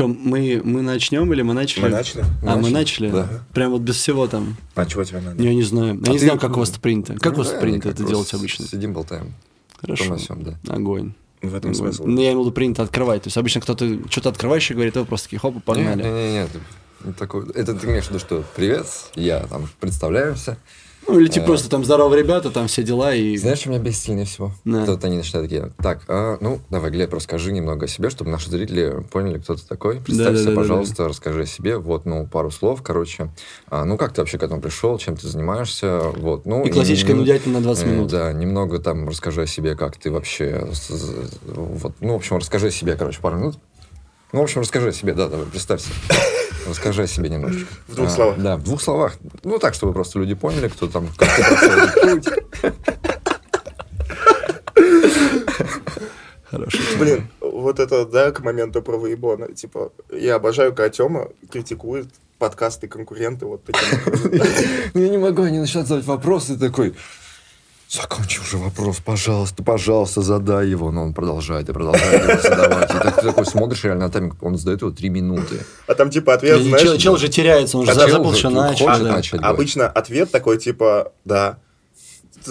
[0.00, 1.82] Че, мы, мы начнем или мы начали?
[1.82, 2.24] Мы начали.
[2.42, 3.10] А, мы Начали, начали?
[3.10, 3.28] да.
[3.52, 4.56] Прям вот без всего там.
[4.74, 5.42] А чего тебе надо?
[5.42, 6.00] Я не знаю.
[6.02, 7.16] Я А не знаю, как у вас принято.
[7.18, 8.66] Как у вас Ну, принято это делать обычно?
[8.66, 9.34] Сидим, болтаем.
[9.78, 10.16] Хорошо.
[10.16, 10.58] Сём, да.
[10.68, 11.12] Огонь.
[11.42, 11.74] В этом Огонь.
[11.74, 12.04] смысл.
[12.06, 13.24] Ну, я имею в виду принято открывать.
[13.24, 16.02] То есть обычно кто-то что-то открывающий говорит, а вы просто такие, хоп, и погнали.
[16.02, 18.86] Не-не-не, такой, это ты имеешь в виду, что привет,
[19.16, 20.56] я там представляемся.
[21.08, 21.46] Ну, или типа Э.
[21.46, 23.36] просто там здорово, ребята, там все дела и...
[23.36, 24.52] Знаешь, что меня бесит сильнее всего?
[24.64, 24.84] Да.
[24.84, 28.50] Вот они начинают такие, так, а, ну, давай, Глеб, расскажи немного о себе, чтобы наши
[28.50, 29.96] зрители поняли, кто ты такой.
[29.96, 30.56] Представься, Да-да-да-да-да.
[30.56, 31.78] пожалуйста, расскажи о себе.
[31.78, 33.30] Вот, ну, пару слов, короче.
[33.68, 36.00] А, ну, как ты вообще к этому пришел, чем ты занимаешься?
[36.16, 38.10] Вот, ну, И классическая нудятина на 20 э, минут.
[38.10, 40.68] Да, немного там расскажи о себе, как ты вообще...
[41.46, 43.58] Вот, ну, в общем, расскажи о себе, короче, пару минут.
[44.32, 45.88] Ну, в общем, расскажи о себе, да, давай, представься.
[46.68, 47.66] Расскажи о себе немножечко.
[47.88, 48.38] В двух А, словах.
[48.38, 49.14] Да, в двух словах.
[49.44, 52.28] Ну, так, чтобы просто люди поняли, кто там, как ты прошел этот путь.
[56.44, 56.78] Хорошо.
[56.98, 59.52] Блин, вот это, да, к моменту про выебона.
[59.54, 62.08] Типа, я обожаю, когда Тёма критикует
[62.38, 64.30] подкасты конкуренты вот таким.
[64.94, 66.94] Ну, Я не могу, они начинают задавать вопросы, такой,
[67.90, 70.90] закончи уже вопрос, пожалуйста, пожалуйста, задай его.
[70.90, 72.90] Но он продолжает и продолжает его задавать.
[72.90, 75.64] И так ты такой смотришь реально на тайминг, он задает его три минуты.
[75.86, 76.82] А там типа ответ, И знаешь...
[76.82, 78.86] Чел, чел же теряется, он же А забыл, чел что уже начал.
[78.86, 79.12] да.
[79.12, 79.40] начать.
[79.40, 79.54] говорить.
[79.54, 81.58] Обычно ответ такой, типа, да.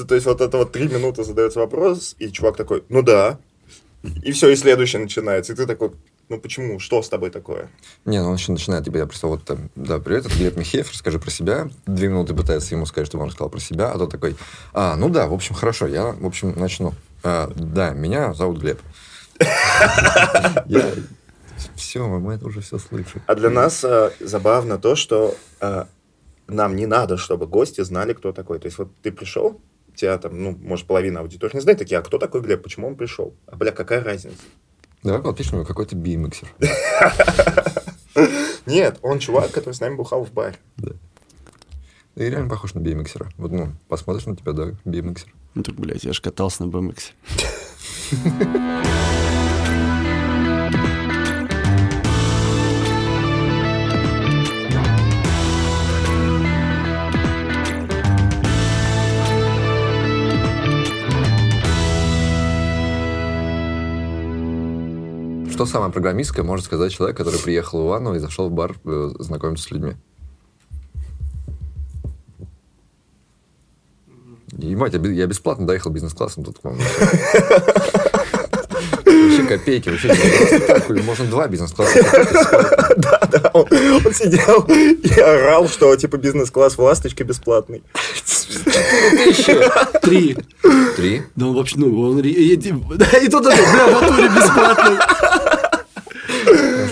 [0.08, 3.40] То есть вот это вот три минуты задается вопрос, и чувак такой, ну да.
[4.24, 5.54] И все, и следующий начинается.
[5.54, 5.92] И ты такой,
[6.30, 6.80] ну почему?
[6.80, 7.70] Что с тобой такое?
[8.06, 10.92] Не, ну он еще начинает тебе, я просто вот там, да, привет, это Глеб Михеев,
[10.92, 11.70] расскажи про себя.
[11.88, 14.36] Две минуты пытается ему сказать, чтобы он рассказал про себя, а тот такой,
[14.74, 16.94] а, ну да, в общем, хорошо, я, в общем, начну.
[17.24, 18.80] А, да, меня зовут Глеб.
[20.66, 20.94] Я...
[21.76, 23.22] Все, мы это уже все слышим.
[23.26, 25.86] А для нас э, забавно то, что э,
[26.48, 28.60] нам не надо, чтобы гости знали, кто такой.
[28.60, 29.60] То есть вот ты пришел,
[29.96, 32.96] тебя там, ну, может, половина аудитории не знает, такие, а кто такой Глеб, почему он
[32.96, 33.34] пришел?
[33.46, 34.38] А, бля, какая разница?
[35.04, 36.54] Давай подпишем его какой-то бимиксер.
[38.66, 40.58] Нет, он чувак, который с нами бухал в баре.
[42.16, 43.32] Ты реально похож на бимиксера.
[43.38, 45.34] Вот, ну, посмотришь на тебя, да, бимиксер.
[45.56, 47.14] Ну так, блядь, я же катался на BMX.
[65.60, 69.10] Что самое программистское может сказать человек, который приехал в Иваново и зашел в бар э,
[69.20, 69.98] знакомиться с людьми?
[74.54, 76.78] Ебать, я, я бесплатно доехал бизнес-классом тут к вам.
[79.06, 80.16] Вообще копейки, вообще
[81.04, 82.96] можно два бизнес-класса.
[82.96, 83.68] Да, он,
[84.06, 87.84] он сидел и орал, что типа бизнес-класс в «Ласточке» бесплатный.
[90.02, 90.38] Три.
[90.96, 91.24] Три.
[91.36, 92.20] Да он вообще, ну, он...
[92.20, 92.56] И, и-
[92.96, 95.49] да, и тут такой, бля, в натуре бесплатно.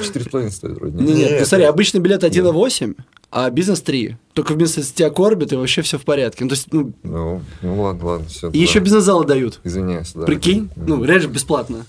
[0.03, 0.97] С половиной стоит вроде.
[0.97, 1.13] Не, не?
[1.19, 2.96] нет, Нет, ну смотри, обычный билет 1,8,
[3.31, 4.18] а бизнес 3.
[4.34, 6.44] Только вместо с тебя кормят, и вообще все в порядке.
[6.44, 8.50] Ну, то есть, ну, Ну, ну ладно, ладно, все.
[8.50, 9.59] и еще бизнес-залы дают.
[9.63, 10.25] Извиняюсь, да.
[10.25, 10.69] Прикинь?
[10.75, 10.88] Мгм.
[10.88, 11.86] Ну, реально же бесплатно.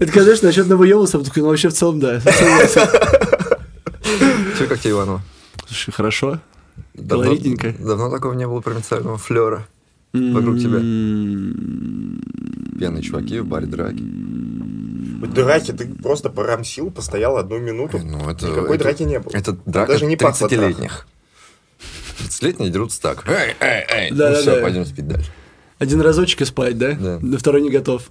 [0.00, 2.20] Это, конечно, насчет новоемусов, такой, ну, вообще в целом, да.
[4.58, 5.22] Чё, как тебе, Иванова?
[5.66, 6.40] Слушай, хорошо.
[6.94, 7.74] Давно, Колоритненько.
[7.78, 9.66] давно такого не было провинциального флера.
[10.12, 10.76] Вокруг тебя.
[10.78, 12.20] М-м-м.
[12.78, 14.02] Пьяные чуваки в баре драки.
[15.28, 17.98] Драки, ты просто порамсил, постоял одну минуту.
[17.98, 19.32] Ну, это, Никакой это- драки не было.
[19.34, 21.06] Это драка даже не пахло 30-летних.
[22.18, 23.26] 30-летние дерутся так.
[23.28, 24.10] Эй, эй, эй.
[24.10, 24.62] Да, ну да, все, да.
[24.62, 25.30] пойдем спить дальше.
[25.78, 26.92] Один разочек и спать, да?
[26.92, 27.18] Да.
[27.20, 28.08] На второй не готов.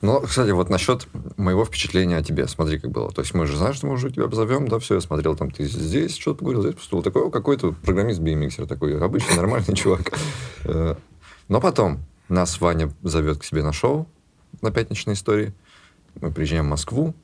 [0.00, 1.06] Ну, кстати, вот насчет
[1.36, 3.10] моего впечатления о тебе, смотри, как было.
[3.10, 5.50] То есть мы же знаем, что мы уже тебя позовем, да, все, я смотрел, там,
[5.50, 7.02] ты здесь что-то поговорил, здесь поступил.
[7.02, 10.12] Такой, о, какой-то программист бимиксер такой, обычный нормальный чувак.
[10.64, 10.94] Э,
[11.48, 14.06] Но потом нас Ваня зовет к себе на шоу
[14.62, 15.52] на пятничной истории.
[16.20, 17.14] Мы приезжаем в Москву.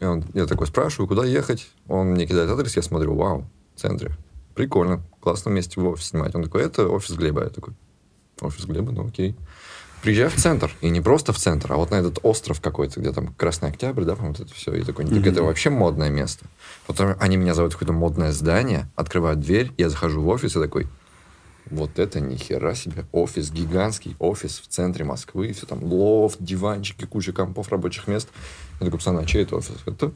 [0.00, 1.68] И он- я такой спрашиваю, куда ехать.
[1.88, 3.44] Он мне кидает адрес, я смотрю, вау,
[3.74, 4.12] в центре.
[4.54, 6.34] Прикольно, классно вместе в офис снимать.
[6.34, 7.44] Он такой, это офис Глеба.
[7.44, 7.74] Я такой,
[8.40, 9.34] офис Глеба, ну окей.
[10.02, 13.12] Приезжаю в центр, и не просто в центр, а вот на этот остров какой-то, где
[13.12, 14.72] там Красный Октябрь, да, по-моему, вот это все.
[14.74, 16.46] И такой, так это вообще модное место.
[16.86, 20.60] Потом они меня зовут в какое-то модное здание, открывают дверь, я захожу в офис и
[20.60, 20.86] такой,
[21.70, 23.06] вот это ни хера себе.
[23.12, 25.52] Офис, гигантский офис в центре Москвы.
[25.52, 28.28] Все там лофт, диванчики, куча компов, рабочих мест.
[28.80, 29.74] Я такой, пацаны, а чей это офис?
[29.86, 30.12] Это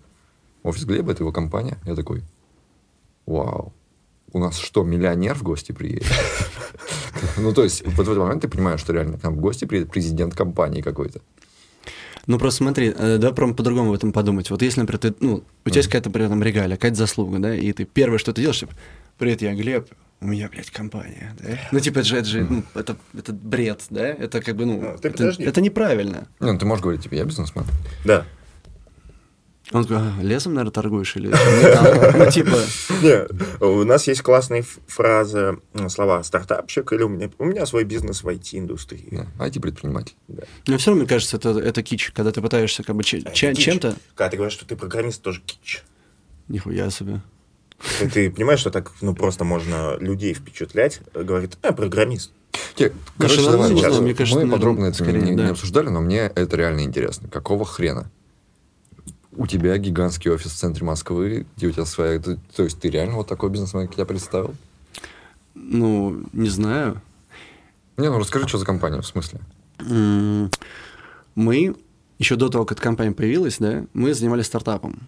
[0.62, 1.78] офис Глеба, это его компания.
[1.84, 2.22] Я такой,
[3.26, 3.72] вау.
[4.32, 6.06] У нас что, миллионер в гости приедет?
[7.36, 9.64] Ну, то есть, вот в этот момент ты понимаешь, что реально к нам в гости
[9.64, 11.20] приедет президент компании какой-то.
[12.26, 14.48] Ну, просто смотри, э, давай прям по-другому в этом подумать.
[14.50, 17.54] Вот если, например, ты, ну, у тебя есть какая-то при этом регалия, какая-то заслуга, да,
[17.54, 18.72] и ты первое, что ты делаешь, типа,
[19.18, 19.88] привет, я Глеб,
[20.22, 21.58] у меня, блядь, компания, да?
[21.72, 24.06] Ну, типа, это же, это, же, ну, это, это бред, да?
[24.06, 25.42] Это как бы, ну, А, ты это, подожди.
[25.44, 26.28] это неправильно.
[26.38, 27.64] Ну, ты можешь говорить, типа, я бизнесмен.
[28.04, 28.24] Да.
[29.72, 31.28] Он такой, «А, лесом, наверное, торгуешь или
[31.62, 32.56] металлом?» Ну, типа,
[33.02, 35.58] Не, у нас есть классные фразы,
[35.88, 39.08] слова «стартапчик» или «у меня, у меня свой бизнес в IT-индустрии».
[39.10, 40.14] Да, IT-предприниматель.
[40.66, 43.24] но все равно, мне кажется, это, это кич, когда ты пытаешься как бы кич.
[43.32, 43.96] чем-то...
[44.14, 45.82] Когда ты говоришь, что ты программист, тоже кич.
[46.48, 47.22] Нихуя себе.
[47.98, 52.32] Ты, ты понимаешь, что так ну, просто можно людей впечатлять, э, говорит, а, программист.
[52.74, 55.50] Те, короче, давай, не знаю, мне кажется, мы наверное, подробно это скорее, не, не да.
[55.50, 57.28] обсуждали, но мне это реально интересно.
[57.28, 58.10] Какого хрена?
[59.34, 62.20] У тебя гигантский офис в центре Москвы, где у тебя своя...
[62.20, 64.54] То, то есть ты реально вот такой бизнесмен, как я представил?
[65.54, 67.00] Ну, не знаю.
[67.96, 69.40] Не, ну расскажи, что за компания, в смысле?
[71.34, 71.74] Мы,
[72.18, 75.00] еще до того, как эта компания появилась, да, мы занимались стартапом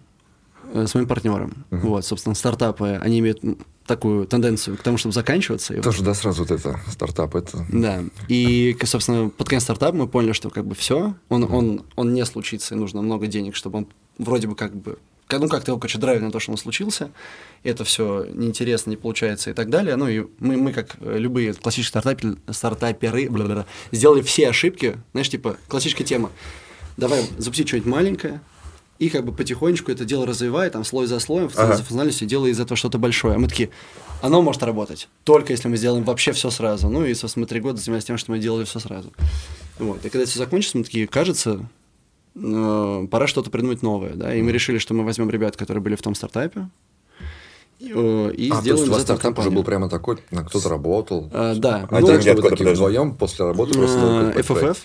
[0.75, 1.65] э, с моим партнером.
[1.71, 1.81] Мгм.
[1.87, 3.41] Вот, собственно, стартапы, они имеют
[3.85, 5.73] такую тенденцию к тому, чтобы заканчиваться.
[5.73, 7.65] И вот- Тоже, да, сразу вот это, стартап, это...
[7.71, 8.03] Да.
[8.27, 12.25] И, собственно, под конец стартапа мы поняли, что как бы все, он, он, он не
[12.25, 13.87] случится, и нужно много денег, чтобы он
[14.17, 14.97] вроде бы как бы
[15.31, 17.09] ну, как-то его, короче, драйвили на то, что он случился,
[17.63, 19.95] это все неинтересно, не получается и так далее.
[19.95, 25.29] Ну, и мы, мы как э, любые классические стартапи- стартаперы, бла-бла-бла, сделали все ошибки, знаешь,
[25.29, 26.29] типа, классическая тема.
[26.97, 28.41] Давай запустить что-нибудь маленькое,
[28.99, 31.73] и как бы потихонечку это дело развивая, там, слой за слоем, Ага.
[31.73, 33.35] за функциональностью, делая из этого что-то большое.
[33.35, 33.69] А мы такие,
[34.21, 36.89] оно может работать, только если мы сделаем вообще все сразу.
[36.89, 39.11] Ну, и, собственно, три года занимались тем, что мы делали все сразу.
[39.79, 40.05] Вот.
[40.05, 41.67] И когда все закончится, мы такие, кажется,
[42.35, 45.95] э, пора что-то придумать новое, да, и мы решили, что мы возьмем ребят, которые были
[45.95, 46.69] в том стартапе,
[47.79, 50.69] и, э, а, то есть сделаем у вас стартап уже был прямо такой, на кто-то
[50.69, 51.29] работал?
[51.33, 51.87] А, да.
[51.91, 52.73] А Ну, так, что вы откуда, такие подожди?
[52.75, 53.99] вдвоем после работы просто...
[53.99, 54.31] А?
[54.39, 54.77] FFF.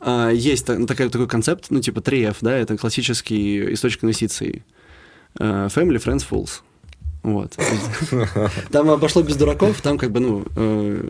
[0.00, 4.62] А, Есть та- такой, такой концепт, ну, типа 3F, да, это классический источник инвестиций.
[5.38, 6.60] А, Family, Friends, Fools.
[7.22, 7.56] Вот.
[8.70, 11.08] Там обошло без дураков, там как бы, ну, э,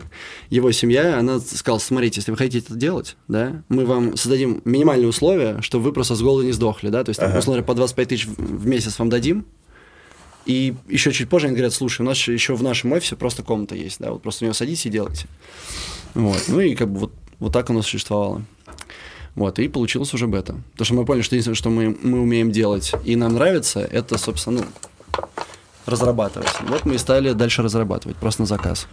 [0.49, 5.07] его семья, она сказала, смотрите, если вы хотите это делать, да, мы вам создадим минимальные
[5.09, 7.37] условия, чтобы вы просто с голоду не сдохли, да, то есть, Ага.
[7.37, 9.45] условно по 25 тысяч в месяц вам дадим,
[10.47, 13.75] и еще чуть позже они говорят, слушай, у нас еще в нашем офисе просто комната
[13.75, 15.27] есть, да, вот просто в нее садитесь и делайте.
[16.15, 18.41] Вот, ну и как бы вот, вот так оно существовало.
[19.37, 20.55] Вот, и получилось уже бета.
[20.71, 24.17] Потому что мы поняли, что единственное, что мы, мы умеем делать и нам нравится, это,
[24.17, 25.21] собственно, ну,
[25.85, 26.51] разрабатывать.
[26.61, 28.87] Вот мы и стали дальше разрабатывать, просто на заказ.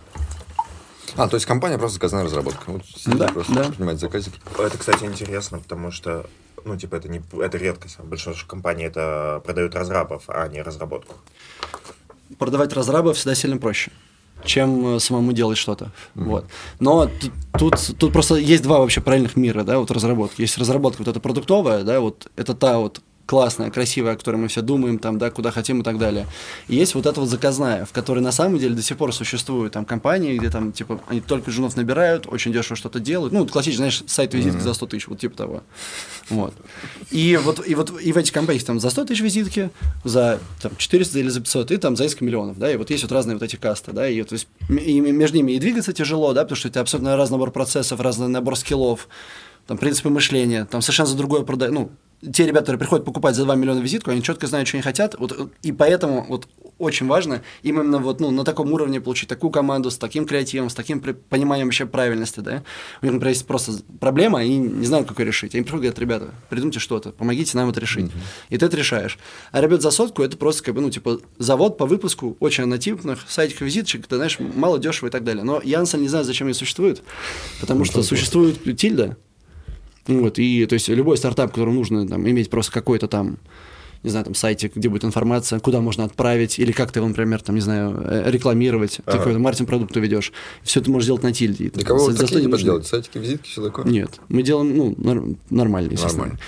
[1.17, 2.71] А, то есть компания просто заказная разработка.
[2.71, 3.65] Вот Да, просто да.
[3.71, 4.39] принимать заказики.
[4.59, 6.27] Это, кстати, интересно, потому что,
[6.67, 7.99] ну, типа, это не это редкость.
[8.01, 11.15] Большинство компаний это продают разрабов, а не разработку.
[12.39, 13.93] продавать разрабов всегда сильно проще,
[14.45, 15.91] чем э, самому делать что-то.
[16.15, 16.47] Вот.
[16.81, 17.09] Но
[17.59, 20.43] тут, тут, просто есть два вообще параллельных мира, да, вот разработки.
[20.43, 24.49] Есть разработка вот эта продуктовая, да, вот это та вот классная, красивая, о которой мы
[24.49, 26.27] все думаем, там, да, куда хотим и так далее.
[26.69, 29.73] И есть вот эта вот заказная, в которой на самом деле до сих пор существуют
[29.73, 33.33] там компании, где там, типа, они только женов набирают, очень дешево что-то делают.
[33.33, 35.63] Ну, классический, знаешь, сайт визитки за 100 тысяч, вот типа того.
[36.29, 36.55] Вот.
[37.11, 39.71] И вот, и вот и в этих компаниях там за 100 тысяч визитки,
[40.05, 43.03] за там, 400 или за 500, и там за несколько миллионов, да, и вот есть
[43.03, 46.33] вот разные вот эти касты, да, и, то есть, и между ними и двигаться тяжело,
[46.33, 49.09] да, потому что тебя абсолютно разный набор процессов, разный набор скиллов,
[49.67, 51.91] там, принципы мышления, там совершенно за другое продать, ну,
[52.33, 55.17] те ребята, которые приходят покупать за 2 миллиона визитку, они четко знают, что они хотят,
[55.19, 56.49] вот, и поэтому вот
[56.79, 60.71] очень важно им именно вот, ну, на таком уровне получить такую команду с таким креативом,
[60.71, 62.63] с таким пониманием вообще правильности, да.
[63.03, 65.55] У них, например, есть просто проблема, они не знают, как ее решить.
[65.55, 68.11] Они приходят и говорят, ребята, придумайте что-то, помогите нам это решить.
[68.49, 69.19] И ты это решаешь.
[69.53, 73.21] А ребят за сотку это просто как бы, ну, типа, завод по выпуску очень однотипных
[73.29, 75.45] сайтиков визиточек, ты знаешь, мало дешево и так далее.
[75.45, 77.03] Но я, на самом деле, не знаю, зачем они существуют,
[77.61, 79.17] потому что существует тильда,
[80.07, 83.39] вот, и то есть любой стартап, которому нужно там, иметь просто какой-то там,
[84.03, 87.41] не знаю, там сайтик, где будет информация, куда можно отправить, или как ты его, например,
[87.41, 89.17] там, не знаю, э, рекламировать, ты Ага.
[89.17, 90.31] какой-то маркетинг продукта ведешь.
[90.63, 91.71] Все ты можешь сделать на тильде.
[91.71, 92.67] Для кого вы такие не нужно.
[92.67, 92.89] делаете?
[92.89, 93.87] Сайтики, визитки, все такое?
[93.87, 96.25] Нет, мы делаем, ну, нор- нормально, естественно.
[96.25, 96.41] Нормально.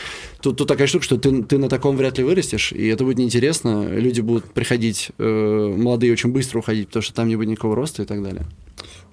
[0.43, 3.17] Тут, тут такая штука, что ты, ты на таком вряд ли вырастешь, и это будет
[3.17, 3.89] неинтересно.
[3.89, 8.03] Люди будут приходить, э, молодые очень быстро уходить, потому что там не будет никакого роста
[8.03, 8.45] и так далее.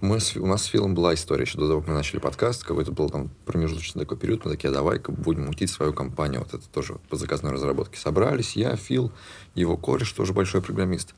[0.03, 2.65] Мы с- у нас с Филом была история еще до того, как мы начали подкаст.
[2.65, 4.43] Какой-то был там промежуточный такой период.
[4.43, 6.41] Мы такие, «А давай-ка будем мутить свою компанию.
[6.41, 7.97] Вот это тоже по заказной разработке.
[7.97, 9.13] Собрались, я, Фил,
[9.55, 11.15] его кореш, тоже большой программист.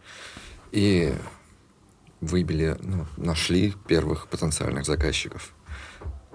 [0.72, 1.16] И
[2.22, 5.52] выбили, ну, нашли первых потенциальных заказчиков.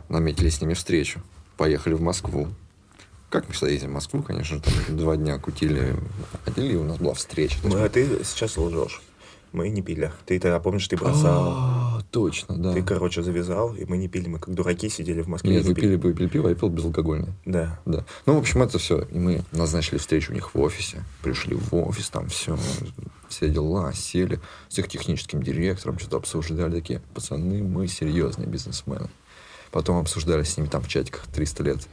[0.09, 1.23] Наметили с ними встречу.
[1.57, 2.49] Поехали в Москву.
[3.29, 5.95] Как мы всегда ездим в Москву, конечно там два дня кутили,
[6.45, 7.59] ходили, и у нас была встреча.
[7.63, 9.01] Ну, а ты сейчас лжешь.
[9.53, 10.13] Мы не пили.
[10.27, 11.55] Ты тогда помнишь, ты бросал.
[11.57, 12.73] А, точно, да.
[12.73, 14.29] Ты, короче, завязал, и мы не пили.
[14.29, 15.55] Мы как дураки сидели в Москве.
[15.55, 17.33] Нет, вы пили, вы пили пиво, я пил безалкогольное.
[17.45, 17.81] Да.
[17.85, 18.05] Да.
[18.27, 19.03] Ну, в общем, это все.
[19.11, 21.05] И мы назначили встречу у них в офисе.
[21.23, 22.57] Пришли в офис, там все,
[23.29, 26.73] все дела, сели с их техническим директором, что-то обсуждали.
[26.73, 29.09] Такие, пацаны, мы серьезные бизнесмены.
[29.73, 31.89] Потом обсуждали с ними там в чатиках 300 лет.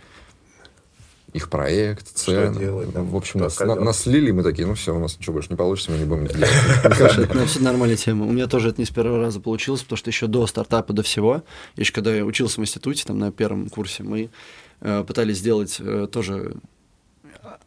[1.34, 2.58] Их проект, цены.
[2.58, 5.34] делать, да, в общем, нас, на- нас слили, мы такие, ну все, у нас ничего
[5.34, 6.50] больше не получится, мы не будем делать.
[6.84, 7.06] Это
[7.44, 8.26] абсолютно нормальная тема.
[8.26, 11.04] У меня тоже это не с первого раза получилось, потому что еще до стартапа, до
[11.04, 11.44] всего,
[11.76, 14.30] еще когда я учился в институте, там на первом курсе, мы
[14.82, 16.56] э, пытались сделать э, тоже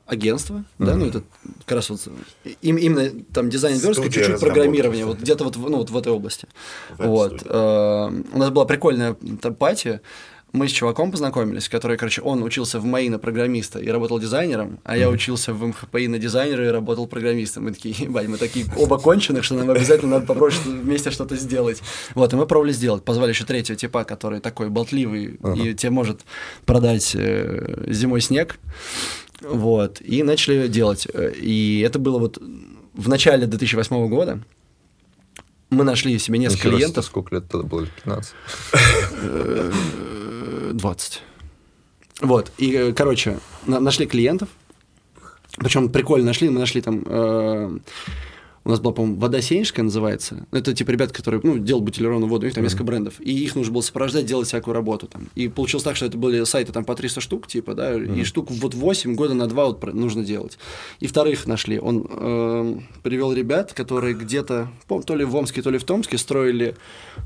[0.06, 1.22] агентство, да, ну это
[1.66, 2.00] как раз вот
[2.62, 5.96] им, именно там дизайн верстка, Студия чуть-чуть программирование, вот где-то вот, в- ну, вот в
[5.96, 6.48] этой области.
[6.98, 7.42] Вот.
[7.44, 10.00] э, у нас была прикольная там пати,
[10.52, 14.80] мы с чуваком познакомились, который, короче, он учился в МАИ на программиста и работал дизайнером,
[14.84, 17.64] а я учился в МХПИ на дизайнера и работал программистом.
[17.64, 21.82] Мы такие, ебать, мы такие оба конченых, что нам обязательно надо попробовать вместе что-то сделать.
[22.14, 23.04] Вот, и мы пробовали сделать.
[23.04, 26.22] Позвали еще третьего типа, который такой болтливый и тебе может
[26.66, 28.58] продать э, зимой снег.
[29.40, 31.06] Вот, и начали делать.
[31.14, 32.42] И это было вот
[32.94, 34.40] в начале 2008 года.
[35.70, 37.04] Мы нашли себе несколько себе, клиентов.
[37.04, 37.86] Сколько лет тогда было?
[37.86, 38.34] 15?
[40.70, 41.22] Э, 20.
[42.22, 42.52] Вот.
[42.58, 44.48] И, э, короче, на- нашли клиентов.
[45.56, 46.48] Причем прикольно нашли.
[46.48, 47.02] Мы нашли там...
[47.06, 47.78] э,
[48.62, 50.46] у нас была, по-моему, вода сенежская называется.
[50.52, 53.14] Это типа ребята, которые ну, делают бутилированную воду, у них там несколько брендов.
[53.18, 55.28] И их нужно было сопровождать, делать всякую работу там.
[55.34, 58.50] И получилось так, что это были сайты там по 300 штук, типа, да, и штук
[58.50, 60.58] вот 8 года на 2 вот нужно делать.
[61.00, 61.78] И вторых нашли.
[61.80, 66.18] Он эм, привел ребят, которые где-то, пом- то ли в Омске, то ли в Томске
[66.18, 66.76] строили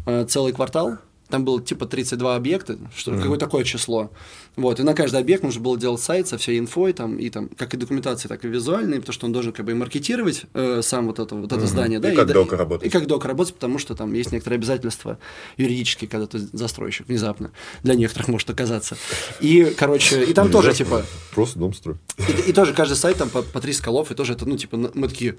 [0.06, 0.98] э, целый квартал.
[1.28, 4.10] Там было типа 32 объекта, что какое такое число.
[4.56, 7.48] Вот, и на каждый объект нужно было делать сайт со всей инфой, там, и там,
[7.48, 10.80] как и документацией, так и визуальной, потому что он должен как бы и маркетировать э,
[10.82, 12.86] сам вот это, вот это здание, да, И как да- док работать.
[12.86, 15.18] И как док работать, потому что там есть некоторые обязательства
[15.56, 17.50] юридические, когда ты застройщик внезапно.
[17.82, 18.96] Для некоторых может оказаться.
[19.40, 21.96] И, короче, и там тоже, типа, Просто дом строй.
[22.18, 24.76] и, и тоже каждый сайт там по, по три скалов, и тоже это, ну, типа,
[24.94, 25.36] мы такие,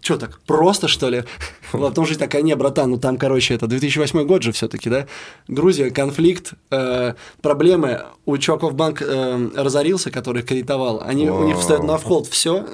[0.00, 1.24] что так, просто, что ли?
[1.72, 5.06] Вот, Потому что такая, не, братан, ну там, короче, это 2008 год же все-таки, да?
[5.46, 8.02] Грузия, конфликт, э, проблемы.
[8.26, 11.00] У чуваков банк э, разорился, который кредитовал.
[11.00, 11.60] Они, у них Вау.
[11.60, 12.66] встает на холд все.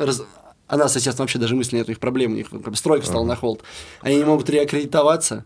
[0.69, 3.07] А нас, естественно, вообще даже мысли нет, у них проблем, у них как бы стройка
[3.07, 3.63] стала на холд.
[4.01, 5.45] Они не могут реаккредитоваться.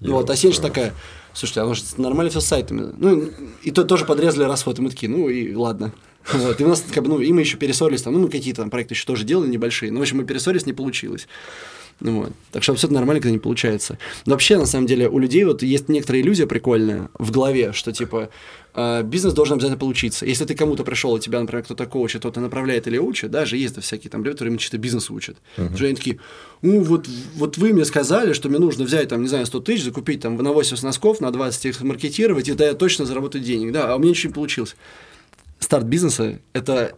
[0.00, 0.94] Вот, а Сенч такая,
[1.32, 2.92] слушайте, а может нормально все с сайтами?
[2.96, 3.30] Ну,
[3.62, 5.92] и то тоже подрезали расход, и мы такие, ну и ладно.
[6.32, 8.62] Вот, и у нас, как бы, ну, и мы еще перессорились, там, ну, мы какие-то
[8.62, 11.26] там проекты еще тоже делали небольшие, ну, в общем, мы перессорились, не получилось.
[12.00, 12.32] Ну, вот.
[12.50, 13.98] Так что абсолютно нормально, когда не получается.
[14.26, 17.92] Но вообще, на самом деле, у людей вот есть некоторая иллюзия прикольная в голове, что,
[17.92, 18.30] типа,
[18.74, 20.26] э, бизнес должен обязательно получиться.
[20.26, 23.76] Если ты кому-то пришел, и тебя, например, кто-то коучит, кто-то направляет или учит, даже есть
[23.76, 25.36] да, всякие там ребята, которые именно чисто бизнес учат.
[25.56, 25.84] Uh-huh.
[25.84, 26.18] Они такие,
[26.62, 29.84] ну, вот, вот вы мне сказали, что мне нужно взять, там, не знаю, 100 тысяч,
[29.84, 33.72] закупить там на 80 носков, на 20 их маркетировать, и тогда я точно заработаю денег.
[33.72, 34.74] Да, а у меня ничего не получилось.
[35.58, 36.96] Старт бизнеса– это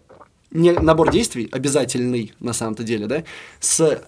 [0.51, 3.25] не набор действий обязательный на самом-то деле, да,
[3.61, 4.03] с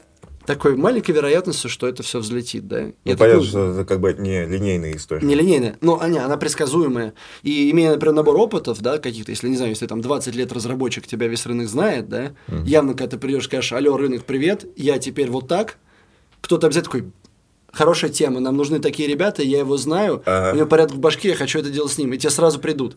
[0.46, 2.84] такой маленькой вероятностью, что это все взлетит, да.
[2.84, 5.24] Ну, это, понятно, ну, что это как бы не линейная история.
[5.26, 7.12] Нелинейная, но она, она предсказуемая.
[7.42, 11.06] И имея, например, набор опытов, да, каких-то, если, не знаю, если там 20 лет разработчик,
[11.06, 12.32] тебя весь рынок знает, да,
[12.64, 15.76] явно, когда ты придешь, скажешь, алло, рынок, привет, я теперь вот так,
[16.40, 17.12] кто-то обязательно такой,
[17.70, 20.54] хорошая тема, нам нужны такие ребята, я его знаю, Ага.
[20.54, 22.96] у него порядок в башке, я хочу это делать с ним, и тебе сразу придут.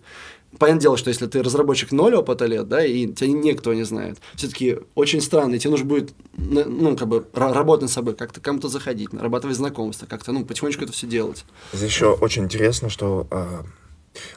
[0.60, 4.18] Понятное дело, что если ты разработчик ноль опыта лет, да, и тебя никто не знает,
[4.36, 8.16] все-таки очень странно, и тебе нужно будет, на- ну, как бы, ра- работать над собой,
[8.16, 11.46] как-то кому-то заходить, нарабатывать знакомства, как-то, ну, потихонечку это все делать.
[11.74, 13.64] Здесь еще очень интересно, что а,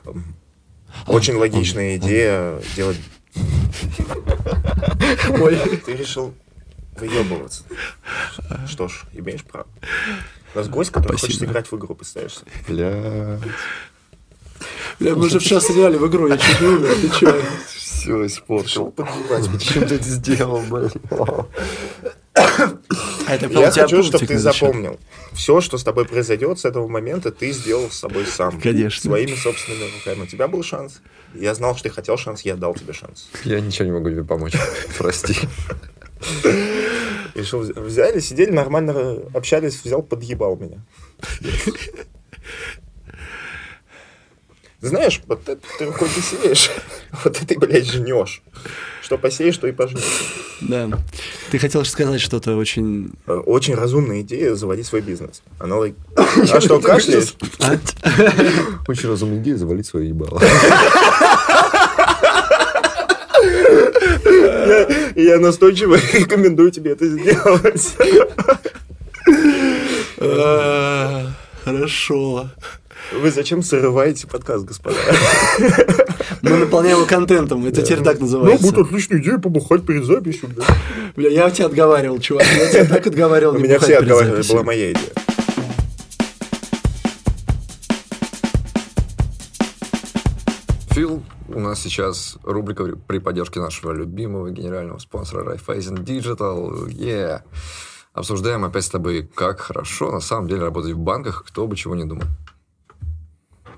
[0.06, 0.24] м,
[1.08, 2.96] очень логичная идея делать...
[5.40, 5.58] Ой.
[5.84, 6.32] Ты решил
[6.96, 7.64] выебываться.
[8.68, 9.66] Что ж, имеешь право.
[10.54, 11.50] У нас гость, который хочет Спасибо.
[11.50, 12.34] играть в игру, представляешь?
[12.36, 12.50] себе?
[12.68, 13.40] Бля.
[15.00, 17.42] Бля, мы же вчера сыграли в игру, я чуть не умер, ты чё?
[17.68, 18.90] Все испортил.
[18.90, 19.44] подъебать.
[19.44, 20.90] Зачем ты это сделал, блин?
[22.36, 24.98] А это, Я хочу, чтобы ты запомнил.
[25.32, 28.60] Все, что с тобой произойдет с этого момента, ты сделал с собой сам.
[28.60, 29.10] Конечно.
[29.10, 30.22] Своими собственными руками.
[30.24, 31.00] У тебя был шанс.
[31.34, 33.28] Я знал, что ты хотел шанс, я дал тебе шанс.
[33.44, 34.52] Я ничего не могу тебе помочь.
[34.98, 35.36] Прости.
[37.34, 40.84] Решил, вз- взяли, сидели, нормально общались, взял, подъебал меня.
[44.88, 46.70] Знаешь, вот это ты хоть и сеешь,
[47.24, 48.42] вот это, блядь, жнешь.
[49.02, 50.02] Что посеешь, то и пожнешь.
[50.60, 50.88] Да.
[51.50, 53.10] Ты хотел сказать что-то очень...
[53.26, 55.42] Э, Очень разумная идея заводить свой бизнес.
[55.58, 55.94] Она лог-
[56.52, 57.34] А что, кашляешь?
[58.88, 60.40] Очень разумная идея завалить свое ебало.
[65.16, 67.96] Я настойчиво рекомендую тебе это сделать.
[70.18, 71.26] А,
[71.64, 72.48] Хорошо.
[73.12, 74.96] Вы зачем срываете подкаст, господа?
[76.42, 78.62] Мы наполняем его контентом, это теперь так Ну, называется.
[78.66, 80.64] будет отличная идея побухать перед записью, да.
[81.16, 83.58] Бля, я тебя отговаривал, чувак, я тебя так отговаривал.
[83.58, 84.54] Меня все отговаривали, записью.
[84.54, 85.12] была моя идея.
[90.90, 96.86] Фил У нас сейчас рубрика при поддержке нашего любимого генерального спонсора Raiffeisen Digital.
[96.88, 97.42] Yeah.
[98.12, 101.94] Обсуждаем опять с тобой, как хорошо на самом деле работать в банках, кто бы чего
[101.96, 102.24] не думал.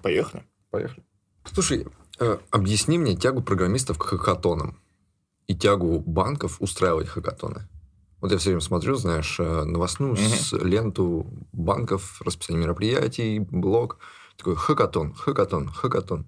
[0.07, 0.45] Поехали.
[0.71, 1.05] Поехали.
[1.53, 1.87] Слушай,
[2.21, 4.79] э, объясни мне тягу программистов к хакатонам
[5.47, 7.69] и тягу банков устраивать хакатоны.
[8.21, 10.21] Вот я все время смотрю, знаешь, э, новостную Мгм.
[10.23, 13.99] с- ленту банков, расписание мероприятий, блог.
[14.37, 16.27] Такой хакатон, хакатон, хакатон.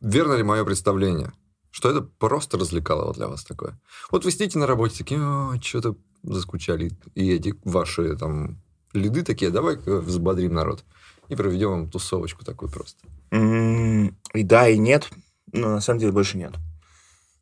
[0.00, 1.32] Верно ли мое представление,
[1.70, 3.78] что это просто развлекалово для вас такое?
[4.10, 5.20] Вот вы сидите на работе, такие,
[5.62, 6.90] что-то заскучали.
[7.14, 8.58] И эти ваши там
[8.92, 10.84] лиды такие, давай взбодрим народ.
[11.28, 13.06] И проведем вам тусовочку такую просто.
[13.32, 15.10] И да, и нет.
[15.52, 16.52] Но на самом деле больше нет.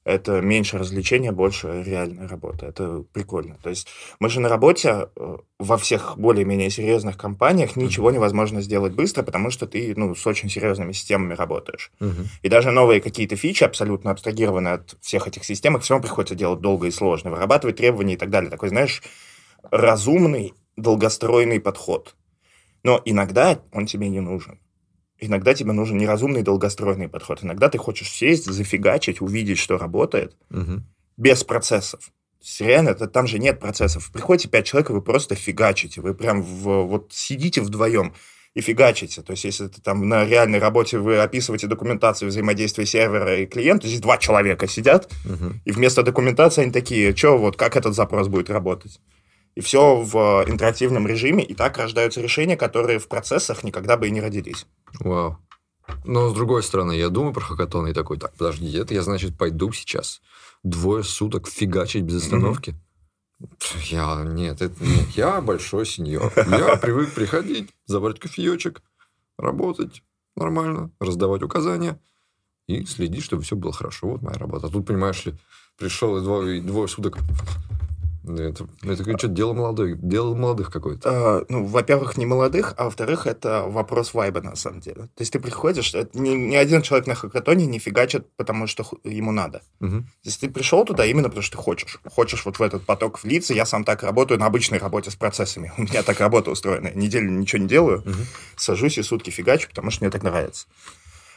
[0.04, 2.66] Это меньше развлечения, больше реальная работа.
[2.66, 3.56] Это прикольно.
[3.62, 3.88] То есть
[4.20, 9.50] мы же на работе э, во всех более-менее серьезных компаниях ничего невозможно сделать быстро, потому
[9.50, 11.90] что ты ну, с очень серьезными системами работаешь.
[12.00, 12.28] Мгм.
[12.42, 16.34] И даже новые какие-то фичи, абсолютно абстрагированные от всех этих систем, их все равно приходится
[16.34, 18.50] делать долго и сложно, вырабатывать требования и так далее.
[18.50, 19.02] Такой, знаешь,
[19.70, 22.14] разумный, долгостройный подход.
[22.82, 24.58] Но иногда он тебе не нужен.
[25.26, 27.42] Иногда тебе нужен неразумный, долгостройный подход.
[27.42, 30.84] Иногда ты хочешь сесть, зафигачить, увидеть, что работает, Мгм.
[31.16, 32.10] без процессов.
[32.60, 34.10] Реально, это, там же нет процессов.
[34.12, 36.00] Приходите пять человек, и вы просто фигачите.
[36.02, 38.12] Вы прям в- вот сидите вдвоем
[38.54, 39.22] и фигачите.
[39.22, 43.86] То есть, если это там на реальной работе вы описываете документацию взаимодействия сервера и клиента,
[43.88, 45.60] здесь два человека сидят, Мгм.
[45.64, 49.00] и вместо документации они такие, что вот, как этот запрос будет работать?
[49.54, 54.10] И все в интерактивном режиме, и так рождаются решения, которые в процессах никогда бы и
[54.10, 54.66] не родились.
[55.00, 55.38] Вау.
[56.04, 59.36] Но, с другой стороны, я думаю про хакатоны и такой, так, подожди, это я, значит,
[59.36, 60.22] пойду сейчас
[60.62, 62.74] двое суток фигачить без остановки?
[63.58, 66.32] Пф, Я, нет, это нет, я большой сеньор.
[66.36, 68.82] Я привык приходить, забрать кофеечек,
[69.38, 70.02] работать
[70.36, 72.00] нормально, раздавать указания
[72.66, 74.08] и следить, чтобы все было хорошо.
[74.08, 74.68] Вот моя работа.
[74.68, 75.34] А тут, понимаешь ли,
[75.76, 77.18] пришел и двое, и двое суток...
[78.26, 81.08] Ну, Это, это что-то дело молодых, дело молодых какое-то.
[81.10, 85.02] Э, ну, во-первых, не молодых, а во-вторых, это вопрос вайба, на самом деле.
[85.02, 88.84] То есть ты приходишь, это ни, ни один человек на хакатоне не фигачит, потому что
[89.04, 89.60] ему надо.
[89.80, 90.08] Мгм.
[90.22, 91.98] Если ты пришел туда именно потому, что ты хочешь.
[92.10, 93.52] Хочешь вот в этот поток влиться.
[93.52, 95.70] Я сам так работаю на обычной работе с процессами.
[95.78, 96.92] У меня так работа устроена.
[96.94, 98.24] Неделю ничего не делаю, Мгм.
[98.56, 100.66] сажусь и сутки фигачу, потому что мне так нравится.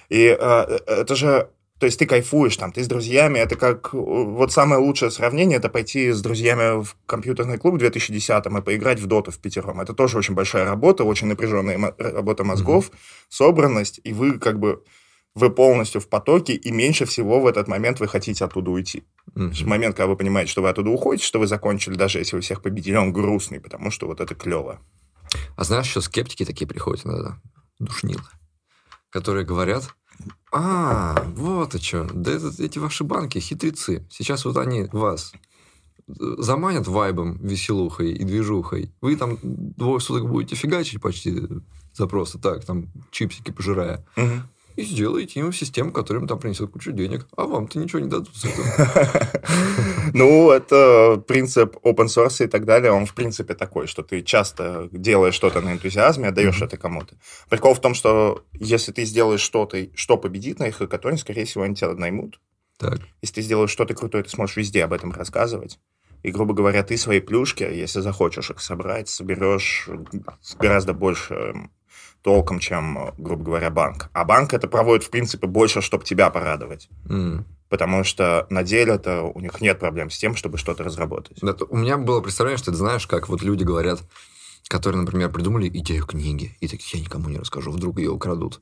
[0.09, 1.49] И э, это же...
[1.79, 3.39] То есть ты кайфуешь там, ты с друзьями.
[3.39, 3.93] Это как...
[3.93, 8.61] э, Вот самое лучшее сравнение, это пойти с друзьями в компьютерный клуб в 2010-м и
[8.61, 9.79] поиграть в доту в пятером.
[9.81, 12.91] Это тоже очень большая работа, очень напряженная работа мозгов,
[13.29, 14.83] собранность, и вы как бы...
[15.35, 19.03] Вы полностью в потоке, и меньше всего в этот момент вы хотите оттуда уйти.
[19.35, 22.41] В момент, когда вы понимаете, что вы оттуда уходите, что вы закончили, даже если вы
[22.41, 24.79] всех победили, он грустный, потому что вот это клево.
[25.55, 27.39] А знаешь, еще скептики такие приходят иногда,
[27.77, 28.23] душнилы,
[29.11, 29.89] которые говорят,
[30.51, 34.07] а, вот и что, да это, эти ваши банки хитрецы.
[34.09, 35.33] Сейчас вот они вас
[36.07, 38.93] э, заманят вайбом, веселухой и движухой.
[39.01, 41.43] Вы там двое суток будете фигачить почти
[41.93, 44.05] за просто так, там чипсики пожирая.
[44.77, 47.27] И сделаете им систему, которая им там принесет кучу денег.
[47.35, 49.27] А вам-то ничего не дадут с этого.
[50.13, 54.87] Ну, это принцип open source и так далее, он в принципе такой, что ты часто
[54.91, 57.15] делаешь что-то на энтузиазме, отдаешь это кому-то.
[57.49, 61.65] Прикол в том, что если ты сделаешь что-то, что победит на их хакатоне, скорее всего,
[61.65, 62.39] они тебя наймут.
[62.77, 62.99] Так.
[63.21, 65.77] Если ты сделаешь что-то крутое, ты сможешь везде об этом рассказывать.
[66.23, 69.89] И, грубо говоря, ты свои плюшки, если захочешь их собрать, соберешь
[70.57, 71.71] гораздо большим
[72.21, 74.09] толком, чем, грубо говоря, банк.
[74.13, 76.89] А банк это проводит, в принципе, больше, чтобы тебя порадовать.
[77.09, 77.45] М.
[77.69, 81.37] Потому что на деле-то у них нет проблем с тем, чтобы что-то разработать.
[81.41, 84.01] Да, то У меня было представление, что ты знаешь, как вот люди говорят,
[84.69, 88.59] которые, например, придумали идею книги, и такие, я никому не расскажу, вдруг ее украдут.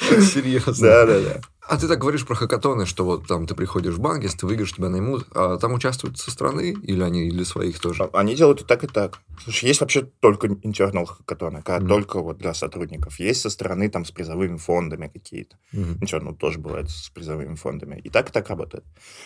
[0.00, 0.72] Серьезно.
[0.74, 1.40] Да-да-да.
[1.66, 4.46] А ты так говоришь про хакатоны, что вот там ты приходишь в банк, если ты
[4.46, 8.04] выиграешь, тебя наймут, а там участвуют со стороны или они для своих тоже?
[8.12, 9.20] Они делают и так, и так.
[9.42, 11.88] Слушай, есть вообще только internal хакатоны, Мгм.
[11.88, 13.18] только вот для сотрудников.
[13.18, 15.56] Есть со стороны там с призовыми фондами какие-то.
[15.72, 15.98] Мгм.
[16.02, 17.98] Ничего, ну тоже бывает с призовыми фондами.
[17.98, 18.84] И так, и так работает.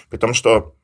[0.08, 0.76] При том, что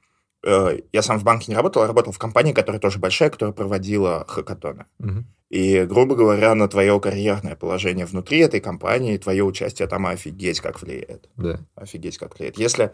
[0.44, 3.54] э, я сам в банке не работал, я работал в компании, которая тоже большая, которая
[3.54, 4.86] проводила хакатоны.
[4.98, 5.26] Мгм.
[5.54, 10.82] И, грубо говоря, на твое карьерное положение внутри этой компании, твое участие там офигеть как
[10.82, 11.28] влияет.
[11.36, 11.60] Да.
[11.76, 12.58] Офигеть как влияет.
[12.58, 12.90] Если...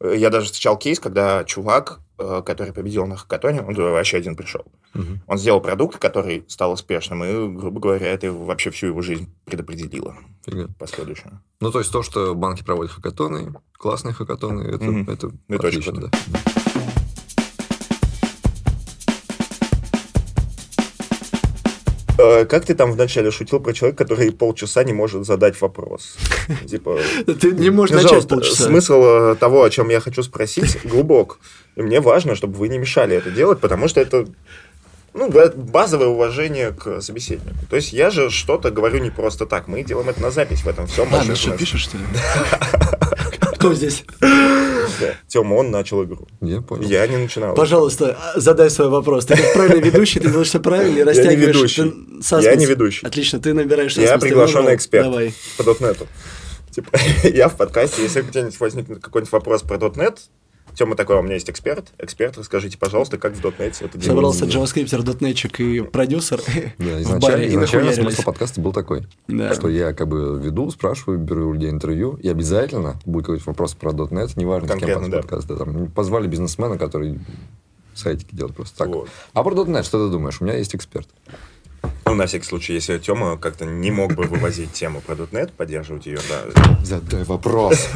[0.00, 4.36] э, Я даже встречал кейс, когда чувак, э, который победил на хакатоне, он вообще один
[4.36, 4.64] пришел.
[4.94, 5.20] Мгм.
[5.26, 10.16] Он сделал продукт, который стал успешным, и, грубо говоря, это вообще всю его жизнь предопределило
[10.46, 10.68] Фига.
[10.78, 11.40] последующую.
[11.60, 15.10] Ну, то есть то, что банки проводят хакатоны, классные хакатоны, это, Мгм.
[15.10, 16.10] это Это очень отлично, круто.
[16.26, 16.57] да.
[22.18, 26.16] Как ты там вначале шутил про человека, который полчаса не может задать вопрос?
[26.68, 26.98] Типа,
[27.40, 28.64] Ты не можешь начать полчаса.
[28.64, 31.38] смысл э, того, о чем я хочу спросить, глубок.
[31.76, 34.26] И мне важно, чтобы вы не мешали это делать, потому что это
[35.14, 37.66] ну, базовое уважение к собеседнику.
[37.70, 39.68] То есть я же что-то говорю не просто так.
[39.68, 41.12] Мы делаем это на запись в этом всем.
[41.12, 42.04] Ладно, что, пишешь, что ли?
[43.58, 44.04] Кто здесь?
[45.26, 46.26] Тема, он начал игру.
[46.40, 46.88] Я понял.
[46.88, 47.54] Я не начинал.
[47.54, 49.26] Пожалуйста, задай свой вопрос.
[49.26, 51.56] Ты как правильный ведущий, ты делаешь все правильно и растягиваешь.
[51.56, 51.82] ведущий.
[51.82, 52.44] ты саспенс.
[52.44, 53.06] Я не ведущий.
[53.06, 54.76] Отлично, ты набираешь Я приглашенный набрал.
[54.76, 55.34] эксперт Давай.
[55.56, 56.06] по.
[56.70, 56.90] Типа,
[57.24, 60.18] я в подкасте, если где-нибудь возникнет какой-нибудь вопрос про .NET,
[60.74, 61.92] Тема такой, у меня есть эксперт.
[61.98, 64.70] Эксперт, расскажите, пожалуйста, как в .NET это Собрался делать.
[64.70, 66.40] JavaScript, дотнетчик и продюсер
[66.78, 69.54] Да, изначально, изначально смысл подкаста был такой, Да.
[69.54, 73.74] что я как бы веду, спрашиваю, беру у людей интервью, и обязательно будет какой-то вопрос
[73.74, 75.16] про .NET, неважно, с кем Конкретно, да.
[75.18, 75.48] подкаст.
[75.48, 77.18] Да, там позвали бизнесмена, который
[77.94, 78.88] сайтики делает просто так.
[78.88, 79.08] Вот.
[79.32, 80.40] А про .NET что ты думаешь?
[80.40, 81.08] У меня есть эксперт.
[82.06, 86.06] Ну, на всякий случай, если Тёма как-то не мог бы вывозить тему про .NET, поддерживать
[86.06, 86.76] ее, да.
[86.84, 87.86] Задай вопрос.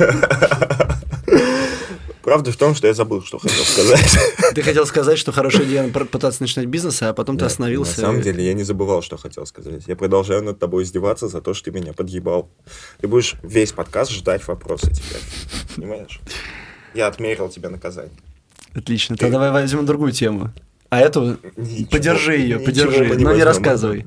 [2.22, 4.18] Правда в том, что я забыл, что хотел сказать.
[4.54, 8.00] Ты хотел сказать, что хорошая идея пытаться начинать бизнес, а потом ты На остановился.
[8.00, 9.82] самом деле, я не забывал, что хотел сказать.
[9.88, 12.48] Я продолжаю над тобой издеваться за то, что ты меня подъебал.
[13.00, 15.20] Ты будешь весь подкаст ждать вопросы теперь.
[15.74, 16.20] Понимаешь?
[16.94, 18.12] Я отмерил тебе наказание.
[18.74, 19.16] Отлично.
[19.16, 20.52] Тогда давай возьмем другую тему.
[20.92, 24.06] А эту Ничего- подержи ее, ничего подержи, мы не но не рассказывай.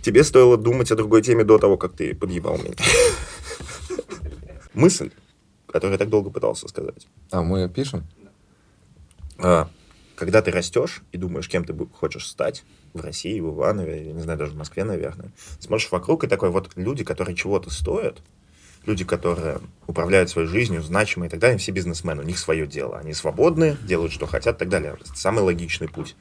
[0.00, 2.74] Тебе стоило думать о другой теме до того, как ты подъебал меня.
[4.74, 5.10] Мысль,
[5.66, 7.08] которую я так долго пытался сказать.
[7.32, 8.06] А мы пишем?
[9.38, 9.68] А,
[10.14, 14.22] когда ты растешь и думаешь, кем ты хочешь стать в России, в Иванове, я не
[14.22, 18.18] знаю, даже в Москве, наверное, смотришь вокруг и такой, вот люди, которые чего-то стоят,
[18.86, 22.98] люди, которые управляют своей жизнью, значимые и так далее, все бизнесмены, у них свое дело.
[22.98, 24.96] Они свободны, делают, что хотят и так далее.
[25.00, 26.16] Это самый логичный путь.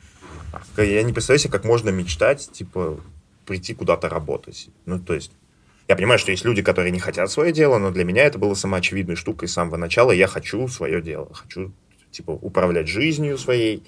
[0.77, 2.99] Я не представляю себе, как можно мечтать, типа,
[3.45, 4.69] прийти куда-то работать.
[4.85, 5.31] Ну, то есть,
[5.87, 8.53] я понимаю, что есть люди, которые не хотят свое дело, но для меня это было
[8.53, 10.11] самоочевидной штукой с самого начала.
[10.11, 11.33] Я хочу свое дело.
[11.33, 11.73] Хочу,
[12.11, 13.83] типа, управлять жизнью своей.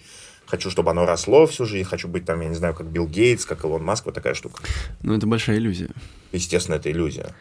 [0.45, 1.87] Хочу, чтобы оно росло всю жизнь.
[1.87, 4.05] Хочу быть там, я не знаю, как Билл Гейтс, как Илон Маск.
[4.05, 4.61] Вот такая штука.
[5.01, 5.89] Ну, это большая иллюзия.
[6.31, 7.33] Естественно, это иллюзия.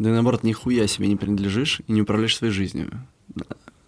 [0.00, 3.06] Да и наоборот, нихуя себе не принадлежишь и не управляешь своей жизнью.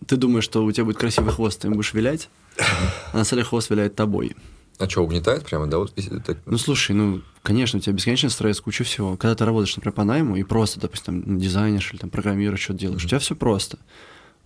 [0.06, 3.38] Ты думаешь, что у тебя будет красивый хвост, ты им будешь вилять, а на самом
[3.38, 4.36] деле хвост виляет тобой.
[4.78, 5.78] А что, угнетает прямо, да?
[5.78, 9.16] Вот если так- Ну, слушай, ну, конечно, у тебя бесконечно стресс, куча всего.
[9.16, 12.80] Когда ты работаешь, например, по найму и просто, допустим, там, дизайнеришь или там программируешь, что-то
[12.80, 13.78] делаешь, у тебя все просто.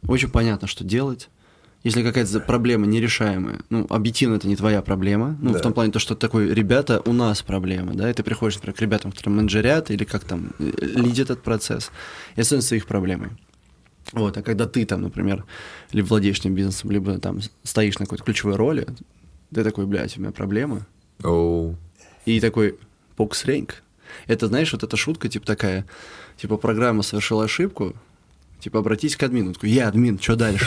[0.07, 1.31] Очень понятно, что делать.
[1.87, 5.61] Если какая-то проблема нерешаемая, ну, объективно это не твоя проблема, ну, Да.
[5.61, 8.75] в том плане, то, что такой, ребята, у нас проблема, да, и ты приходишь, например,
[8.75, 11.93] к ребятам, которые менеджерят или как там э, лидят этот процесс,
[12.35, 13.31] и становится их проблемой.
[14.11, 15.45] Вот, а когда ты там, например,
[15.93, 18.89] либо владеешь этим бизнесом, либо там стоишь на какой-то ключевой роли,
[19.55, 20.85] ты такой, блядь, у меня проблема,
[21.23, 21.77] Оу.
[22.25, 22.81] и такой
[23.15, 23.85] поксренг.
[24.27, 25.87] Это, знаешь, вот эта шутка, типа такая,
[26.37, 27.95] типа программа совершила ошибку,
[28.61, 29.53] типа обратись к админу.
[29.55, 30.67] Такой, я админ, что дальше?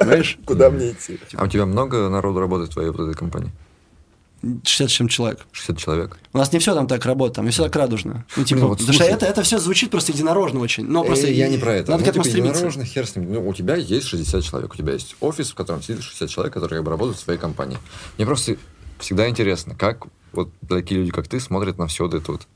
[0.00, 0.38] Понимаешь?
[0.44, 1.18] Куда мне идти?
[1.34, 3.50] А у тебя много народу работает в твоей вот этой компании?
[4.64, 5.40] 60 с чем человек.
[5.52, 6.18] 60 человек?
[6.32, 8.24] У нас не все там так работает, там не все так радужно.
[8.36, 10.84] Ну, типа, Ну, вот потому что это, это все звучит просто единорожно очень.
[10.86, 11.90] Но просто Э, я не про это.
[11.90, 12.58] Надо Ну, к этому типа, стремиться.
[12.58, 13.32] единорожно, хер с ним.
[13.32, 16.54] Ну, у тебя есть 60 человек, у тебя есть офис, в котором сидит 60 человек,
[16.54, 17.78] которые работают в своей компании.
[18.18, 18.56] Мне просто
[18.98, 22.46] всегда интересно, как вот такие люди, как ты, смотрят на все вот это вот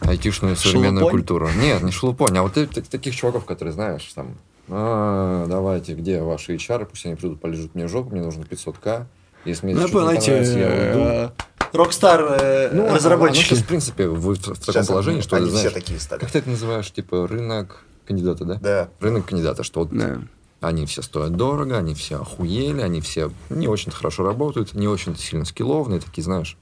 [0.00, 1.10] айтишную современную Шелупонь?
[1.20, 1.48] культуру.
[1.56, 2.54] Нет, не шелупонь, а вот
[2.90, 4.36] таких чуваков, которые, знаешь, там,
[4.68, 9.04] «А, давайте, где ваши HR, пусть они придут, полижут мне жопу, мне нужно 500к.
[9.44, 11.00] Если мне Ну, что-то не знаете, понравится, я уйду.
[11.00, 11.30] э,
[11.72, 13.54] Rockstar э, Ну, разработчики.
[13.54, 15.98] ну, в принципе, вы в, в таком Сейчас положении, что они ты все знаешь, такие
[16.00, 16.20] стали.
[16.20, 18.54] как ты это называешь, типа рынок кандидата, да?
[18.56, 18.88] Да.
[19.00, 20.18] Рынок кандидата, что вот Да.
[20.60, 25.16] они все стоят дорого, они все охуели, они все не очень хорошо работают, не очень
[25.16, 26.56] сильно скилловные, такие, знаешь,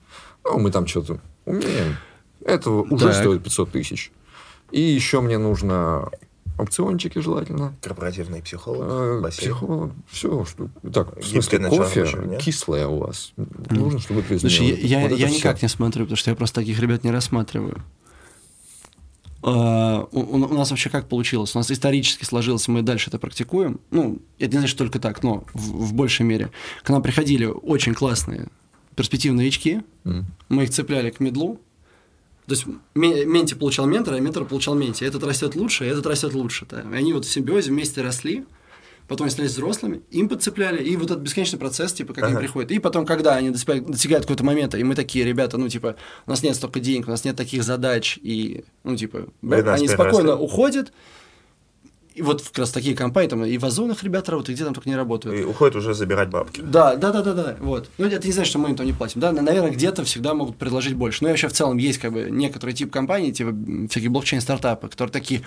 [0.44, 1.96] ну, мы там что-то умеем.
[2.44, 3.14] Этого уже Так.
[3.16, 4.12] стоит 500 тысяч.
[4.70, 6.08] И еще мне нужно
[6.58, 7.74] опциончики желательно.
[7.82, 9.52] Корпоративный психолог, Э, бассейн.
[9.52, 10.68] Психолог, все, что...
[10.92, 12.40] Так, в смысле, кофе нет?
[12.40, 13.32] кислое у вас.
[13.70, 15.36] Нужно, чтобы это Слушай, я, я- Вот я всё.
[15.36, 17.82] никак не смотрю, потому что я просто таких ребят не рассматриваю.
[19.42, 21.54] А, у, у нас вообще как получилось?
[21.54, 23.80] У нас исторически сложилось, мы дальше это практикуем.
[23.90, 26.50] Ну, это не значит только так, но в, в большей мере.
[26.82, 28.48] К нам приходили очень классные
[28.96, 30.26] перспективные новички, М.
[30.48, 31.60] мы их цепляли к медлу.
[32.48, 35.04] То есть ме- менти получал ментора, а ментор получал менти.
[35.04, 36.66] Этот растет лучше, а этот растет лучше.
[36.68, 36.80] да.
[36.80, 38.46] И они вот в симбиозе вместе росли,
[39.06, 42.40] потом они становились взрослыми, им подцепляли, и вот этот бесконечный процесс, типа, как они Ага.
[42.40, 42.70] приходят.
[42.70, 46.42] И потом, когда они достигают, какого-то момента, и мы такие, ребята, ну, типа, у нас
[46.42, 50.92] нет столько денег, у нас нет таких задач, и, ну, типа, нас они спокойно уходят,
[52.18, 54.74] и вот как раз такие компании, там и в Озонах ребята работают, и где там
[54.74, 55.38] только не работают.
[55.38, 56.60] И уходит уже забирать бабки.
[56.60, 57.88] Да, да, да, да, да, вот.
[57.96, 59.20] Ну, это не значит, что мы им там не платим.
[59.20, 61.22] Да, наверное, где-то всегда могут предложить больше.
[61.22, 63.54] Но и вообще в целом есть как бы некоторый тип компаний, типа
[63.88, 65.42] всякие блокчейн-стартапы, которые такие,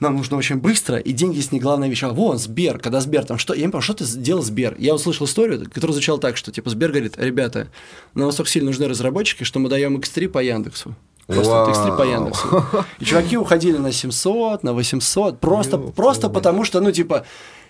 [0.00, 2.02] нам нужно очень быстро, и деньги с не главная вещь.
[2.02, 4.74] А вон, Сбер, когда Сбер там что, я не понял, что ты сделал Сбер?
[4.78, 7.68] Я услышал историю, которая звучала так, что типа Сбер говорит, ребята,
[8.14, 10.96] нам настолько сильно нужны разработчики, что мы даем X3 по Яндексу.
[11.28, 12.64] Просто X3 по Яндексу.
[12.98, 17.26] И чуваки уходили на 700, на 800, просто, просто потому что, ну, типа,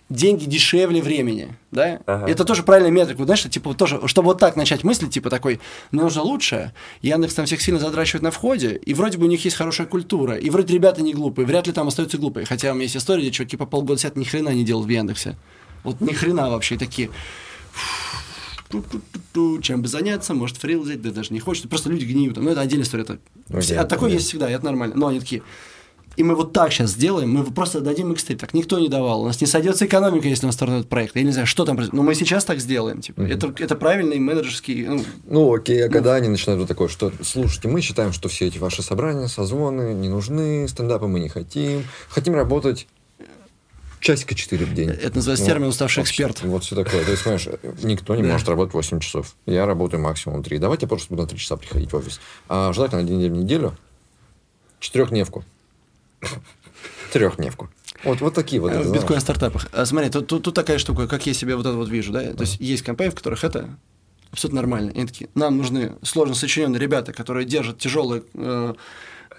[0.08, 2.00] деньги дешевле времени, да?
[2.06, 2.30] Ага.
[2.30, 5.60] Это тоже правильная метрика, знаешь, что, типа, тоже, чтобы вот так начать мыслить, типа, такой,
[5.90, 9.44] мне нужно лучше, Яндекс там всех сильно задрачивает на входе, и вроде бы у них
[9.44, 12.74] есть хорошая культура, и вроде ребята не глупые, вряд ли там остаются глупые, хотя у
[12.74, 15.36] меня есть история, где чуваки по полгода сидят, ни хрена не делают в Яндексе.
[15.84, 17.10] Вот ни хрена вообще такие.
[17.76, 18.27] Ту-ту-ту-ту,
[19.62, 21.68] Чем бы заняться, может фрил взять, да даже не хочет.
[21.68, 22.36] Просто люди гниют.
[22.36, 23.04] Но это отдельная история.
[23.04, 23.18] Это...
[23.50, 24.18] Окей, а такое окей.
[24.18, 24.94] есть всегда, это нормально.
[24.96, 25.42] Но они такие,
[26.18, 28.36] и мы вот так сейчас сделаем, мы просто дадим X3.
[28.36, 29.22] Так никто не давал.
[29.22, 31.14] У нас не сойдется экономика, если у нас стартует проект.
[31.14, 31.96] Я не знаю, что там происходит.
[31.96, 33.00] Но мы сейчас так сделаем.
[33.00, 33.20] Типа.
[33.20, 34.84] это, это правильный менеджерский...
[34.88, 38.46] Ну, Ну, окей, а когда они начинают вот такое, что, слушайте, мы считаем, что все
[38.46, 42.88] эти ваши собрания, созвоны не нужны, стендапы мы не хотим, хотим работать
[44.00, 44.90] часика 4 в день.
[44.90, 46.42] Это называется Вот, термин «уставший вообще, эксперт».
[46.42, 47.04] Вот все такое.
[47.04, 47.48] То есть, понимаешь,
[47.82, 48.32] никто не Да.
[48.32, 49.34] может работать 8 часов.
[49.46, 50.58] Я работаю максимум 3.
[50.58, 52.20] Давайте я просто буду на 3 часа приходить в офис.
[52.48, 53.76] А желательно один день в неделю
[54.80, 55.44] четырехдневку.
[57.12, 57.68] Трехдневку.
[58.04, 58.72] Вот, вот такие вот.
[58.72, 59.68] Э, в биткоин-стартапах.
[59.72, 62.32] А, смотри, тут, тут, тут такая штука, как я себе вот это вот вижу, да?
[62.32, 63.68] То есть есть компании, в которых это
[64.30, 64.90] абсолютно нормально.
[64.90, 68.74] И они такие, нам нужны сложно сочиненные ребята, которые держат тяжелые э,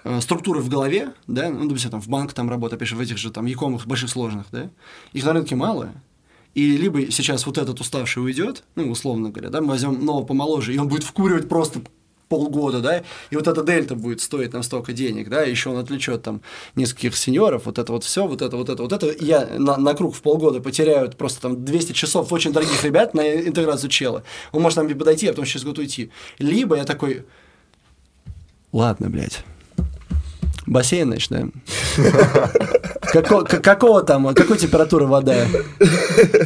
[0.04, 3.18] э, структуры в голове, да, ну, допустим, там в банк там работа, же, в этих
[3.18, 4.70] же там якомах больших сложных, да,
[5.12, 5.90] их на рынке мало,
[6.54, 10.74] и либо сейчас вот этот уставший уйдет, ну, условно говоря, да, мы возьмем нового помоложе,
[10.74, 11.80] и он будет вкуривать просто
[12.30, 16.22] полгода, да, и вот эта дельта будет стоить нам столько денег, да, еще он отвлечет
[16.22, 16.40] там
[16.76, 19.94] нескольких сеньоров, вот это вот все, вот это, вот это, вот это, я на, на
[19.94, 24.22] круг в полгода потеряю просто там 200 часов очень дорогих ребят на интеграцию чела.
[24.52, 26.12] Он может нам подойти, а потом через год уйти.
[26.38, 27.26] Либо я такой,
[28.72, 29.44] ладно, блядь,
[30.70, 31.48] бассейн, да?
[33.12, 35.46] Како- какого там, какой температуры вода?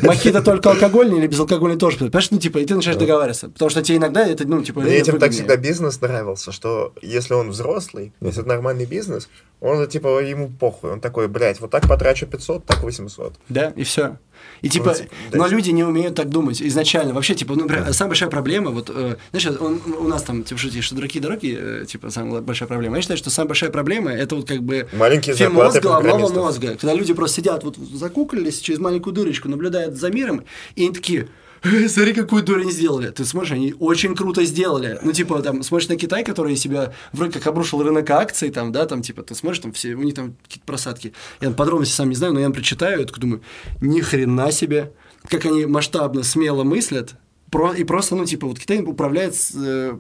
[0.03, 1.99] Мохито только алкогольный или безалкогольный тоже?
[1.99, 3.49] Понимаешь, ну, типа, и ты начинаешь договариваться.
[3.51, 5.31] Потому что тебе иногда это, ну, типа, Мне этим так выгоднее.
[5.33, 9.29] всегда бизнес нравился, что если он взрослый, если это нормальный бизнес,
[9.61, 10.91] он типа ему похуй.
[10.93, 13.35] Он такой, блядь, вот так потрачу 500, так 800.
[13.49, 14.17] Да, и все.
[14.63, 15.39] И типа, Вот, да.
[15.39, 17.13] но люди не умеют так думать изначально.
[17.13, 20.59] Вообще, типа, ну, например, самая большая проблема, вот, э, знаешь, он- у нас там, типа,
[20.61, 22.97] шутишь, что дураки дороги, э, типа, самая большая проблема.
[22.97, 26.69] Я считаю, что самая большая проблема это вот как бы Маленькие зарплаты мозга, головного мозга.
[26.81, 30.45] Когда люди просто сидят, вот закуклились через маленькую дырочку, наблюдают за миром,
[30.77, 31.27] и они такие, «Э,
[31.89, 33.11] смотри, какую дурень сделали.
[33.11, 34.99] Ты смотришь, они очень круто сделали.
[35.03, 38.85] Ну, типа, там, смотришь на Китай, который себя вроде как обрушил рынок акций, там, да,
[38.87, 41.15] там, типа, ты смотришь, там все, у них там какие-то просадки.
[41.41, 43.43] Я подробности сам не знаю, но я прочитаю, и думаю,
[43.81, 44.93] ни хрена себе,
[45.29, 47.15] как они масштабно, смело мыслят,
[47.51, 49.97] про, и просто, ну, типа, вот Китай управляет с, э,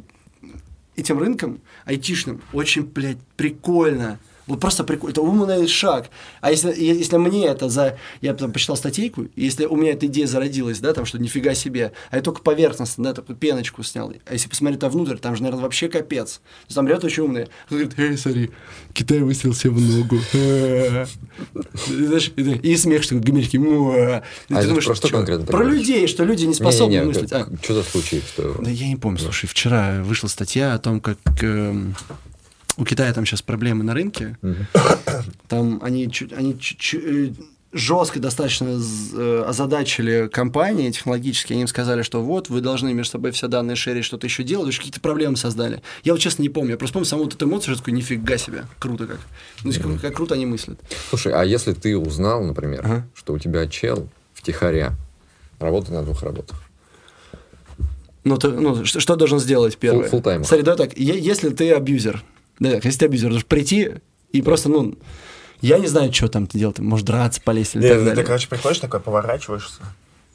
[0.97, 4.19] этим рынком айтишным очень, блядь, прикольно.
[4.47, 5.13] Вот просто прикольно.
[5.13, 6.11] Это умный шаг.
[6.41, 7.97] А если, если мне это за...
[8.21, 11.55] Я там почитал статейку, и если у меня эта идея зародилась, да, там, что нифига
[11.55, 14.13] себе, а я только поверхностно, да, такую пеночку снял.
[14.27, 16.35] А если посмотреть там внутрь, там же, наверное, вообще капец.
[16.35, 17.49] То есть Там ребята очень умные.
[17.71, 18.51] Он говорит, эй, смотри,
[18.93, 20.19] Китай выстрелил себе в ногу.
[22.63, 23.57] И смех, что гомерики.
[23.57, 27.33] А про что конкретно Про людей, что люди не способны мыслить.
[27.33, 28.23] А, Что за случай?
[28.37, 31.95] Да я не помню, слушай, вчера вышла статья о том, как эм,
[32.77, 34.37] у Китая там сейчас проблемы на рынке.
[35.49, 37.35] Там они, чуть- они чуть-чуть
[37.73, 38.81] жестко достаточно
[39.15, 43.75] э, озадачили компании технологические, они им сказали, что вот, вы должны между собой все данные
[43.75, 45.83] шерить, что-то еще делать, же какие-то проблемы создали.
[46.05, 48.37] Я вот честно не помню, я просто помню саму вот эту эмоцию, что такой, нифига
[48.39, 49.19] себе, круто как.
[49.65, 50.79] Ну, есть, как, круто они мыслят.
[51.11, 53.07] Слушай, а если ты узнал, например, Ага.
[53.15, 54.93] что у тебя чел втихаря
[55.59, 56.63] работает на двух работах?
[58.23, 60.09] Ну, ты- ну, что, что должен сделать первое?
[60.09, 60.45] Фулл- full-timer.
[60.45, 62.23] Смотри, давай так, е- если ты абьюзер,
[62.59, 63.91] да, если ты абьюзер, должен прийти
[64.33, 64.97] и просто, ну,
[65.61, 68.23] я не знаю, что там ты делать, может драться, полезть или Нет, так ты, далее.
[68.23, 69.81] ты, короче, приходишь такой, поворачиваешься.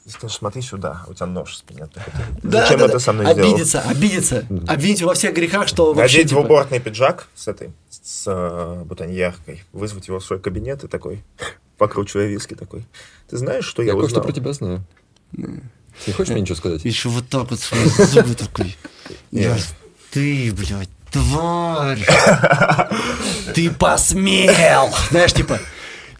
[0.06, 1.86] И скажешь, смотри сюда, у тебя нож в спине.
[1.86, 2.98] Ты такой, Да, Зачем да, это да.
[3.00, 3.50] со мной сделал?
[3.52, 8.24] Обидеться, обидеться, обвинить во всех грехах, что вообще, Надеть типа, двубортный пиджак с этой, с
[8.26, 11.22] э, бутоньеркой, вызвать его в свой кабинет и такой,
[11.76, 12.86] покручивая виски такой.
[13.28, 14.24] Ты знаешь, что я, Я кое-что узнал?
[14.24, 14.84] про тебя знаю.
[15.36, 15.60] Ты
[16.06, 16.82] не хочешь мне ничего сказать?
[16.84, 18.76] еще вот так вот свои зубы такой.
[19.30, 19.56] Я
[20.12, 22.04] ты, блядь, тварь.
[23.54, 24.90] Ты посмел.
[25.10, 25.58] Знаешь, типа,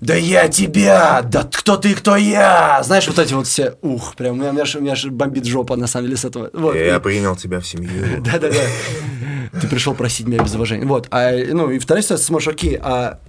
[0.00, 2.80] да я тебя, да кто ты, кто я.
[2.82, 5.44] Знаешь, вот эти вот все, ух, прям, у меня, у меня, у меня ж бомбит
[5.44, 6.50] жопа, на самом деле, с этого.
[6.52, 6.74] Вот.
[6.74, 7.90] Я принял тебя в семью.
[8.20, 9.60] Да-да-да.
[9.60, 10.86] Ты пришел просить меня без уважения.
[10.86, 11.06] Вот.
[11.10, 13.20] А, ну, и вторая ситуация, смотришь, окей, а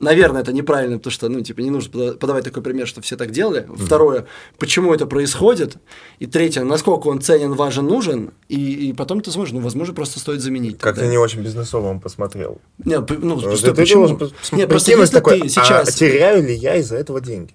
[0.00, 3.30] наверное, это неправильно, потому что, ну, типа, не нужно подавать такой пример, что все так
[3.30, 3.66] делали.
[3.76, 4.26] Второе,
[4.58, 5.76] почему это происходит.
[6.18, 8.32] И третье, насколько он ценен, важен, нужен.
[8.48, 10.78] И, и потом ты сможешь, ну, возможно, просто стоит заменить.
[10.78, 12.60] Как ты не очень бизнесово он посмотрел.
[12.84, 13.06] Не, ну,
[13.40, 14.08] Ну, стой, ты почему?
[14.08, 15.88] должен пос- Не, просто если такой, ты сейчас...
[15.88, 17.52] а теряю ли я из-за этого деньги?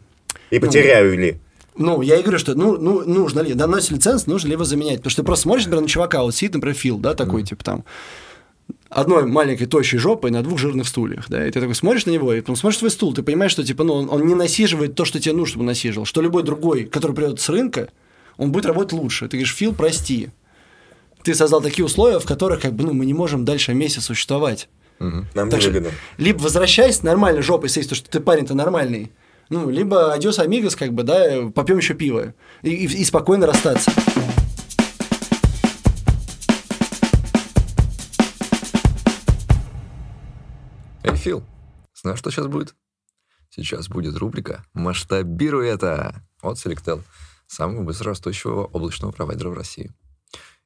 [0.49, 1.39] И потеряю ли?
[1.77, 4.97] Ну, я и говорю, что ну, ну, нужно ли, доносит лиценз, нужно ли его заменять.
[4.97, 7.63] Потому что ты просто смотришь, например, на чувака, вот сидит, например, Фил, да, такой, типа
[7.63, 7.85] там,
[8.91, 12.33] одной маленькой тощей жопой на двух жирных стульях, да, и ты такой смотришь на него,
[12.33, 15.05] и потом смотришь свой стул, ты понимаешь, что, типа, ну, он, он не насиживает то,
[15.05, 17.89] что тебе нужно, чтобы он насиживал, что любой другой, который придет с рынка,
[18.37, 19.27] он будет работать лучше.
[19.27, 20.29] Ты говоришь, Фил, прости,
[21.23, 24.67] ты создал такие условия, в которых, как бы, ну, мы не можем дальше месяц существовать.
[24.99, 25.97] Нам Так что, невыгодно.
[26.17, 29.11] либо возвращайся нормально жопой сесть, то что ты парень-то нормальный,
[29.49, 33.91] ну, либо адьос амигос, как бы, да, попьем еще пиво и, и- и спокойно расстаться.
[41.21, 41.43] Фил,
[41.93, 42.73] знаешь, что сейчас будет?
[43.51, 47.03] Сейчас будет рубрика «Масштабируй это» от Selectel,
[47.45, 49.91] самого быстрорастущего облачного провайдера в России.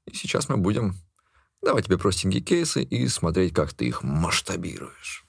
[0.05, 0.95] И сейчас мы будем
[1.61, 5.25] давать тебе простенькие кейсы и смотреть, как ты их масштабируешь.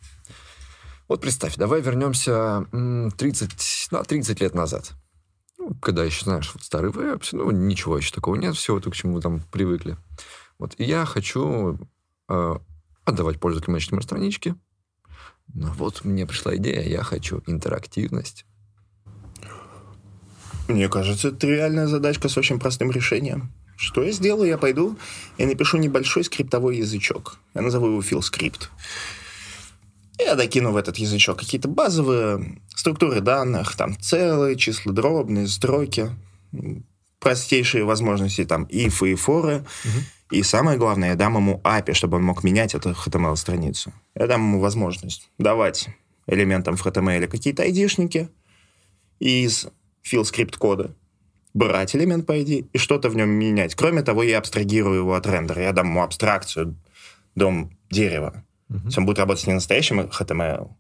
[1.08, 4.92] Вот представь, давай вернемся м, 30, на 30 лет назад.
[5.58, 8.94] Ну, когда еще, знаешь, вот старый веб, ну, ничего еще такого нет, все то, к
[8.94, 9.96] чему мы там привыкли.
[10.60, 11.80] Вот, и я хочу
[12.28, 12.54] э,
[13.04, 14.54] отдавать пользователям HTML-странички,
[15.54, 18.44] но вот мне пришла идея, я хочу интерактивность.
[20.68, 23.52] Мне кажется, это реальная задачка с очень простым решением.
[23.76, 24.48] Что я сделаю?
[24.48, 24.96] Я пойду
[25.38, 27.38] и напишу небольшой скриптовой язычок.
[27.54, 28.70] Я назову его филскрипт.
[30.18, 36.10] Я докину в этот язычок какие-то базовые структуры данных, там целые, числа дробные, строки,
[37.20, 39.64] простейшие возможности, там if и форы.
[40.30, 43.92] И самое главное, я дам ему API, чтобы он мог менять эту HTML-страницу.
[44.14, 45.88] Я дам ему возможность давать
[46.26, 48.28] элементам в HTML какие-то айдишники
[49.20, 49.68] из
[50.02, 50.94] фил-скрипт кода,
[51.54, 53.74] брать элемент по ID и что-то в нем менять.
[53.76, 55.62] Кроме того, я абстрагирую его от рендера.
[55.62, 56.76] Я дам ему абстракцию,
[57.34, 58.44] дом дерева.
[58.68, 60.70] То есть он будет работать не настоящим HTML,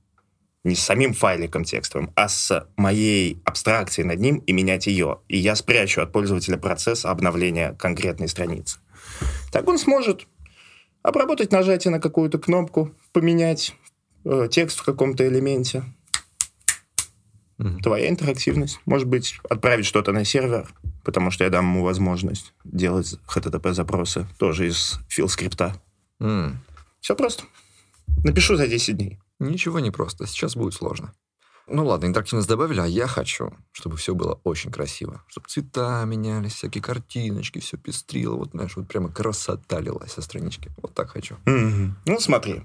[0.64, 5.20] не с самим файликом текстовым, а с моей абстракцией над ним и менять ее.
[5.28, 8.78] И я спрячу от пользователя процесс обновления конкретной страницы.
[9.52, 10.26] Так он сможет
[11.02, 13.74] обработать нажатие на какую-то кнопку, поменять
[14.24, 15.84] э, текст в каком-то элементе.
[17.82, 18.80] Твоя интерактивность.
[18.84, 20.68] Может быть, отправить что-то на сервер,
[21.04, 25.80] потому что я дам ему возможность делать HTTP-запросы тоже из фил-скрипта.
[26.20, 26.62] М,
[27.00, 27.44] Все просто.
[28.24, 29.18] Напишу за 10 дней.
[29.38, 31.14] Ничего не просто, сейчас будет сложно.
[31.68, 35.24] Ну ладно, интерактивность добавили, а я хочу, чтобы все было очень красиво.
[35.26, 38.36] Чтобы цвета менялись, всякие картиночки, все пестрило.
[38.36, 40.70] Вот, знаешь, вот прямо красота лилась со странички.
[40.80, 41.36] Вот так хочу.
[41.44, 41.96] Мгм.
[42.06, 42.62] Ну, смотри.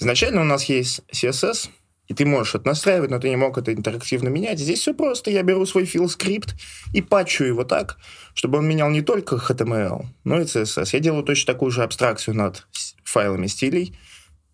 [0.00, 1.70] Изначально у нас есть CSS,
[2.08, 4.58] и ты можешь это настраивать, но ты не мог это интерактивно менять.
[4.58, 5.30] Здесь все просто.
[5.30, 6.56] Я беру свой фил-скрипт
[6.92, 7.98] и патчу его так,
[8.34, 10.88] чтобы он менял не только HTML, но и CSS.
[10.92, 12.66] Я делаю точно такую же абстракцию над
[13.04, 13.96] файлами стилей,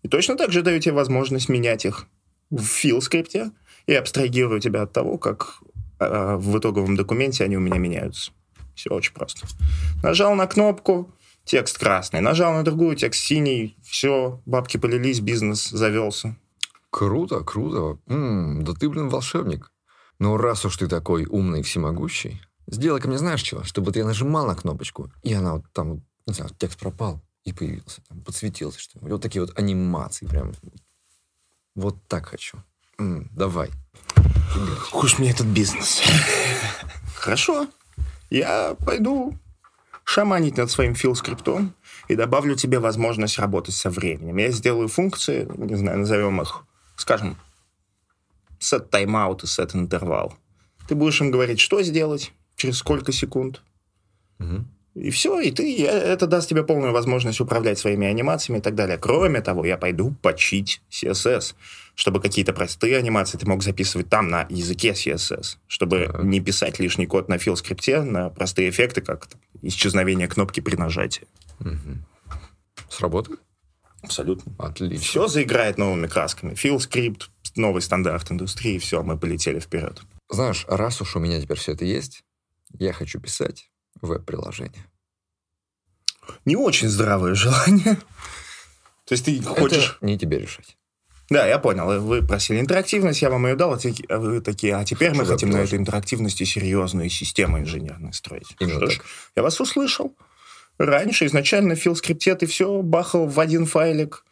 [0.03, 2.05] и точно так же даю тебе возможность менять их
[2.49, 3.51] в фил-скрипте
[3.87, 5.59] и абстрагирую тебя от того, как
[5.99, 8.31] а, в итоговом документе они у меня меняются.
[8.75, 9.47] Все очень просто.
[10.03, 11.13] Нажал на кнопку,
[11.45, 12.21] текст красный.
[12.21, 13.77] Нажал на другую, текст синий.
[13.83, 16.35] Все, бабки полились, бизнес завелся.
[16.89, 17.99] Круто, круто.
[18.07, 19.71] М, да ты, блин, волшебник.
[20.19, 23.63] Ну, раз уж ты такой умный и всемогущий, сделай-ка мне знаешь чего?
[23.63, 28.01] Чтобы я нажимал на кнопочку, и она вот там, не знаю, текст пропал и появился,
[28.07, 29.11] там, подсветился, что ли.
[29.11, 30.53] Вот такие вот анимации прям.
[31.75, 32.57] Вот так хочу.
[32.97, 33.69] М, давай.
[34.93, 36.01] Уж мне этот бизнес.
[37.15, 37.67] Хорошо.
[38.29, 39.37] Я пойду
[40.03, 41.73] шаманить над своим фил-скриптом
[42.07, 44.37] и добавлю тебе возможность работать со временем.
[44.37, 46.63] Я сделаю функции, не знаю, назовем их,
[46.95, 47.37] скажем,
[48.59, 50.33] set timeout и set интервал.
[50.87, 53.61] Ты будешь им говорить, что сделать, через сколько секунд.
[54.37, 54.67] Мгм.
[54.95, 58.75] И все, и ты, я- это даст тебе полную возможность управлять своими анимациями и так
[58.75, 58.97] далее.
[58.97, 61.53] Кроме того, я пойду почить CSS,
[61.95, 66.23] чтобы какие-то простые анимации ты мог записывать там на языке CSS, чтобы Так.
[66.23, 71.27] не писать лишний код на фил-скрипте, на простые эффекты, как там, исчезновение кнопки при нажатии.
[71.59, 72.05] Мгм.
[72.89, 73.39] Сработает?
[74.01, 74.53] Абсолютно.
[74.59, 74.99] Отлично.
[74.99, 76.53] Все заиграет новыми красками.
[76.53, 80.01] Фил-скрипт, новый стандарт индустрии, все, мы полетели вперед.
[80.29, 82.23] Знаешь, раз уж у меня теперь все это есть,
[82.79, 83.69] я хочу писать
[84.01, 84.85] веб-приложение.
[86.45, 87.97] Не очень здравое желание.
[89.05, 89.97] То есть ты хочешь...
[89.97, 90.77] Это не тебе решать.
[91.29, 92.01] Да, я понял.
[92.01, 93.79] Вы просили интерактивность, я вам ее дал, а
[94.09, 98.55] а вы такие, а теперь мы Хочу хотим на этой интерактивности серьезную систему инженерную строить.
[98.59, 99.05] Именно Что ж, так.
[99.35, 100.15] я вас услышал.
[100.77, 104.23] Раньше изначально в филскрипте ты все бахал в один файлик,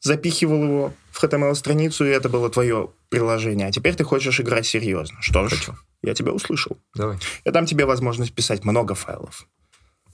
[0.00, 3.68] запихивал его в HTML-страницу, и это было твое приложение.
[3.68, 5.18] А теперь ты хочешь играть серьезно.
[5.20, 5.74] Что ж, Хочу.
[6.02, 6.78] Я тебя услышал.
[6.94, 7.18] Давай.
[7.44, 9.48] Я дам тебе возможность писать много файлов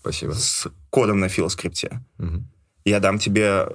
[0.00, 0.32] Спасибо.
[0.32, 2.02] с кодом на фил-скрипте.
[2.18, 2.48] Мгм.
[2.84, 3.68] Я дам тебе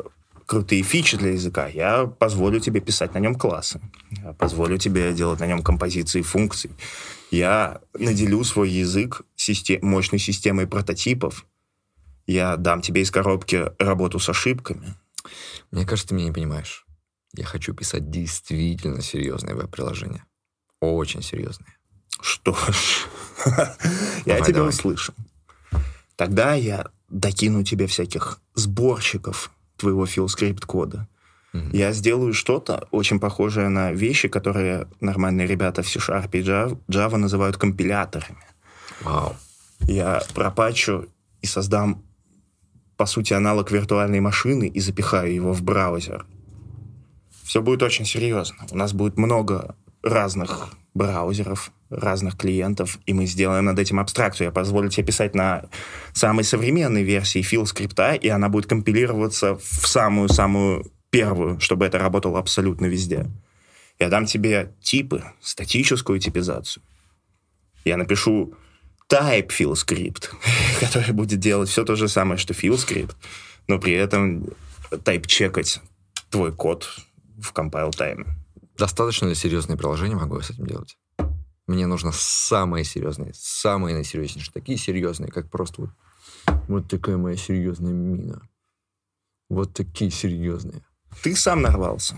[0.46, 1.68] крутые фичи для языка.
[1.68, 3.82] Я позволю тебе писать на нем классы.
[4.12, 6.72] Я позволю тебе делать на нем композиции функций.
[7.32, 11.46] Я наделю свой язык систем- мощной системой прототипов.
[12.26, 14.96] Я дам тебе из коробки работу с ошибками.
[15.72, 16.86] Мне кажется, ты меня не понимаешь.
[17.34, 20.26] Я хочу писать действительно серьезные веб-приложения.
[20.80, 21.77] Очень серьезные.
[22.22, 23.08] Что ж,
[24.26, 25.14] я тебя услышал.
[26.16, 31.08] Тогда я докину тебе всяких сборщиков твоего филскрипт кода.
[31.54, 31.70] Мгм.
[31.72, 37.18] Я сделаю что-то очень похожее на вещи, которые нормальные ребята в C-Sharp и Java, Java
[37.18, 38.44] называют компиляторами.
[39.02, 39.36] Вау.
[39.82, 41.08] Я пропачу
[41.42, 42.04] и создам,
[42.98, 46.26] по сути, аналог виртуальной машины и запихаю его в браузер.
[47.44, 48.66] Все будет очень серьезно.
[48.72, 54.48] У нас будет много разных браузеров, разных клиентов, и мы сделаем над этим абстракцию.
[54.48, 55.66] Я позволю тебе писать на
[56.14, 62.40] самой современной версии фил скрипта, и она будет компилироваться в самую-самую первую, чтобы это работало
[62.40, 63.28] абсолютно везде.
[64.00, 66.84] Я дам тебе типы, статическую типизацию.
[67.86, 68.54] Я напишу
[69.10, 70.30] type fill script,
[70.80, 73.16] который будет делать все то же самое, что fill script,
[73.68, 74.48] но при этом
[74.92, 75.80] type чекать
[76.30, 76.88] твой код
[77.40, 78.26] в compile тайме.
[78.78, 80.98] Достаточно ли серьезные приложения могу я с этим делать?
[81.66, 85.90] Мне нужно самые серьезные, самые наисерьезнейшие, такие серьезные, как просто вот,
[86.68, 88.42] вот такая моя серьезная мина.
[89.50, 90.86] Вот такие серьезные.
[91.24, 92.16] Ты сам нарвался.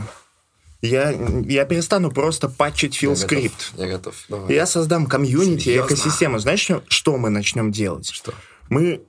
[0.81, 3.73] Я, я перестану просто патчить script.
[3.75, 4.15] Я готов.
[4.29, 4.53] Давай.
[4.53, 5.93] Я создам комьюнити, Серьезно?
[5.93, 6.39] экосистему.
[6.39, 8.07] Знаешь, что мы начнем делать?
[8.07, 8.33] Что?
[8.69, 9.01] Мы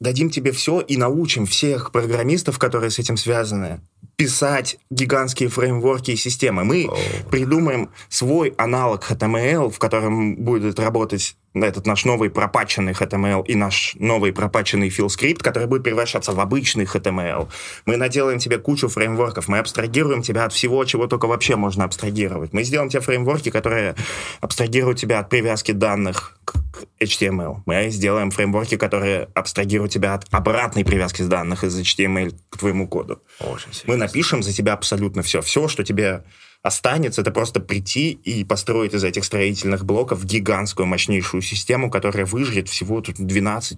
[0.00, 3.80] дадим тебе все и научим всех программистов, которые с этим связаны,
[4.16, 6.64] писать гигантские фреймворки и системы.
[6.64, 6.96] Мы О.
[7.30, 13.94] придумаем свой аналог HTML, в котором будет работать этот наш новый пропаченный HTML и наш
[13.98, 17.48] новый пропаченный филскрипт, который будет превращаться в обычный HTML.
[17.86, 22.52] Мы наделаем тебе кучу фреймворков, мы абстрагируем тебя от всего, чего только вообще можно абстрагировать.
[22.52, 23.94] Мы сделаем тебе фреймворки, которые
[24.40, 26.54] абстрагируют тебя от привязки данных к
[27.00, 27.58] HTML.
[27.66, 32.88] Мы сделаем фреймворки, которые абстрагируют тебя от обратной привязки с данных из HTML к твоему
[32.88, 33.22] коду.
[33.38, 35.40] Очень Мы напишем за тебя абсолютно все.
[35.40, 36.24] Все, что тебе
[36.64, 42.68] останется, это просто прийти и построить из этих строительных блоков гигантскую мощнейшую систему, которая выжрет
[42.68, 43.76] всего тут 12-20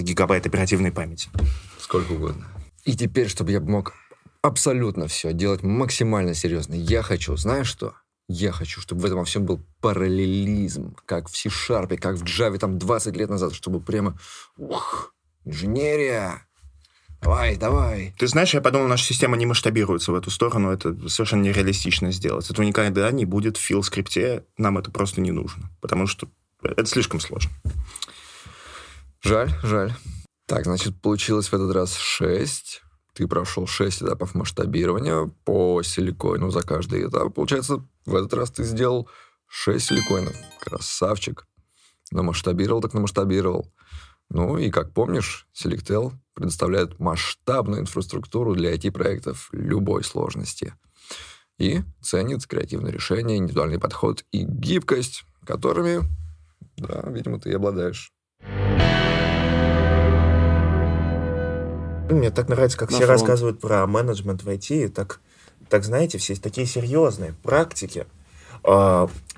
[0.00, 1.28] гигабайт оперативной памяти.
[1.78, 2.46] Сколько угодно.
[2.84, 3.92] И теперь, чтобы я мог
[4.40, 7.92] абсолютно все делать максимально серьезно, я хочу, знаешь что?
[8.26, 12.58] Я хочу, чтобы в этом во всем был параллелизм, как в C-Sharp, как в Java
[12.58, 14.18] там 20 лет назад, чтобы прямо,
[14.56, 16.47] ух, инженерия,
[17.20, 18.14] давай, давай.
[18.18, 22.50] Ты знаешь, я подумал, наша система не масштабируется в эту сторону, это совершенно нереалистично сделать.
[22.50, 26.28] Этого никогда не будет в фил-скрипте, нам это просто не нужно, потому что
[26.62, 27.50] это слишком сложно.
[29.22, 29.92] Жаль, жаль.
[30.46, 32.82] Так, значит, получилось в этот раз 6.
[33.14, 37.34] Ты прошел 6 этапов масштабирования по силикоину за каждый этап.
[37.34, 39.08] Получается, в этот раз ты сделал
[39.48, 40.34] 6 силикоинов.
[40.60, 41.46] Красавчик.
[42.10, 43.70] Намасштабировал, так намасштабировал.
[44.30, 50.74] Ну и, как помнишь, Selectel предоставляет масштабную инфраструктуру для IT-проектов любой сложности.
[51.58, 56.04] И ценит креативное решение, индивидуальный подход и гибкость, которыми,
[56.76, 58.12] да, видимо, ты и обладаешь.
[62.10, 64.88] Мне так нравится, как На все рассказывают про менеджмент в IT.
[64.90, 65.20] Так,
[65.68, 68.06] так знаете, все такие серьезные практики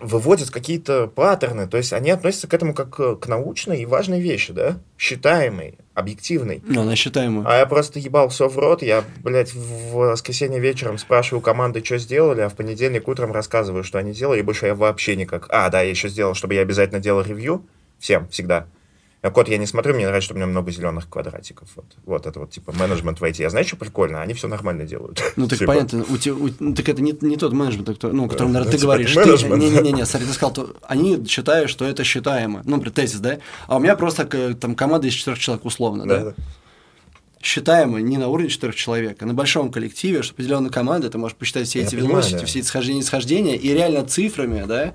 [0.00, 1.68] выводят какие-то паттерны.
[1.68, 4.78] То есть они относятся к этому как э, к научной и важной вещи, да?
[4.98, 6.62] Считаемой, объективной.
[6.66, 7.46] Ну, она считаемая.
[7.46, 8.82] А я просто ебал все в рот.
[8.82, 13.98] Я, блядь, в воскресенье вечером спрашиваю команды, что сделали, а в понедельник утром рассказываю, что
[13.98, 15.46] они делали, и больше я вообще никак.
[15.50, 17.66] А, да, я еще сделал, чтобы я обязательно делал ревью.
[17.98, 18.66] Всем, всегда.
[19.22, 21.68] А Код я не смотрю, мне нравится, что у меня много зеленых квадратиков.
[21.76, 23.42] Вот, вот это вот, типа, менеджмент в IT.
[23.42, 25.22] Я знаю, что прикольно, они все нормально делают.
[25.36, 28.12] Ну, так Типа, понятно, у тебя, у- ну, так это не, не тот менеджмент, кто-
[28.12, 29.12] ну, Да, наверное, ну, ты типа, говоришь.
[29.12, 29.48] Ты-.
[29.48, 32.62] Не-не-не, смотри, ты сказал, то они считают, что это считаемо.
[32.64, 33.38] Ну, тезис, да?
[33.66, 36.18] А у меня просто там команда из четырех человек условно, да?
[36.18, 36.34] Да, да.
[37.42, 41.36] Считаемо не на уровне четырех человек, а на большом коллективе, что определенная команда, ты можешь
[41.36, 42.44] посчитать все Я эти velocity, да.
[42.46, 44.92] все эти схождения и схождения, и реально цифрами, да,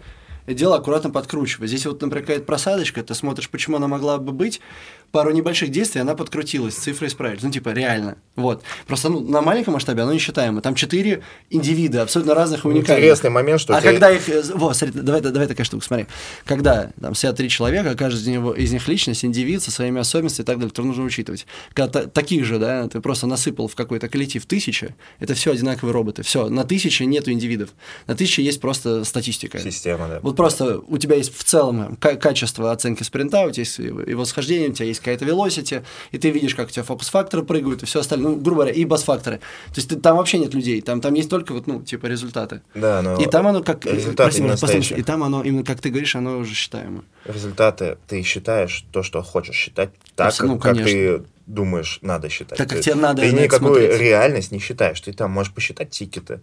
[0.54, 1.70] дело аккуратно подкручивать.
[1.70, 4.62] Здесь вот, например, какая-то просадочка, ты смотришь, почему она могла бы быть.
[5.12, 7.42] Пару небольших действий, она подкрутилась, цифры исправились.
[7.44, 8.18] Ну, типа, реально.
[8.36, 8.64] Вот.
[8.88, 10.62] Просто ну, на маленьком масштабе оно несчитаемо.
[10.62, 13.04] Там четыре индивида, абсолютно разных и уникальных.
[13.04, 14.28] Интересный момент, что А тебя- когда их...
[14.30, 16.08] э, Вот, смотри, давай, давай такая штука, смотри.
[16.46, 20.44] Когда там сидят три человека, каждый из, него, из них личность, индивид со своими особенностями
[20.44, 21.46] и так далее, которые нужно учитывать.
[21.74, 25.94] Когда та- таких же, да, ты просто насыпал в какой-то коллектив тысячи, это все одинаковые
[25.94, 26.24] роботы.
[26.24, 27.70] Все, на тысяче нету индивидов.
[28.08, 29.60] На тысяче есть просто статистика.
[29.60, 30.20] Система, да.
[30.22, 34.02] Вот просто у тебя есть в целом ка- качество оценки спринта, у тебя есть его
[34.02, 37.84] его схождение, у тебя есть какая-то velocity, и ты видишь, как у тебя фокус-факторы прыгают
[37.84, 39.38] и все остальное, ну, грубо говоря, и бас-факторы.
[39.38, 42.62] То есть ты- там вообще нет людей, там, там есть только вот, ну, типа результаты.
[42.74, 43.86] Да, но И там оно как...
[43.86, 44.94] результаты прости.
[44.96, 47.04] И там оно, именно как ты говоришь, оно уже считаемо.
[47.26, 52.30] результаты ты считаешь то, что хочешь считать, так, Абсолютно, ну, как, как ты думаешь, надо
[52.30, 52.58] считать.
[52.58, 54.00] Так, как тебе надо Ты никакую смотреть.
[54.02, 55.00] реальность не считаешь.
[55.02, 56.42] Ты там можешь посчитать тикеты,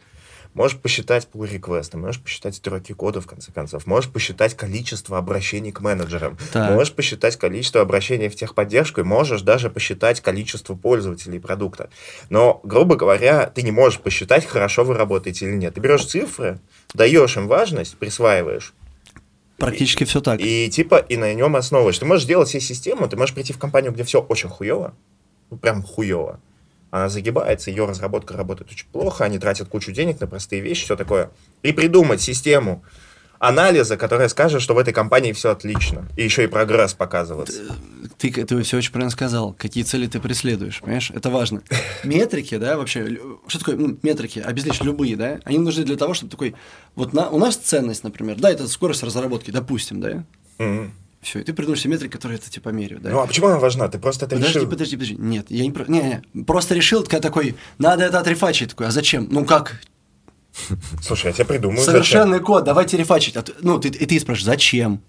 [0.54, 5.72] можешь посчитать pull реквесты можешь посчитать строки кода, в конце концов, можешь посчитать количество обращений
[5.72, 6.72] к менеджерам, Так.
[6.72, 11.90] можешь посчитать количество обращений в техподдержку, и можешь даже посчитать количество пользователей продукта.
[12.30, 15.74] Но, грубо говоря, ты не можешь посчитать, хорошо вы работаете или нет.
[15.74, 16.58] Ты берешь цифры,
[16.94, 18.74] даешь им важность, присваиваешь,
[19.58, 20.40] Практически все так.
[20.40, 21.98] и типа, и на нем основываешь.
[21.98, 24.94] Ты можешь сделать себе систему, ты можешь прийти в компанию, где все очень хуево,
[25.50, 26.40] ну, прям хуево.
[26.92, 30.94] Она загибается, ее разработка работает очень плохо, они тратят кучу денег на простые вещи, все
[30.94, 31.30] такое.
[31.62, 32.84] И придумать систему
[33.38, 36.06] анализа, которая скажет, что в этой компании все отлично.
[36.18, 37.62] И еще и прогресс показываться.
[38.18, 39.54] Ты, ты все очень правильно сказал.
[39.54, 41.10] Какие цели ты преследуешь, понимаешь?
[41.14, 41.62] Это важно.
[42.04, 44.40] Метрики, да, вообще, что такое ну, метрики?
[44.40, 45.40] Обезличь любые, да?
[45.44, 46.54] Они нужны для того, чтобы такой...
[46.94, 50.24] Вот на, у нас ценность, например, да, это скорость разработки, допустим, да?
[50.58, 50.92] Мгм.
[51.22, 53.10] Все, и ты придумаешь себе метрики, которые это типа меряют, да?
[53.10, 53.86] Ну а почему она важна?
[53.88, 54.68] Ты просто это Подожди, решил.
[54.68, 55.14] подожди, подожди.
[55.16, 55.84] Нет, я не, про...
[55.86, 58.70] не, не, просто решил, когда такой, надо это отрефачить.
[58.70, 59.28] Такой, а зачем?
[59.30, 59.80] Ну как?
[61.00, 61.78] Слушай, я тебе придумаю.
[61.78, 61.92] зачем.
[61.92, 63.36] Совершенный код, давайте рефачить.
[63.36, 65.00] А ты- ну, ты, и ты спрашиваешь, зачем?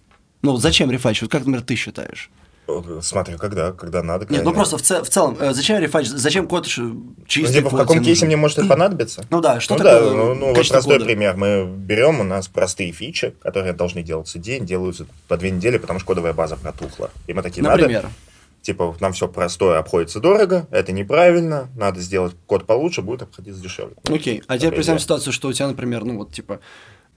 [0.43, 1.24] Ну, зачем рефачить?
[1.24, 2.30] Вот как, например, ты считаешь?
[2.66, 4.26] Вот, Смотри, когда, когда надо.
[4.26, 4.55] когда Нет, ну нет.
[4.57, 6.11] просто в, ц- в целом, э, зачем рефачить?
[6.11, 9.26] Зачем код ш- Ну, чистый типа, в каком тебе кейсе мне может это понадобиться?
[9.30, 11.05] Ну да, что ну, такое да, ну, ну, вот простой кода?
[11.05, 11.36] пример.
[11.36, 15.99] Мы берем, у нас простые фичи, которые должны делаться день, делаются по две недели, потому
[15.99, 17.11] что кодовая база протухла.
[17.28, 18.03] И мы такие, Например.
[18.03, 18.14] надо,
[18.61, 23.95] типа, нам все простое обходится дорого, это неправильно, надо сделать код получше, будет обходиться дешевле.
[24.07, 26.61] Окей, а теперь представим ситуацию, что у тебя, например, ну вот типа,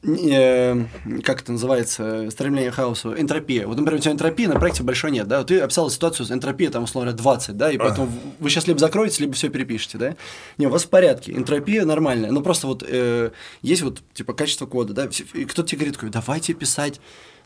[0.07, 0.85] э,
[1.23, 3.67] как это называется, стремление к хаосу, энтропия.
[3.67, 6.31] Вот, например, у тебя энтропии на проекте большой нет, да, вот ты описал ситуацию с
[6.31, 9.99] энтропией, там, условно говоря, 20, да, и поэтому вы сейчас либо закроете, либо все перепишете,
[9.99, 10.17] да.
[10.59, 13.31] Не, у вас в порядке, энтропия нормальная, но просто вот э,
[13.63, 17.01] есть вот, типа, качество кода, да, и кто-то тебе говорит, давайте писать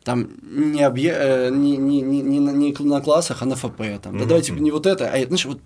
[0.05, 1.15] там не, объе...
[1.15, 4.87] э, не, не, не, не, на- классах, а на ФП, там, да, давайте не вот
[4.87, 5.61] это, а, знаешь, вот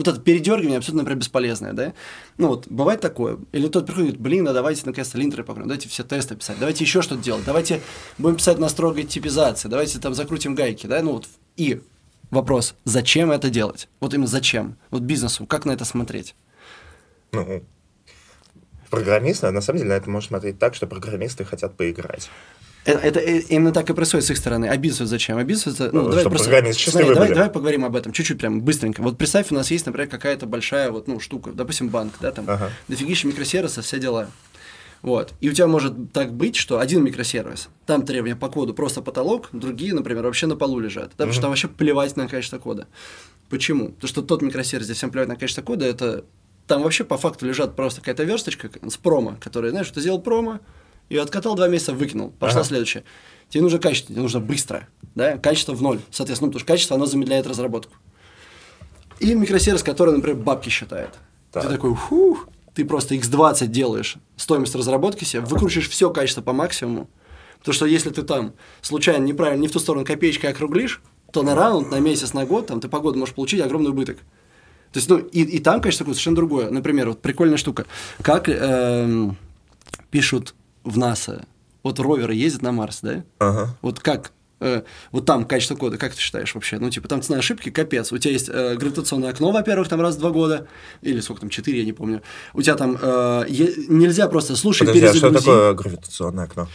[0.00, 1.92] вот это передергивание абсолютно, например, бесполезное, да?
[2.38, 3.38] Ну вот, бывает такое.
[3.52, 7.02] Или тот приходит, блин, а давайте наконец-то линтеры покроем, давайте все тесты писать, давайте еще
[7.02, 7.82] что-то делать, давайте
[8.16, 11.02] будем писать на строгой типизации, давайте там закрутим гайки, да?
[11.02, 11.82] Ну вот, и
[12.30, 13.88] вопрос, зачем это делать?
[14.00, 14.76] Вот именно зачем?
[14.90, 16.34] Вот бизнесу, как на это смотреть?
[17.32, 17.62] Ну,
[18.88, 22.30] программисты, на самом деле, на это можно смотреть так, что программисты хотят поиграть.
[22.84, 24.74] Это, это э, именно так и происходит с их стороны.
[24.78, 25.38] Бизнесу зачем?
[25.38, 25.90] Это...
[25.92, 26.50] Ну, Ну, давай просто...
[26.72, 29.02] Смотри, давай, давай поговорим об этом чуть-чуть прям быстренько.
[29.02, 32.46] Вот представь, у нас есть, например, какая-то большая вот, ну, штука, допустим, банк, да, там,
[32.48, 32.70] Ага.
[32.88, 34.28] дофигища микросервисов, все дела.
[35.02, 35.32] Вот.
[35.40, 39.48] И у тебя может так быть, что один микросервис, там требования по коду просто потолок,
[39.52, 41.12] другие, например, вообще на полу лежат.
[41.12, 42.86] Потому что там вообще плевать на качество кода.
[43.48, 43.88] Почему?
[43.90, 46.24] Потому что тот микросервис, где всем плевать на качество кода, это
[46.66, 50.60] там вообще по факту лежат просто какая-то версточка с промо, которая, знаешь, ты сделал промо,
[51.10, 52.30] и откатал два месяца, выкинул.
[52.38, 52.68] Пошла Ага.
[52.68, 53.04] следующая.
[53.50, 54.88] Тебе нужно качество, тебе нужно быстро.
[55.14, 55.36] Да?
[55.36, 56.00] Качество в ноль.
[56.10, 57.92] Соответственно, ну, потому что качество, оно замедляет разработку.
[59.18, 61.10] И микросервис, который, например, бабки считает.
[61.52, 61.64] Так.
[61.64, 67.10] Ты такой, фух, ты просто x20 делаешь стоимость разработки себе, выкручиваешь все качество по максимуму.
[67.58, 71.02] Потому что если ты там случайно неправильно, не в ту сторону копеечкой округлишь,
[71.32, 74.16] то на раунд, на месяц, на год, там ты по году можешь получить огромный убыток.
[74.92, 76.70] То есть, ну, и, и там, конечно, такое совершенно другое.
[76.70, 77.86] Например, вот прикольная штука.
[78.22, 79.36] Как эм,
[80.10, 80.54] пишут
[80.84, 81.44] в НАСА,
[81.82, 83.24] вот роверы ездят на Марс, да?
[83.38, 83.76] Ага.
[83.82, 86.78] Вот как э, вот там качество кода, как ты считаешь вообще?
[86.78, 88.12] Ну, типа, там цена ошибки капец.
[88.12, 90.66] У тебя есть э, гравитационное окно, во-первых, там раз в два года,
[91.02, 92.22] или сколько там, четыре, я не помню.
[92.54, 93.44] У тебя там э,
[93.88, 95.44] нельзя просто, слушай, Подожди, а что перезагрузи.
[95.44, 96.68] такое гравитационное окно?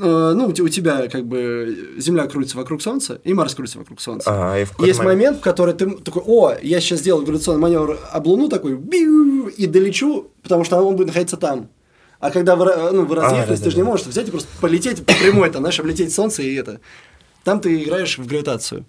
[0.00, 3.78] Э, ну, у те- у тебя как бы Земля крутится вокруг Солнца, и Марс крутится
[3.78, 4.30] вокруг Солнца.
[4.32, 7.98] А, и в Есть момент, в который ты такой, о, я сейчас сделаю гравитационный маневр
[8.10, 11.68] об Луну такой, биу, и долечу, потому что он будет находиться там.
[12.20, 13.90] А когда вы, ра- ну, вы разъехались, да, ты же да, не да.
[13.90, 16.80] можешь взять и просто полететь по прямой, там, знаешь, облететь Солнце и это.
[17.44, 18.84] Там ты играешь в гравитацию.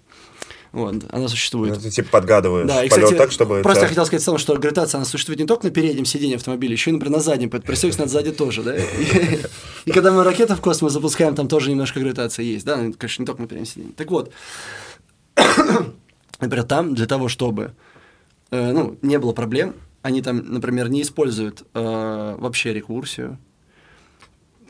[0.72, 1.74] Вот, она существует.
[1.74, 3.60] Ну, ты типа подгадываешь Да, и, полет кстати, так, чтобы...
[3.62, 6.06] просто тебя- я хотел сказать в целом, что гравитация, она существует не только на переднем
[6.06, 8.76] сиденье автомобиля, еще и, например, на заднем, поэтому представь, надо сзади тоже, да?
[8.76, 9.40] И,
[9.84, 13.26] и когда мы ракеты в космос запускаем, там тоже немножко гравитация есть, да, конечно, не
[13.26, 13.92] только на переднем сиденье.
[13.94, 14.32] Так вот,
[16.40, 17.72] например, там для того, чтобы
[18.50, 23.38] э, ну, не было проблем, они там, например, не используют э, вообще рекурсию.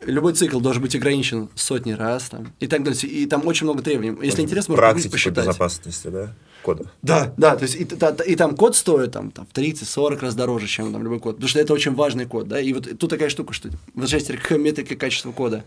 [0.05, 3.01] Любой цикл должен быть ограничен сотни раз там, и так далее.
[3.03, 4.17] И там очень много требований.
[4.27, 5.47] Если интересно, можно Практики по посчитать.
[5.47, 6.35] безопасности, да?
[6.65, 6.91] Кода.
[7.03, 10.35] Да, да, то есть и, та- и там код стоит там, там в 30-40 раз
[10.35, 13.11] дороже, чем там любой код, потому что это очень важный код, да, и вот тут
[13.11, 15.65] такая штука, что возвращаясь к метрике качества кода,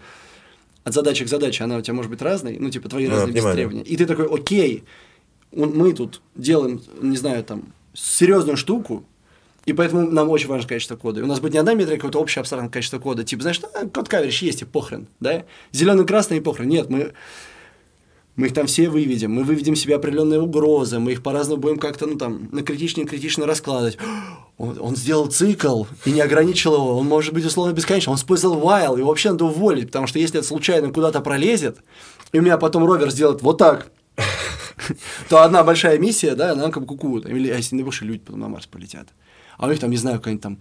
[0.84, 3.34] от задачи к задаче, она у тебя может быть разной, ну, типа, твои Ну, разные
[3.34, 3.56] понимаю.
[3.56, 3.84] требования.
[3.84, 4.84] И ты такой, окей,
[5.56, 9.06] он- мы тут делаем, не знаю, там, серьезную штуку,
[9.66, 11.20] и поэтому нам очень важно качество кода.
[11.20, 13.24] И у нас будет не одна метрика, а какое-то общее абстрактное качество кода.
[13.24, 15.44] Типа, знаешь, а, код каверич есть, и похрен, да?
[15.72, 16.70] Зеленый, красный, и похрен.
[16.70, 17.14] Нет, мы,
[18.36, 22.06] мы их там все выведем, мы выведем себе определенные угрозы, мы их по-разному будем как-то,
[22.06, 23.98] ну, там, на критично критично раскладывать.
[24.58, 28.62] Он, он сделал цикл и не ограничил его, он может быть условно бесконечным, он использовал
[28.62, 31.80] while, его вообще надо уволить, потому что если это случайно куда-то пролезет,
[32.32, 33.92] и у меня потом ровер сделает вот так,
[35.28, 38.48] то одна большая миссия, да, она как куку, или а если не люди потом на
[38.48, 39.10] Марс полетят.
[39.58, 40.60] А у них там, не знаю, какая-нибудь там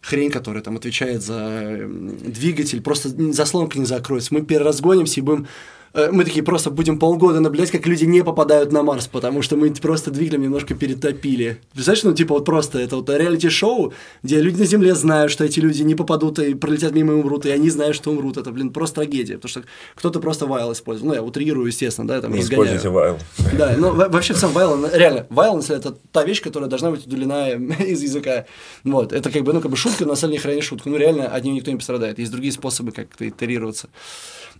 [0.00, 4.34] хрень, которая там отвечает за двигатель, просто заслонка не закроется.
[4.34, 5.46] Мы переразгонимся и будем...
[5.94, 9.56] э, Мы такие просто будем полгода наблюдать, как люди не попадают на Марс, потому что
[9.56, 11.58] мы просто двигателем немножко перетопили.
[11.72, 15.60] Представляешь, ну, типа, вот просто это вот реалити-шоу, где люди на Земле знают, что эти
[15.60, 18.36] люди не попадут и пролетят мимо и умрут, и они знают, что умрут.
[18.36, 19.62] Это, блин, просто трагедия, потому что
[19.94, 21.08] кто-то просто вайл использует.
[21.08, 22.76] Ну, я утрирую, естественно, да, там разгоняю.
[22.78, 23.18] используйте while.
[23.56, 27.06] Да, во- вообще в самом вайл, реально, вайл, если это та вещь, которая должна быть
[27.06, 28.46] удалена из языка.
[28.84, 30.62] Вот, это как бы, ну, как бы шутка, но на самом деле ни хрена не
[30.62, 30.88] шутка.
[30.88, 32.18] Ну, реально, от нее никто не пострадает.
[32.18, 33.88] Есть другие способы как-то итерироваться.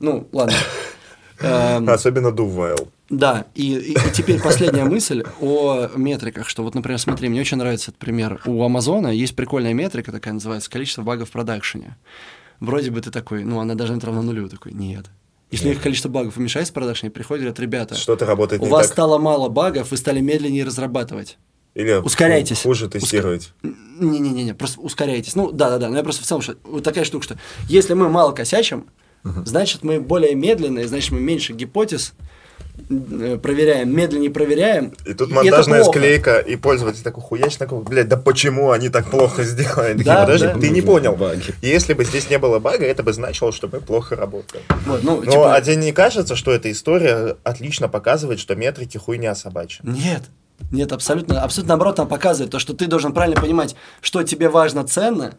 [0.01, 0.55] Ну, ладно.
[1.43, 2.88] Эм, Особенно while.
[3.11, 7.57] да, и, и- и теперь последняя мысль о метриках, что вот, например, смотри, мне очень
[7.57, 8.40] нравится этот пример.
[8.47, 11.97] У Амазона есть прикольная метрика, такая называется, количество багов в продакшене.
[12.61, 14.49] Вроде бы ты такой, ну, она должна быть равна нулю.
[14.49, 15.07] Такой, нет.
[15.51, 18.86] Если у них количество багов уменьшается в продакшене, приходят, говорят, ребята, Что-то работает у вас
[18.86, 18.93] так.
[18.95, 21.36] стало мало багов, вы стали медленнее разрабатывать.
[21.74, 22.62] Или ускоряйтесь.
[22.62, 23.53] хуже тестировать.
[23.62, 25.34] Не-не-не, просто ускоряйтесь.
[25.34, 27.38] Ну, да-да-да, но я просто в целом, что вот такая штука, что
[27.68, 28.86] если мы мало косячим,
[29.24, 32.14] значит, мы более медленные, значит, мы меньше гипотез
[32.88, 34.92] э, проверяем, медленнее проверяем.
[35.06, 39.10] И тут это монтажная склейка, и пользователь такой хуяч, такой, блядь, да почему они так
[39.10, 40.02] плохо сделали?
[40.02, 40.54] Да, подожди, да.
[40.54, 41.14] ты не понял.
[41.14, 41.54] баги.
[41.62, 44.64] Если бы здесь не было бага, это бы значило, что мы плохо работаем.
[44.86, 48.98] Вот, ну, Но типа, а тебе не кажется, что эта история отлично показывает, что метрики
[48.98, 49.80] хуйня собачья?
[49.84, 50.22] Нет.
[50.70, 54.84] Нет, абсолютно, абсолютно наоборот нам показывает то, что ты должен правильно понимать, что тебе важно,
[54.84, 55.34] ценно,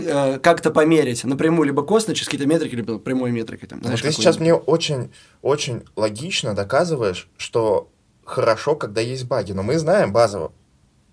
[0.00, 3.68] как-то померить напрямую, либо косвенно, через какие-то метрики, либо прямой метрикой.
[3.68, 5.10] Там, Ну, знаешь, ты сейчас мне очень,
[5.42, 7.88] очень логично доказываешь, что
[8.24, 9.52] хорошо, когда есть баги.
[9.52, 10.52] Но мы знаем базово,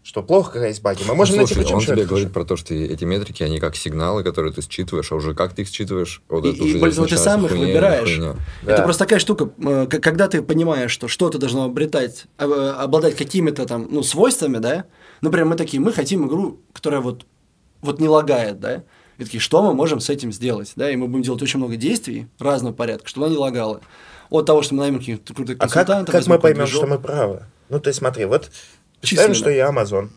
[0.04, 1.04] что плохо, когда есть баги.
[1.08, 2.34] Мы можем Ну, найти, слушай, почему он тебе это говорит хорошо.
[2.34, 5.64] про то, что эти метрики, они как сигналы, которые ты считываешь, а уже как ты
[5.64, 8.10] их считываешь, вот И, это и уже того, ты сам их хуйня, выбираешь.
[8.10, 8.36] хуйня.
[8.64, 8.74] Да.
[8.74, 13.66] Это просто такая штука, э, когда ты понимаешь, что что-то должно обретать, э, обладать какими-то
[13.66, 14.86] там, ну, свойствами, да,
[15.22, 17.26] например, мы такие, мы хотим игру, которая вот,
[17.82, 18.84] вот не лагает, да,
[19.18, 21.76] и такие, что мы можем с этим сделать, да, и мы будем делать очень много
[21.76, 23.82] действий разного порядка, чтобы она не лагала.
[24.30, 27.00] От того, что мы наймем каких-то крутых А как, консультантов, как мы поймем, что мы
[27.00, 27.44] правы?
[27.70, 28.50] Ну, есть смотри, вот
[29.02, 30.10] представим, что я Amazon.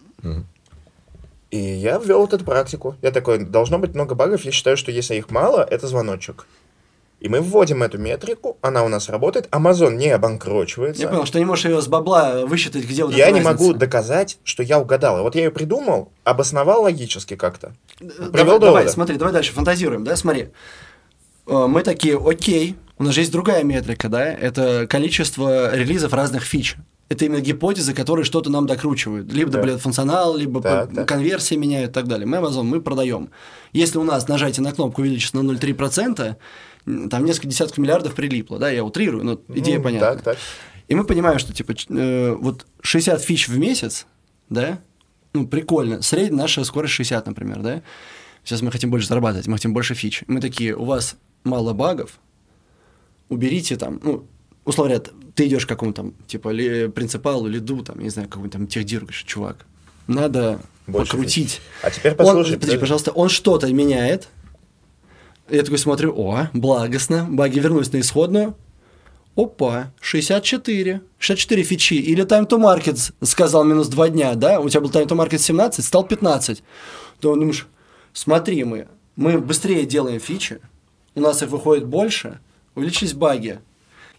[1.50, 2.96] И я ввел вот эту практику.
[3.02, 4.42] Я такой, должно быть много багов.
[4.42, 6.46] Я считаю, что если их мало, это звоночек.
[7.22, 11.02] И мы вводим эту метрику, она у нас работает, Amazon не обанкрочивается.
[11.02, 13.78] Я понял, что не можешь ее с бабла высчитать, где вот Я не могу разница.
[13.78, 15.20] доказать, что я угадал.
[15.20, 17.74] И вот я ее придумал, обосновал логически как-то.
[18.00, 20.48] Э, Привел Давай, давай, смотри, давай дальше фантазируем, да, смотри.
[21.46, 26.42] Э, Мы такие, окей, у нас же есть другая метрика, да, это количество релизов разных
[26.42, 26.76] фич.
[27.08, 29.30] Это именно гипотезы, которые что-то нам докручивают.
[29.32, 29.58] Либо Да.
[29.58, 31.08] добавляют функционал, либо Так, по- так.
[31.08, 32.26] конверсии меняют и так далее.
[32.26, 33.28] Мы Amazon, мы продаем.
[33.74, 36.36] Если у нас нажатие на кнопку увеличится на 0,3%, м,
[36.84, 40.08] там несколько десятков миллиардов прилипло, да, я утрирую, но идея Ну, понятна.
[40.08, 40.38] Так, так.
[40.88, 44.06] И мы понимаем, что типа э, вот 60 фич в месяц,
[44.48, 44.80] да,
[45.32, 46.02] ну прикольно.
[46.02, 47.82] Средняя наша скорость 60, например, да.
[48.44, 50.24] Сейчас мы хотим больше зарабатывать, мы хотим больше фич.
[50.26, 52.18] Мы такие, у вас мало багов,
[53.28, 54.26] уберите там, ну,
[54.64, 58.58] условно говоря, ты идешь к какому-то там, типа, ли, принципалу, лиду, там, не знаю, какому-то
[58.58, 59.64] там техдиру, чувак,
[60.06, 61.60] надо Больше покрутить.
[61.82, 62.58] А теперь Он, послушай.
[62.58, 64.28] подожди, пожалуйста, он что-то меняет.
[65.50, 68.56] Я такой смотрю, о, благостно, баги вернулись на исходную.
[69.34, 71.00] Опа, 64.
[71.18, 71.94] 64 фичи.
[71.94, 74.60] Или time to market сказал минус 2 дня, да?
[74.60, 76.62] У тебя был time to market 17, стал 15.
[77.20, 77.66] То думаешь,
[78.12, 80.60] смотри, мы, мы быстрее делаем фичи,
[81.14, 82.40] у нас их выходит больше,
[82.74, 83.60] увеличились баги.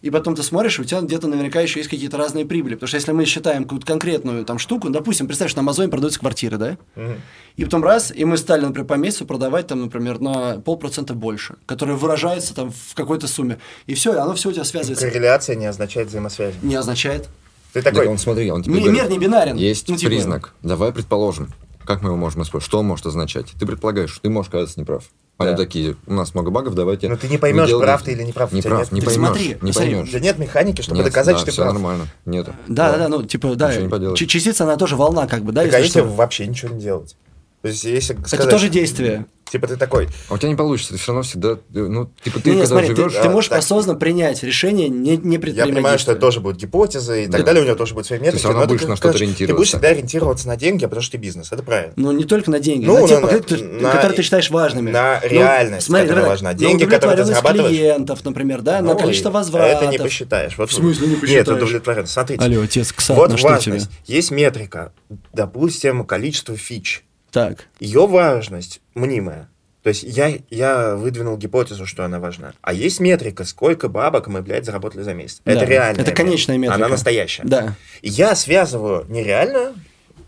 [0.03, 2.73] И потом ты смотришь, у тебя где-то наверняка еще есть какие-то разные прибыли.
[2.73, 6.19] Потому что если мы считаем какую-то конкретную там штуку, допустим, представь, что на Амазоне продаются
[6.19, 6.77] квартиры, да?
[6.95, 7.21] Мгм.
[7.55, 11.55] И потом раз, и мы стали, например, по месяцу продавать там, например, на полпроцента больше,
[11.65, 13.59] которое выражается там в какой-то сумме.
[13.85, 15.07] И все, оно все у тебя связывается.
[15.07, 16.55] Корреляция не означает взаимосвязь.
[16.61, 17.29] Не означает.
[17.71, 19.55] Ты Так такой, он, смотри, он тебе говорит, Мир не бинарен.
[19.55, 20.53] Есть Ну, типа, признак.
[20.63, 21.47] Давай предположим.
[21.85, 22.67] Как мы его можем использовать?
[22.67, 23.53] Что он может означать?
[23.57, 25.05] Ты предполагаешь, ты можешь оказаться неправ.
[25.39, 25.57] Они Да.
[25.57, 27.09] такие, у нас много багов, давайте...
[27.09, 28.51] Ну, ты не поймешь, вы делаете- прав ты или не прав.
[28.51, 30.11] Не прав, нет- не Ты поймешь, смотри, не поймешь.
[30.11, 31.73] Да нет механики, чтобы Нет, доказать, да, что ты все прав.
[31.73, 32.07] нормально.
[32.25, 32.47] Нет.
[32.67, 33.71] Да, да, да, ну, типа, да.
[34.15, 37.17] Частица, она тоже волна, как бы, да, Так а если вообще ничего не делать?
[37.63, 39.25] То есть, если Это сказать, тоже действие.
[39.53, 42.49] Типа ты такой, А у тебя не получится, ты все равно всегда, ну, типа ты
[42.49, 43.13] Не, когда смотри, ты, живешь...
[43.21, 43.59] ты можешь так.
[43.59, 47.45] осознанно принять решение, не, не я понимаю, что это тоже будут гипотезы и так Да.
[47.45, 48.39] далее, у него тоже будут свои метрики.
[48.39, 49.65] всё равно но ты будешь на что-то Ты будешь ориентироваться.
[49.77, 51.93] всегда ориентироваться на деньги, потому что ты бизнес, это правильно.
[51.97, 54.89] Ну, не только на деньги, Ну, на те на- показатели, на- которые ты считаешь важными.
[54.89, 56.49] на Ну, реальность, смотри, которая давай, важна.
[56.49, 57.69] на Деньги, которые ты зарабатываешь.
[57.77, 59.83] клиентов, например, да, на Ну, количество и возвратов.
[59.83, 60.57] Это не посчитаешь.
[60.57, 61.47] Вот, В смысле не Нет, посчитаешь?
[61.47, 62.13] удовлетворенность.
[62.13, 62.43] Смотрите.
[62.43, 63.91] Алло, отец, ксат, вот на важность.
[64.07, 64.93] Есть метрика,
[65.31, 67.03] допустим, количество фич.
[67.33, 69.49] Так, Ее важность мнимая.
[69.81, 72.53] То есть я, я выдвинул гипотезу, что она важна.
[72.61, 75.41] А есть метрика, сколько бабок мы, блядь, заработали за месяц.
[75.43, 76.75] Да, это реальная это конечная метрика.
[76.75, 77.43] Она настоящая.
[77.43, 77.75] да.
[78.01, 79.73] Я связываю нереальную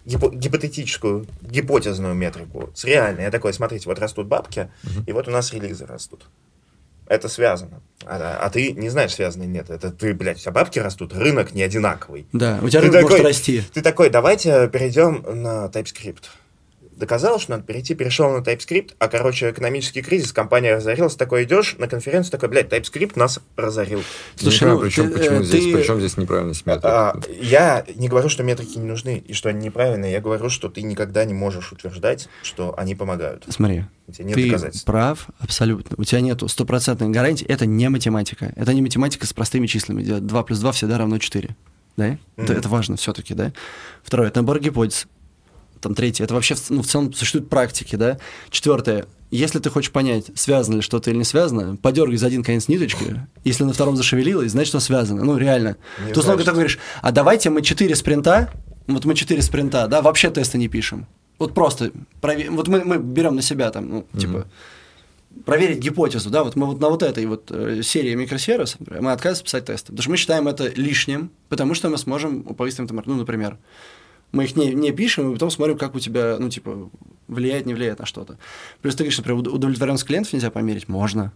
[0.06, 3.24] гипо- гипотетическую, гипотезную метрику с реальной.
[3.24, 4.70] Я такой, смотрите, вот растут бабки,
[5.08, 6.26] и вот у нас релизы растут.
[7.08, 7.82] Это связано.
[8.04, 9.70] А, а ты не знаешь, связано или нет.
[9.70, 12.26] Это ты, блядь, у тебя бабки растут, рынок не одинаковый.
[12.34, 13.64] Да, у тебя Ты рынок может такой- расти.
[13.74, 16.24] Ты такой, давайте перейдем на TypeScript.
[16.96, 21.76] Доказал, что надо перейти, перешел на TypeScript, а, короче, экономический кризис, компания разорилась, такой идешь
[21.78, 24.02] на конференцию, такой, блядь, TypeScript нас разорил.
[24.38, 26.86] Слушай, ну, причем, ты, почему, э, здесь, ты- причем здесь неправильность метрики?
[26.88, 30.70] А, я не говорю, что метрики не нужны и что они неправильные, я говорю, что
[30.70, 33.46] ты никогда не можешь утверждать, что они помогают.
[33.50, 33.84] Смотри,
[34.20, 34.86] нет ты доказательств.
[34.86, 35.96] прав абсолютно.
[35.98, 37.46] У тебя нету стопроцентной гарантии.
[37.46, 38.54] Это не математика.
[38.56, 41.56] Это не математика с простыми числами, где 2 плюс 2 всегда равно 4.
[41.98, 42.08] Да?
[42.08, 42.52] Это, Мгм.
[42.54, 43.52] это важно все-таки, да?
[44.04, 45.08] Второе, это набор гипотез.
[45.82, 48.18] Там третье, это вообще в, ну, в целом существуют практики, да?
[48.50, 52.68] Четвертое, если ты хочешь понять, связано ли что-то или не связано, подергай за один конец
[52.68, 53.22] ниточки.
[53.44, 55.24] Если на втором зашевелилось, значит, что связано.
[55.24, 55.78] Ну, реально.
[56.00, 58.52] Не То есть, много ты говоришь, а давайте мы 4 спринта,
[58.88, 61.08] вот мы 4 спринта, да, вообще тесты не пишем.
[61.38, 64.46] Вот просто, прове- вот мы, мы берем на себя там, ну, типа,
[65.44, 69.44] проверить гипотезу, да, вот мы вот на вот этой вот э, серии микросервисов мы отказываемся
[69.44, 73.16] писать тесты, потому что мы считаем это лишним, потому что мы сможем повысить там, ну,
[73.16, 73.58] например,
[74.36, 76.90] мы их не, не пишем, и потом смотрим, как у тебя, ну, типа,
[77.28, 78.38] влияет, не влияет на что-то.
[78.82, 81.32] Плюс ты говоришь, например, уд- удовлетворенность клиентов нельзя померить, можно.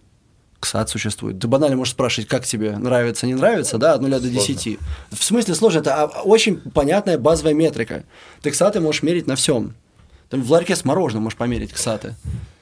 [0.59, 1.39] КСАТ существует.
[1.39, 4.39] Ты банально можешь спрашивать, как тебе нравится, не нравится, да, от 0 до Сложно.
[4.39, 4.79] 10.
[5.11, 5.79] В смысле сложно?
[5.79, 8.03] Это а, очень понятная базовая метрика.
[8.41, 9.73] Ты КСАТы можешь мерить на всем.
[10.29, 12.15] Там в ларьке с мороженым можешь померить КСАТы.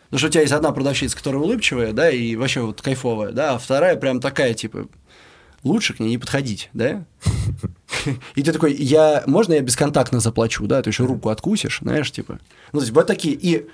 [0.06, 3.56] Потому что у тебя есть одна продавщица, которая улыбчивая, да, и вообще вот кайфовая, да,
[3.56, 4.88] а вторая прям такая, типа,
[5.64, 7.04] лучше к ней не подходить, да?
[8.36, 12.40] И ты такой, я, можно я бесконтактно заплачу, да, ты еще руку откусишь, знаешь, типа.
[12.74, 13.68] Ну, то есть вот такие, и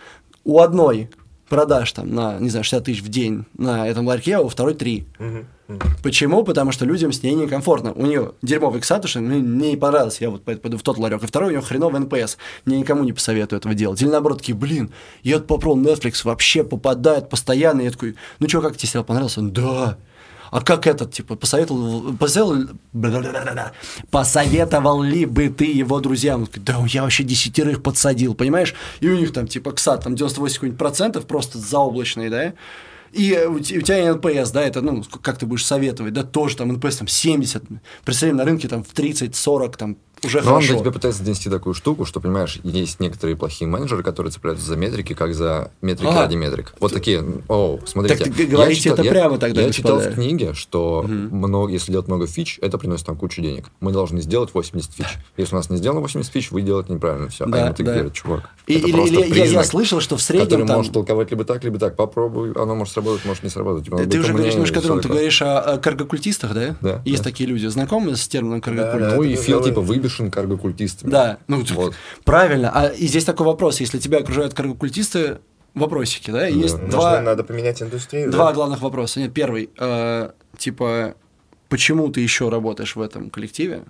[0.43, 1.09] у одной
[1.49, 4.73] продаж там на, не знаю, 60 тысяч в день на этом ларьке, а у второй
[4.73, 5.05] 3.
[5.19, 5.79] Мгм, мгм.
[6.01, 6.43] Почему?
[6.43, 7.93] Потому что людям с ней некомфортно.
[7.93, 11.21] У нее дерьмовый CSAT, что мне не понравилось, я вот пойду пойду в тот ларек.
[11.23, 12.37] И второй у него хреновый NPS.
[12.65, 14.01] Мне никому не посоветую этого делать.
[14.01, 14.91] Или наоборот, такие, блин,
[15.21, 17.81] я вот попробовал Netflix, вообще попадает постоянно.
[17.81, 19.39] И я такой, ну что, как тебе сериал понравился?
[19.41, 19.97] Он, да.
[20.53, 22.75] А как этот, типа, посоветовал, посоветовал,
[24.11, 26.41] посоветовал ли бы ты его друзьям?
[26.41, 28.75] Он такой, да, я вообще десятерых подсадил, понимаешь?
[28.99, 32.53] И у них там, типа, CSAT, там 98 какой-нибудь процентов просто заоблачный, да?
[33.13, 36.55] И у, те- у тебя NPS, да, это, ну, как ты будешь советовать, да, тоже
[36.57, 37.63] там NPS там 70,
[38.05, 40.73] представим, на рынке там в 30-40, там уже Но он хорошо.
[40.73, 44.75] для тебя пытается донести такую штуку, что, понимаешь, есть некоторые плохие менеджеры, которые цепляются за
[44.75, 46.21] метрики, как за метрики А.
[46.21, 46.73] ради метрик.
[46.79, 48.23] Вот такие, о, смотрите.
[48.25, 52.07] Так ты я говорите это прямо тогда, Я читал в книге, что много, если делать
[52.07, 53.65] много фич, это приносит нам кучу денег.
[53.79, 55.05] Мы должны сделать 80 фич.
[55.37, 57.45] Если у нас не сделано 80 фич, вы делаете неправильно все.
[57.45, 57.93] Да, а ему ты да.
[57.93, 60.67] говоришь, чувак, И- это или, просто или я- я, признак, слышал, что в среднем который
[60.67, 60.77] там...
[60.77, 61.95] может толковать либо так, либо так.
[61.95, 63.85] Попробуй, оно может сработать, может не сработать.
[63.85, 65.01] Типа, Ты уже говоришь немножко о другом.
[65.01, 66.75] Ты говоришь о, каргокультистах, да?
[66.81, 67.29] Да, Есть да.
[67.29, 67.65] такие люди.
[67.67, 68.99] Знакомы с термином каргокульт?
[69.01, 69.81] Да, Ну и Фил типа
[70.13, 71.09] выбешен каргокультистами.
[71.09, 71.95] Да, ну Вот.
[72.23, 72.71] правильно.
[72.73, 75.39] А и здесь такой вопрос: если тебя окружают каргокультисты,
[75.73, 76.47] вопросики, да?
[76.47, 76.87] Есть Да.
[76.87, 78.31] два, Может, надо поменять индустрию?
[78.31, 78.53] два да?
[78.53, 79.19] главных вопроса.
[79.19, 81.15] Нет, первый, э, типа,
[81.69, 83.83] почему ты еще работаешь в этом коллективе?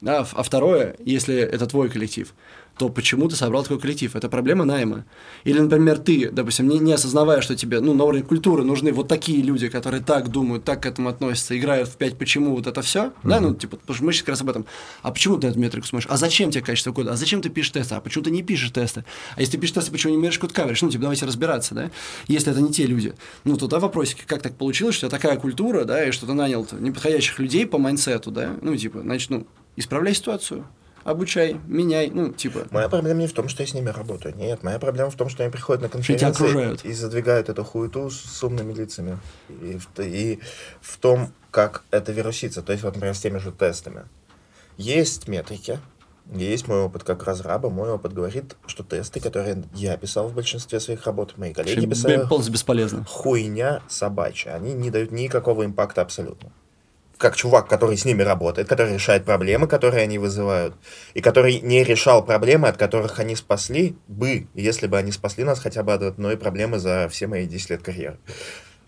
[0.00, 2.32] Да, а второе, если это твой коллектив,
[2.78, 4.14] то почему ты собрал такой коллектив?
[4.14, 5.04] Это проблема найма.
[5.44, 9.08] Или, например, ты, допустим, не, не осознавая, что тебе ну, на уровне культуры нужны вот
[9.08, 12.82] такие люди, которые так думают, так к этому относятся, играют в пять почему вот это
[12.82, 14.66] все, да, ну, типа, потому что мы сейчас как раз об этом.
[15.02, 16.08] А почему ты эту метрику смотришь?
[16.10, 17.12] А зачем тебе качество кода?
[17.12, 17.94] А зачем ты пишешь тесты?
[17.94, 19.04] А почему ты не пишешь тесты?
[19.36, 20.80] А если ты пишешь тесты, почему не меряешь код каверидж?
[20.82, 21.90] Ну, типа, давайте разбираться, да?
[22.28, 23.14] Если это не те люди.
[23.44, 26.34] Ну, туда вопросики, как так получилось, что у тебя такая культура, да, и что ты
[26.34, 28.56] нанял неподходящих людей по майнсету, да?
[28.60, 29.46] Ну, типа, значит, ну,
[29.76, 30.66] исправляй ситуацию,
[31.06, 32.66] обучай, меняй, ну, типа.
[32.70, 34.34] Моя проблема не в том, что я с ними работаю.
[34.36, 38.42] Нет, моя проблема в том, что они приходят на конференции и задвигают эту хуету с,
[38.42, 39.18] умными лицами.
[39.48, 40.40] И и
[40.80, 42.62] в том, как это вирусится.
[42.62, 44.02] То есть, вот, например, с теми же тестами.
[44.76, 45.78] Есть метрики,
[46.32, 47.70] есть мой опыт как разраба.
[47.70, 52.26] Мой опыт говорит, что тесты, которые я писал в большинстве своих работ, мои коллеги писали,
[52.26, 53.04] полностью бесполезно.
[53.04, 54.54] хуйня собачья.
[54.54, 56.52] Они не дают никакого импакта абсолютно.
[57.18, 60.74] Как чувак, который с ними работает, который решает проблемы, которые они вызывают,
[61.14, 65.58] и который не решал проблемы, от которых они спасли бы, если бы они спасли нас
[65.58, 68.18] хотя бы от одной проблемы за все мои 10 лет карьеры.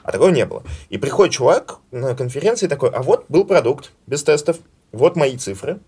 [0.02, 0.62] А такого не было.
[0.88, 4.58] И приходит чувак на конференции такой, а вот был продукт без тестов,
[4.92, 5.80] вот мои цифры,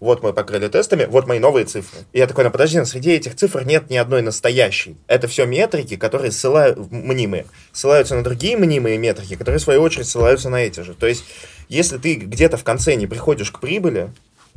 [0.00, 2.00] вот мы покрыли тестами, вот мои новые цифры.
[2.12, 4.96] И я такой, ну подожди, но среди этих цифр нет ни одной настоящей.
[5.06, 10.08] Это все метрики, которые ссылают, мнимые, ссылаются на другие мнимые метрики, которые в свою очередь
[10.08, 10.94] ссылаются на эти же.
[10.94, 11.24] То есть,
[11.70, 14.10] если ты где-то в конце не приходишь к прибыли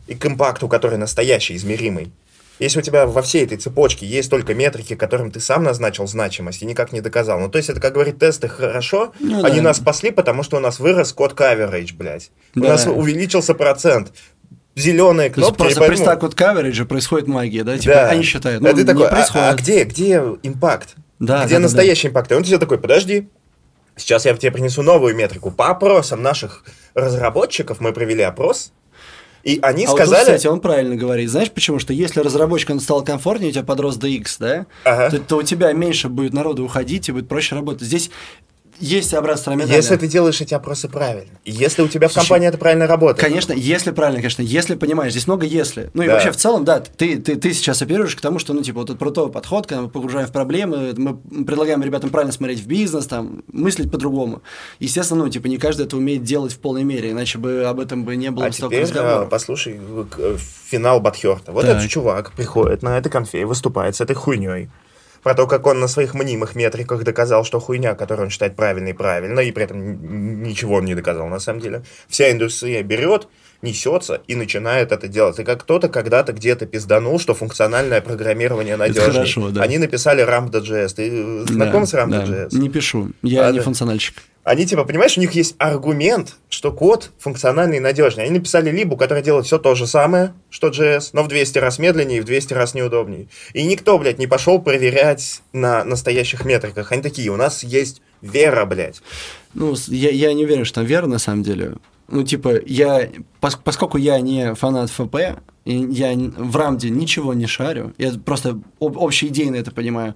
[0.08, 2.12] и к импакту, который настоящий, измеримый,
[2.60, 6.62] если у тебя во всей этой цепочке есть только метрики, которым ты сам назначил значимость
[6.62, 7.40] и никак не доказал.
[7.40, 9.64] Ну, то есть, это, как говорит тесты, хорошо, Ну они да.
[9.64, 12.30] нас спасли, потому что у нас вырос код coverage, блядь.
[12.56, 12.70] У Да.
[12.70, 14.12] нас увеличился процент.
[14.76, 15.58] Зеленые То есть кнопки.
[15.58, 17.78] просто при поэтому- стак вот кавериджа происходит магия, да?
[17.78, 18.10] Типа Да.
[18.10, 20.96] они считают, ну, а ты такой, а- а, где, где импакт?
[21.20, 22.32] Да, где да, да, настоящий импакт?
[22.32, 23.28] И он тебе такой, подожди,
[23.96, 25.52] сейчас я тебе принесу новую метрику.
[25.52, 26.64] По опросам наших
[26.94, 28.72] разработчиков мы провели опрос,
[29.44, 30.20] и они А вот сказали...
[30.20, 31.30] тут, кстати, он правильно говорит.
[31.30, 31.78] Знаешь почему?
[31.78, 34.66] Что если разработчикам стало комфортнее, у тебя подрос до X, да?
[34.86, 35.10] Ага.
[35.12, 37.84] То, то у тебя меньше будет народу уходить, и будет проще работать.
[37.84, 38.10] Здесь
[38.84, 39.78] есть обратная сторона медали.
[39.78, 42.86] Если ты делаешь эти опросы правильно, и если у тебя в Слушай, компании это правильно
[42.88, 45.90] работает, Конечно, если правильно, конечно, если понимаешь, здесь много если.
[45.94, 46.14] Ну и Да.
[46.14, 48.90] вообще в целом, да, ты, ты, ты сейчас оперируешь к тому, что, ну, типа, вот
[48.90, 51.16] этот крутой подход, когда мы погружаем в проблемы, мы
[51.46, 54.42] предлагаем ребятам правильно смотреть в бизнес, там, мыслить по-другому.
[54.80, 58.04] Естественно, ну, типа, не каждый это умеет делать в полной мере, иначе бы об этом
[58.04, 59.28] бы не было А столько теперь разговоров.
[59.28, 59.80] а, послушай
[60.70, 61.52] финал Батхерта.
[61.52, 61.78] Вот Так.
[61.78, 64.70] этот чувак приходит на этой конфе и выступает с этой хуйней.
[65.24, 68.94] Про то, как он на своих мнимых метриках доказал, что хуйня, которую он считает правильной,
[68.94, 71.84] правильно, и при этом ничего он не доказал на самом деле.
[72.10, 73.28] Вся индустрия берет,
[73.64, 75.40] несется и начинает это делать.
[75.40, 79.12] И как кто-то когда-то где-то пизданул, что функциональное программирование надежнее.
[79.14, 79.64] хорошо, да.
[79.64, 80.94] Они написали Lambda.js.
[80.94, 82.48] Ты знаком Да, с Lambda.js?
[82.52, 82.58] да.
[82.60, 84.16] Не пишу, я А, не функциональщик.
[84.44, 88.26] Они, типа, понимаешь, у них есть аргумент, что код функциональный и надежный.
[88.26, 91.80] Они написали либу, которая делает все то же самое, что JS, но в 200 раз
[91.80, 93.30] медленнее и в 200 раз неудобнее.
[93.54, 96.92] И никто, блядь, не пошел проверять на настоящих метриках.
[96.92, 99.02] Они такие, у нас есть вера, блядь.
[99.54, 101.76] Ну, я, я не уверен, что там вера на самом деле.
[102.14, 103.10] Ну, типа, я,
[103.42, 105.16] пос- поскольку я не фанат ФП,
[105.66, 110.14] и я в рамде ничего не шарю, я просто об, общеидейно это понимаю,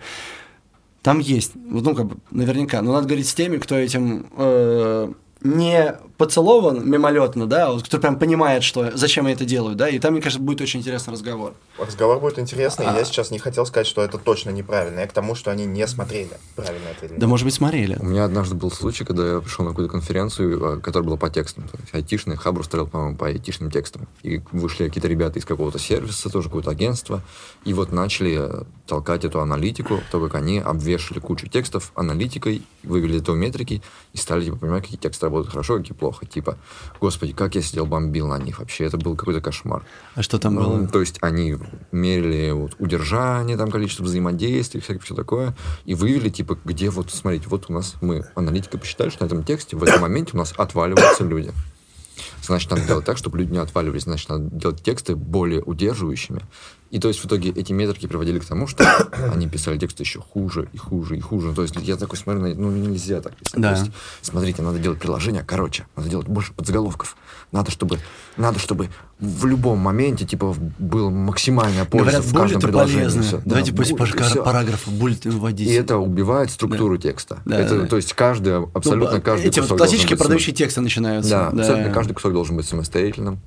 [1.01, 5.11] там есть, ну, как бы, наверняка, но надо говорить с теми, кто этим э,
[5.41, 9.87] не поцелован мимолетно, да, а вот кто прям понимает, что, зачем я это делаю, да,
[9.87, 11.53] и там, мне кажется, будет очень интересный разговор.
[11.77, 12.97] Разговор будет интересный, А.
[12.97, 14.99] я сейчас не хотел сказать, что это точно неправильно.
[14.99, 17.21] Я к тому, что они не смотрели, правильно это или нет.
[17.21, 17.97] Да, может быть, смотрели.
[17.99, 21.29] У меня однажды был случай, когда я пришел на какую-то конференцию, э, которая была по
[21.29, 21.67] текстам.
[21.67, 24.07] То есть айтишный хабр строил, по-моему, по айтишным текстам.
[24.23, 27.21] И вышли какие-то ребята из какого-то сервиса, тоже какое-то агентство.
[27.63, 33.19] И вот начали э, толкать эту аналитику, то, как они обвешали кучу текстов аналитикой, вывели
[33.19, 33.83] это в метрики
[34.13, 36.25] и стали типа, понимать, какие тексты работают хорошо, какие плохо.
[36.25, 36.57] Типа,
[36.99, 38.85] господи, как я сидел бомбил на них вообще.
[38.85, 39.83] Это был какой-то кошмар.
[40.15, 40.87] А что там Ну, было?
[40.87, 41.57] То есть они
[41.91, 45.55] мерили вот, удержание, там, количество взаимодействий, всякое все такое,
[45.85, 49.43] и вывели, типа, где вот, смотрите, вот у нас, мы, аналитика, посчитали, что на этом
[49.43, 51.51] тексте в этом моменте у нас отваливаются люди.
[52.47, 54.03] Значит, надо делать так, чтобы люди не отваливались.
[54.03, 56.41] Значит, надо делать тексты более удерживающими.
[56.89, 58.85] И то есть в итоге эти метрики приводили к тому, что
[59.33, 61.53] они писали тексты еще хуже и хуже и хуже.
[61.53, 63.59] То есть я такой смотрю, на ну нельзя так писать.
[63.59, 63.73] Да.
[63.75, 63.91] То есть,
[64.21, 67.17] смотрите, надо делать приложение короче, надо делать больше подзаголовков.
[67.51, 67.99] Надо, чтобы,
[68.37, 68.89] надо, чтобы
[69.19, 72.99] в любом моменте типа был максимальная польза Говорят, в каждом предложении.
[73.01, 73.21] полезны.
[73.23, 73.37] Всё.
[73.37, 74.43] Да, Давайте пусть буллеты, пар- всё.
[74.43, 75.67] параграфы буллеты вводить.
[75.67, 77.39] И это убивает структуру текста.
[77.43, 77.87] Да, это, да, да.
[77.87, 81.29] То есть каждый, абсолютно Ну, каждый Эти вот кусок классические должен быть продающие тексты начинаются.
[81.31, 83.39] да, абсолютно каждый кусок должен быть самостоятельным.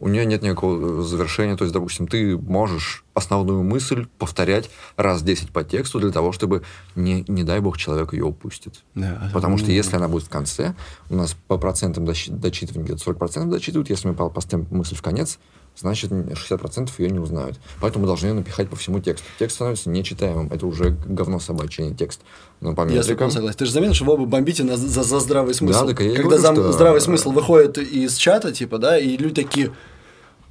[0.00, 1.56] У нее нет никакого завершения.
[1.56, 6.62] То есть, допустим, ты можешь основную мысль повторять раз 10 по тексту для того, чтобы,
[6.96, 8.82] не, не дай бог, человек ее упустит.
[8.96, 9.30] Да.
[9.32, 10.74] Потому что Ну, если она будет в конце,
[11.08, 15.38] у нас по процентам дочитывания где-то 40% дочитывают, если мы по- поставим мысль в конец,
[15.76, 17.58] значит 60% ее не узнают.
[17.80, 19.26] Поэтому мы должны ее напихать по всему тексту.
[19.38, 20.48] Текст становится нечитаемым.
[20.52, 22.20] Это уже говно собачье, а не текст.
[22.60, 23.30] Но по Я метрикам...
[23.30, 23.58] согласен.
[23.58, 25.86] Ты же заметил, что вы оба бомбите на- за, за здравый смысл.
[25.86, 29.42] так я Когда говорю, зам- что- здравый смысл выходит из чата, типа, да, и люди
[29.42, 29.72] такие,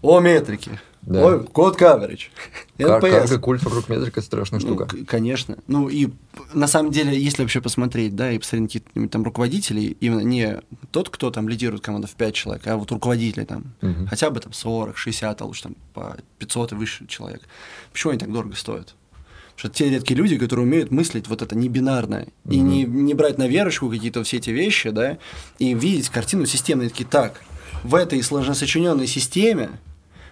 [0.02, 1.26] о, метрики, Да.
[1.26, 2.26] ой, код coverage,
[2.78, 3.10] Кар- NPS».
[3.12, 4.86] Карго культ вокруг метрик это страшная Ну, штука.
[4.86, 5.58] к- конечно.
[5.68, 6.10] Ну и
[6.54, 10.60] на самом деле, если вообще посмотреть, да, и посмотреть каких-нибудь там руководителей, именно не
[10.92, 14.08] тот, кто там лидирует команду в 5 человек, а вот руководители там, Мгм.
[14.08, 17.42] хотя бы там 40, 60, а лучше там по 500 и выше человек.
[17.92, 18.94] Почему они так дорого стоят?
[19.56, 23.14] Потому что те редкие люди, которые умеют мыслить вот это не бинарное, и не, не
[23.16, 25.18] брать на верочку какие-то все эти вещи, да,
[25.60, 27.42] и видеть картину системной, такие, так,
[27.84, 29.72] в этой сложносочиненной системе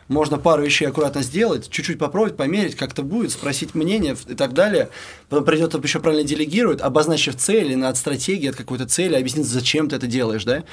[0.09, 4.89] можно пару вещей аккуратно сделать, чуть-чуть попробовать, померить, как-то будет, спросить мнение и так далее.
[5.29, 9.95] Потом придет еще правильно делегирует, обозначив цели, над стратегией от какой-то цели, объяснить, зачем ты
[9.95, 10.63] это делаешь, да.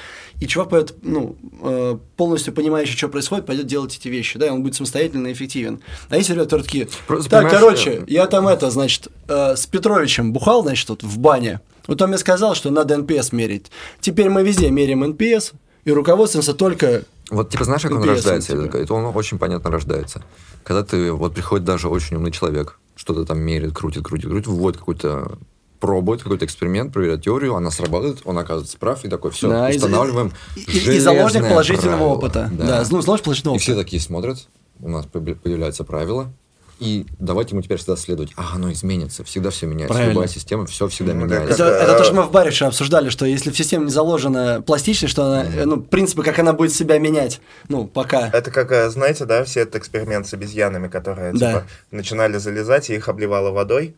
[0.41, 4.51] И чувак пойдет, ну, э, полностью понимающий, что происходит, пойдет делать эти вещи, да, и
[4.51, 5.81] он будет самостоятельно и эффективен.
[6.09, 10.63] А если ребята такие, Просто так, короче, я там это, значит, э, с Петровичем бухал,
[10.63, 11.61] значит, тут в бане.
[11.87, 13.67] Вот он мне сказал, что надо NPS мерить.
[14.01, 15.53] Теперь мы везде меряем NPS
[15.85, 17.05] и руководствуемся только...
[17.31, 18.53] Вот типа знаешь, как он рождается?
[18.63, 18.77] типа.
[18.77, 20.23] Это он очень понятно рождается.
[20.65, 24.79] Когда ты, вот приходит даже очень умный человек, что-то там мерит, крутит, крутит, крутит, вводит
[24.79, 25.39] какой-то
[25.81, 29.77] пробует какой-то эксперимент, проверяет теорию, она сработает, он оказывается прав, и такой, все, Да, и-
[29.77, 32.15] устанавливаем И, и заложник положительного правило.
[32.15, 32.51] опыта.
[32.53, 33.85] Да, ну, заложник положительного И все опыта.
[33.85, 34.49] такие смотрят,
[34.81, 36.33] у нас появ- появляется правило,
[36.79, 38.33] и давайте ему теперь всегда следовать.
[38.37, 39.95] А, оно изменится, всегда все меняется.
[39.95, 40.13] Правильно.
[40.13, 41.55] Любая система, все всегда Ну, меняется.
[41.65, 44.63] Это, это то, что мы в баре вчера обсуждали, что если в системе не заложена
[44.63, 48.29] пластичность, что она, э, ну, принципы, как она будет себя менять, ну, пока.
[48.29, 51.49] Это как, э, знаете, да, все этот эксперимент с обезьянами, которые, Да.
[51.53, 53.95] типа, начинали залезать, и их обливало водой.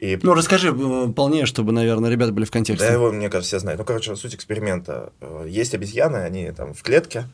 [0.00, 2.86] И Ну, расскажи э, полнее, чтобы, наверное, ребята были в контексте.
[2.86, 3.80] Да, его, мне кажется, все знают.
[3.80, 5.12] Ну, короче, суть эксперимента.
[5.20, 7.24] Э, Есть обезьяны, они там в клетке,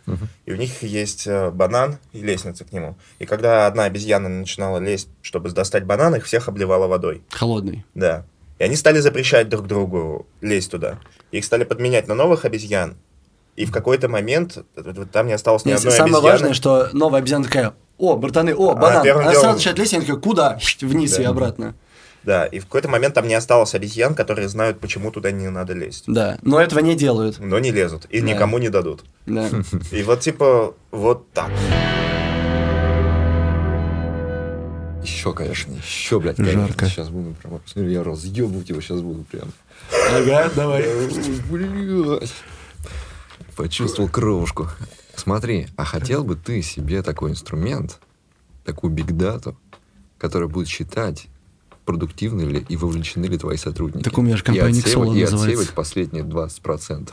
[0.47, 2.97] и у них есть э, банан и лестница к нему.
[3.19, 7.23] И когда одна обезьяна начинала лезть, чтобы достать банан, их всех обливала водой.
[7.31, 7.85] Холодный.
[7.95, 8.25] Да.
[8.59, 10.99] И они стали запрещать друг другу лезть туда.
[11.33, 12.97] Их стали подменять на новых обезьян.
[13.57, 14.59] И в какой-то момент
[15.13, 16.31] там не осталось ни Нет, одной самое обезьяны.
[16.33, 19.03] важное, что новая обезьяна такая, о, братаны, о, А, банан.
[19.05, 20.59] первым Она делом- сразу начинает лезть, и они такие, куда?
[20.81, 21.23] Вниз Да.
[21.23, 21.75] и обратно.
[22.25, 25.75] Да, и в какой-то момент там не осталось обезьян, которые знают, почему туда не надо
[25.75, 26.05] лезть.
[26.07, 27.39] Да, но этого не делают.
[27.39, 28.07] Но не лезут.
[28.07, 28.27] И Да.
[28.27, 29.05] никому не дадут.
[29.27, 29.49] Да.
[29.93, 31.51] И вот типа вот так.
[35.03, 36.87] Еще, конечно, еще, блядь, Жарко.
[36.87, 39.53] Сейчас буду прям, я разъебывать его сейчас буду прям.
[40.13, 40.83] Ага, давай.
[41.51, 42.33] Блядь.
[43.55, 44.69] Почувствовал кровушку.
[45.15, 47.99] Смотри, а хотел бы ты себе такой инструмент,
[48.65, 49.57] такую бигдату,
[50.19, 51.27] которая будет считать,
[51.85, 54.05] продуктивны ли и вовлечены ли твои сотрудники.
[54.05, 55.37] Так у меня же компания и отсеивать, Xolo и называется.
[55.37, 57.11] отсеивать последние 20%.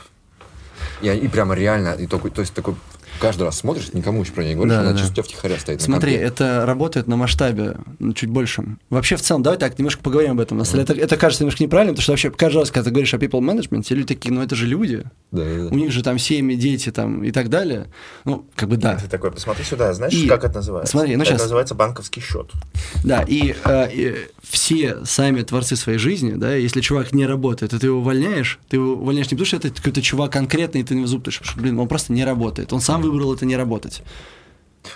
[1.02, 2.74] И, и прямо реально, и такой, то есть такой,
[3.22, 4.98] каждый раз смотришь, никому еще про нее не говоришь, Да, она да.
[4.98, 8.78] чисто у тебя втихаря стоит Смотри, это работает на масштабе ну, чуть большем.
[8.90, 10.58] Вообще, в целом, давай так, немножко поговорим об этом.
[10.58, 12.90] На самом деле, это, это кажется немножко неправильно, потому что вообще каждый раз, когда ты
[12.90, 15.04] говоришь о people management, все люди такие, ну это же люди.
[15.30, 15.66] Да, да, да.
[15.68, 17.86] У них же там семьи, дети там и так далее.
[18.24, 18.96] Ну, как бы да.
[18.96, 20.90] Ты такой, посмотри сюда, знаешь, И- как это называется?
[20.90, 21.42] смотри, ну это щас.
[21.42, 22.50] называется банковский счет.
[23.04, 27.86] Да, и, э, и все сами творцы своей жизни, да, если чувак не работает, ты
[27.86, 31.06] его увольняешь, ты его увольняешь не потому, что это какой-то чувак конкретный, и ты на
[31.06, 34.02] зуб потому что, блин, он просто не работает, он сам выбрал это не работать.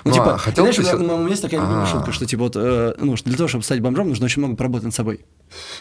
[0.05, 1.87] Ну, Ну, типа, а хотел знаешь, у меня- у меня есть такая любимая А.
[1.87, 4.57] шутка, что, типа, вот, э, ну, что для того, чтобы стать бомжом, нужно очень много
[4.57, 5.25] поработать над собой.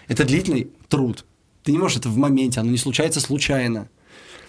[0.07, 1.25] Это длительный труд.
[1.63, 3.89] Ты не можешь это в моменте, оно не случается случайно.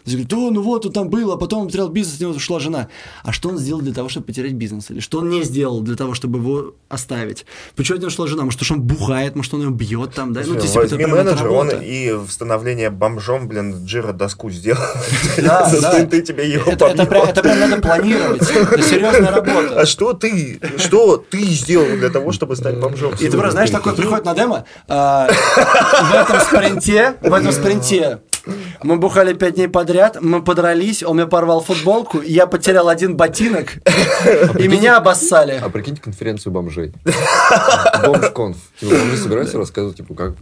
[0.07, 2.61] Говорит, о, ну вот, он там был, а потом он потерял бизнес, от него ушла
[2.61, 2.89] жена.
[3.25, 4.91] А что он сделал для того, чтобы потерять бизнес?
[4.91, 7.45] Или что он не сделал для того, чтобы его оставить?
[7.75, 8.45] Почему от него ушла жена?
[8.45, 10.43] Может, что он бухает, может, он ее бьет там, да?
[10.47, 14.81] Ну, есть, типа, это Возьми менеджер, он и в становление бомжом, блин, Джира доску сделал.
[15.39, 16.05] Да, да.
[16.07, 18.43] ты тебе его это, прям, это прям надо планировать.
[18.43, 19.81] Это серьезная работа.
[19.81, 23.13] А что ты, что ты сделал для того, чтобы стать бомжом?
[23.15, 28.21] И ты просто, знаешь, такой приходит на демо, а, в этом спринте, в этом спринте
[28.83, 33.75] мы бухали пять дней подряд, мы подрались, он мне порвал футболку, я потерял один ботинок,
[34.59, 35.61] и меня обоссали.
[35.63, 36.93] А прикиньте конференцию бомжей.
[38.05, 38.57] Бомж-конф.
[38.81, 40.35] Типа, бомжи собираются рассказывать, типа, как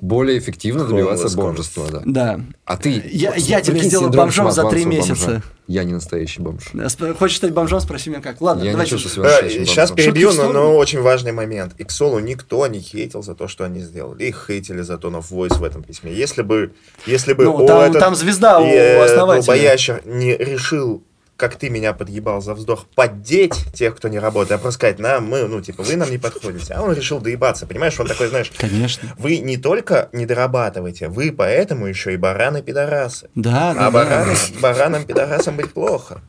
[0.00, 2.40] более эффективно добиваться бомжества, да.
[2.64, 3.02] А ты...
[3.10, 5.42] Я- тебя прикинь, сделаю бомжом за три месяца.
[5.66, 6.72] Я не настоящий бомж.
[7.18, 8.40] Хочешь стать бомжом, спроси меня как.
[8.40, 9.96] Ладно, Я настоящим Сейчас бомжом.
[9.96, 11.74] перебью, но, очень важный момент.
[11.76, 14.24] Иксолу никто не хейтил за то, что они сделали.
[14.24, 16.10] Их хейтили за tone of voice в этом письме.
[16.14, 16.72] Если бы,
[17.04, 19.46] если бы Ну, о, там- этот, там звезда у э, основателя.
[19.46, 21.02] долбоящер не решил
[21.36, 25.24] как ты меня подъебал за вздох, поддеть тех, кто не работает, а просто сказать, нам,
[25.28, 26.74] мы, ну, типа, вы нам не подходите.
[26.74, 27.94] А он решил доебаться, понимаешь?
[28.00, 29.14] Он такой, знаешь, Конечно.
[29.18, 33.30] вы не только не дорабатываете, вы поэтому еще и бараны-пидорасы.
[33.36, 33.90] Да, да, А да.
[33.92, 36.22] бараны, баранам-пидорасам быть плохо.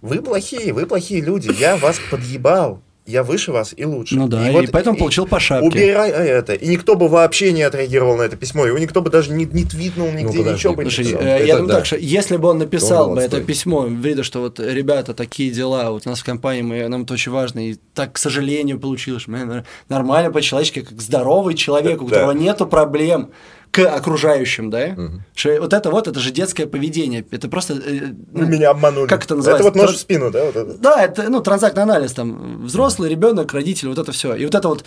[0.00, 1.50] Вы плохие, вы плохие люди.
[1.58, 2.80] Я вас подъебал.
[3.06, 4.16] Я выше вас и лучше.
[4.16, 5.66] Ну да, и поэтому получил по шапке.
[5.68, 6.54] Убирай это.
[6.54, 8.64] И никто бы вообще не отреагировал на это письмо.
[8.64, 11.20] Его никто бы даже не, не твитнул нигде, подожди, ничего бы не писал.
[11.20, 11.74] э, Это я думаю да.
[11.76, 15.50] так, что если бы он написал Он бы это письмо, видно, что вот, ребята, такие
[15.50, 18.80] дела, вот у нас в компании, мы, нам это очень важно, и так, к сожалению,
[18.80, 22.14] получилось, мы нормально по-человечески, как здоровый человек, у Да.
[22.14, 23.30] которого нету проблем
[23.74, 24.96] к окружающим, да?
[25.34, 27.74] Что вот это вот, это же детское поведение, это просто...
[27.74, 29.08] э, Вы ну, меня обманули.
[29.08, 29.68] Как это называется?
[29.68, 30.44] Это вот нож Тр- в спину, да?
[30.44, 30.74] Вот это?
[30.74, 34.34] Да, это, ну, транзактный анализ, там, взрослый, ребенок, родители, вот это все.
[34.36, 34.84] И вот это вот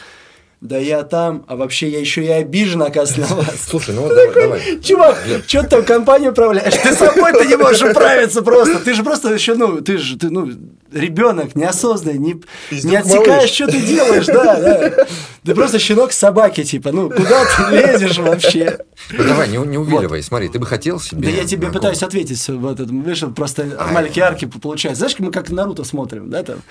[0.59, 3.55] да я там, а вообще я еще и обижен, оказывается, на вас.
[3.69, 4.79] Слушай, ну вот давай, давай.
[4.81, 6.73] Чувак, что ты там компанию управляешь?
[6.73, 8.79] Ты собой-то не можешь управиться просто.
[8.79, 10.51] Ты же просто еще, ну, ты же, ты, ну,
[10.91, 12.41] ребенок, неосознанный, не,
[12.71, 15.05] не отсекаешь, что ты делаешь, да, да.
[15.43, 18.79] Ты просто щенок собаки, типа, ну, куда ты лезешь вообще?
[19.11, 20.23] Ну давай, не, не увиливай.
[20.23, 21.21] Смотри, ты бы хотел себе...
[21.21, 25.01] Да я тебе на пытаюсь ответить в этот, видишь, просто маленькие арки получаются.
[25.01, 26.63] Знаешь, мы как Наруто смотрим, да, там?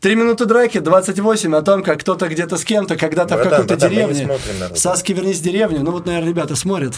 [0.00, 3.92] Три минуты драки, 28 о том, как кто-то где-то с кем-то, когда-то в какой-то братан,
[3.94, 4.38] мы не деревне.
[4.74, 5.80] Саски, вернись в деревню.
[5.82, 6.94] Ну вот, наверное, ребята смотрят.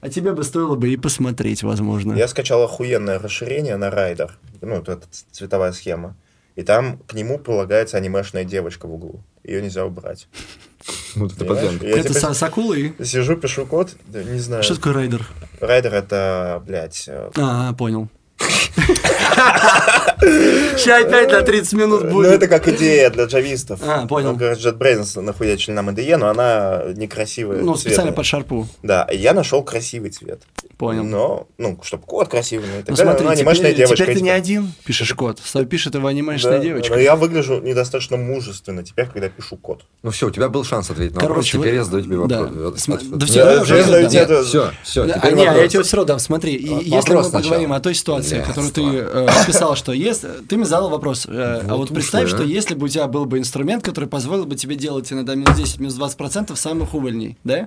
[0.00, 2.12] А тебе бы стоило бы и посмотреть, возможно.
[2.14, 4.36] Я скачал охуенное расширение на райдер.
[4.60, 6.14] Ну, вот эта цветовая схема.
[6.54, 9.22] И там к нему прилагается анимешная девочка в углу.
[9.42, 10.28] Ее нельзя убрать.
[11.14, 11.38] Ты Понимаешь?
[11.78, 11.78] подъем.
[11.82, 12.94] Я Это са- с акулой?
[13.02, 14.62] сижу, пишу код, не знаю.
[14.62, 15.26] Что такое райдер?
[15.60, 18.08] Райдер это, блядь, э, А, понял.
[20.20, 22.32] Сейчас опять на 30 минут Ну, будет.
[22.32, 23.80] это как идея для джавистов.
[23.82, 24.32] А, понял.
[24.32, 27.60] Ну, JetBrains нахуячили нам IDE, но она некрасивая.
[27.62, 28.66] Ну, специально под шарпу.
[28.82, 30.40] Да, я нашел красивый цвет.
[30.78, 31.04] Понял.
[31.04, 33.12] Но, ну, чтобы код красивый, ну, и так Ну далее.
[33.12, 33.96] смотри, Ну, анимешная теперь, девочка.
[33.96, 34.36] теперь ты не типа.
[34.36, 35.40] один пишешь код.
[35.42, 36.94] Стой, Пишет его анимешная Да, девочка.
[36.94, 39.84] Но я выгляжу недостаточно мужественно теперь, когда пишу код.
[40.02, 42.16] Ну все, у тебя был шанс ответить на вопрос, Короче, теперь вы- я задаю тебе
[42.26, 42.42] да.
[42.42, 42.84] вопрос.
[42.86, 45.44] Да от- всё, Я- уже задаю тебе- Нет, все, все, Да, теперь а, не, а
[45.46, 45.72] я вопрос.
[45.72, 46.54] тебе все равно дам, смотри.
[46.56, 47.42] И Вопрос если мы сначала.
[47.42, 48.52] поговорим о той ситуации, Блядство.
[48.62, 51.26] которую ты э, описал, что есть, ты мне задал вопрос.
[51.26, 52.44] э, а Вот представь, что а.
[52.44, 55.80] если бы у тебя был бы инструмент, который позволил бы тебе делать иногда минус 10,
[55.80, 57.66] минус 20 процентов самых увольней, да?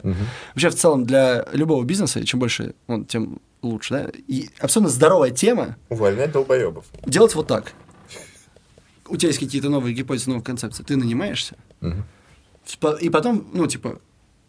[0.54, 4.12] Вообще, в целом, для любого бизнеса, чем больше, он, тем лучше, да?
[4.28, 6.86] И абсолютно здоровая тема Увольнять долбоебов.
[7.06, 7.74] делать вот так.
[9.08, 10.84] У тебя есть какие-то новые гипотезы, новые концепции.
[10.84, 11.56] Ты нанимаешься.
[12.66, 14.00] Спо- И потом, ну, типа,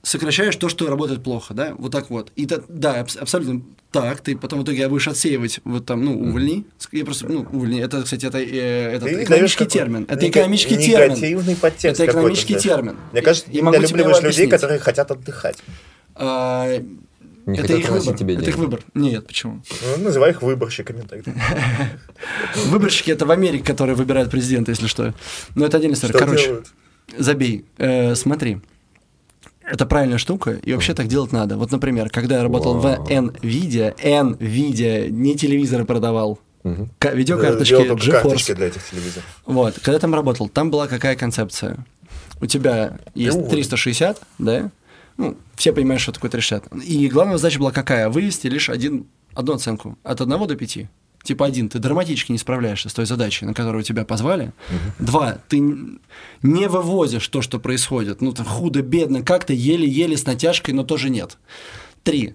[0.03, 2.31] сокращаешь то, что работает плохо, да, вот так вот.
[2.37, 6.67] И да, абс- абсолютно так, ты потом в итоге будешь отсеивать вот там, ну, увольни.
[6.93, 10.05] Я просто, ну, увольни, это, кстати, это, э, этот Ты экономический термин.
[10.09, 11.17] Это нега- экономический термин.
[11.17, 12.97] Негативный подтекст Это экономический термин.
[13.13, 15.57] Мне кажется, Я ты недолюбливаешь людей, которые хотят отдыхать.
[16.15, 16.69] А,
[17.53, 18.17] Не это хотят их выбор.
[18.17, 18.81] тебе это их выбор.
[18.95, 19.63] Нет, почему?
[19.99, 21.33] Ну, называй их выборщиками тогда.
[22.67, 25.15] Выборщики это в Америке, которые выбирают президента, если что.
[25.55, 26.19] Но это отдельная история.
[26.19, 26.67] Короче, делают?
[27.19, 27.65] забей.
[27.79, 28.59] Э, смотри.
[29.63, 31.57] Это правильная штука, и вообще так делать надо.
[31.57, 36.41] Вот, например, когда я работал в NVIDIA, NVIDIA не телевизоры продавал,
[36.99, 37.75] ка- видеокарточки
[38.11, 38.55] карточки GeForce.
[38.57, 39.25] для этих телевизоров.
[39.47, 41.87] Вот, когда я там работал, там была какая концепция?
[42.41, 43.51] У тебя есть уволен.
[43.51, 44.71] 360, да?
[45.21, 46.83] Ну, все понимают, что такое 360.
[46.83, 48.09] И главная задача была какая?
[48.09, 49.99] Вывести лишь один, одну оценку.
[50.03, 50.79] От 1 до 5.
[51.23, 54.53] Типа один, ты драматически не справляешься с той задачей, на которую тебя позвали.
[54.99, 58.23] Два, ты не вывозишь то, что происходит.
[58.23, 61.37] Ну, худо-бедно, как-то еле-еле с натяжкой, но тоже нет.
[62.03, 62.35] Три,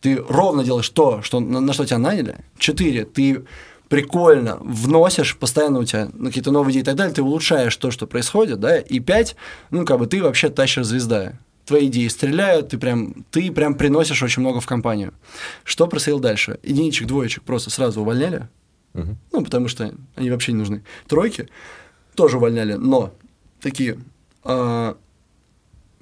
[0.00, 2.36] ты ровно делаешь то, что, на, на что тебя наняли.
[2.56, 3.44] Четыре, ты
[3.88, 8.06] прикольно вносишь, постоянно у тебя какие-то новые идеи и так далее, ты улучшаешь то, что
[8.06, 9.34] происходит, да, и пять,
[9.72, 11.32] ну, как бы ты вообще тащишь звезда.
[11.64, 15.14] Твои идеи стреляют, ты прям, ты прям приносишь очень много в компанию.
[15.64, 16.58] Что происходило дальше?
[16.64, 18.48] Единичек, двоечек просто сразу увольняли,
[18.94, 19.16] Мгм.
[19.32, 20.82] ну, потому что они вообще не нужны.
[21.06, 21.48] Тройки
[22.14, 23.14] тоже увольняли, но
[23.60, 23.98] такие,
[24.44, 24.96] а,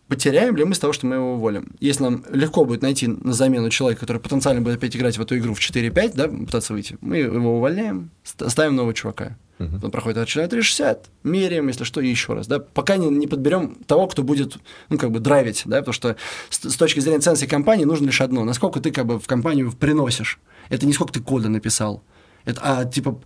[0.08, 1.72] потеряем ли мы с того, что мы его уволим?
[1.78, 5.36] Если нам легко будет найти на замену человека, который потенциально будет опять играть в эту
[5.38, 9.36] игру в 4-5, да, пытаться выйти, мы его увольняем, ст- ставим нового чувака.
[9.60, 9.78] Мгм.
[9.82, 13.74] Он проходит от 360, меряем, если что, и еще раз, да, пока не, не подберем
[13.86, 14.56] того, кто будет,
[14.88, 16.16] ну, как бы, драйвить, да, потому что
[16.48, 19.70] с, с точки зрения ценности компании нужно лишь одно, насколько ты, как бы, в компанию
[19.72, 20.40] приносишь.
[20.70, 22.02] Это не сколько ты кода написал,
[22.46, 23.20] это, а, типа,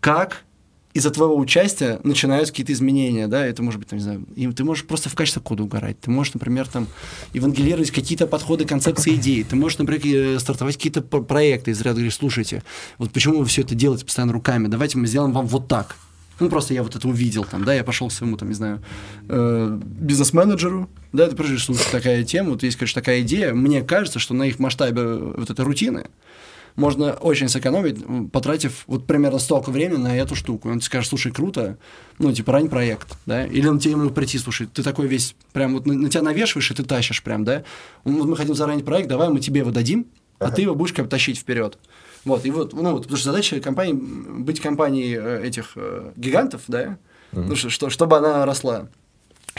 [0.00, 0.42] как
[0.92, 4.64] из-за твоего участия начинаются какие-то изменения, да, это может быть, там, не знаю, и ты
[4.64, 6.88] можешь просто в качестве кода угорать, ты можешь, например, там,
[7.32, 11.96] евангелировать какие-то подходы, концепции, идеи, ты можешь, например, э, стартовать какие-то про- проекты из ряда,
[11.96, 12.64] говоришь, слушайте,
[12.98, 15.96] вот почему вы все это делаете постоянно руками, давайте мы сделаем вам вот так.
[16.40, 18.82] Ну, просто я вот это увидел, там, да, я пошел к своему, там, не знаю,
[19.28, 24.18] э, бизнес-менеджеру, да, ты просто слушай, такая тема, вот есть, конечно, такая идея, мне кажется,
[24.18, 26.06] что на их масштабе вот этой рутины,
[26.80, 30.68] можно очень сэкономить, потратив вот примерно столько времени на эту штуку.
[30.68, 31.76] Он тебе скажет, слушай, круто,
[32.18, 35.74] ну, типа, рань проект, да, или он тебе ему прийти, слушай, ты такой весь, прям
[35.74, 37.62] вот на, на тебя навешиваешь, и ты тащишь прям, да,
[38.04, 40.06] «Ну, вот мы хотим заранить проект, давай мы тебе его дадим,
[40.38, 41.78] а ты его будешь как бы тащить вперед.
[42.24, 46.62] Вот, и вот, ну, вот, потому что задача компании, быть компанией э, этих э, гигантов,
[46.68, 46.98] да,
[47.32, 48.88] ну, что, что- чтобы она росла.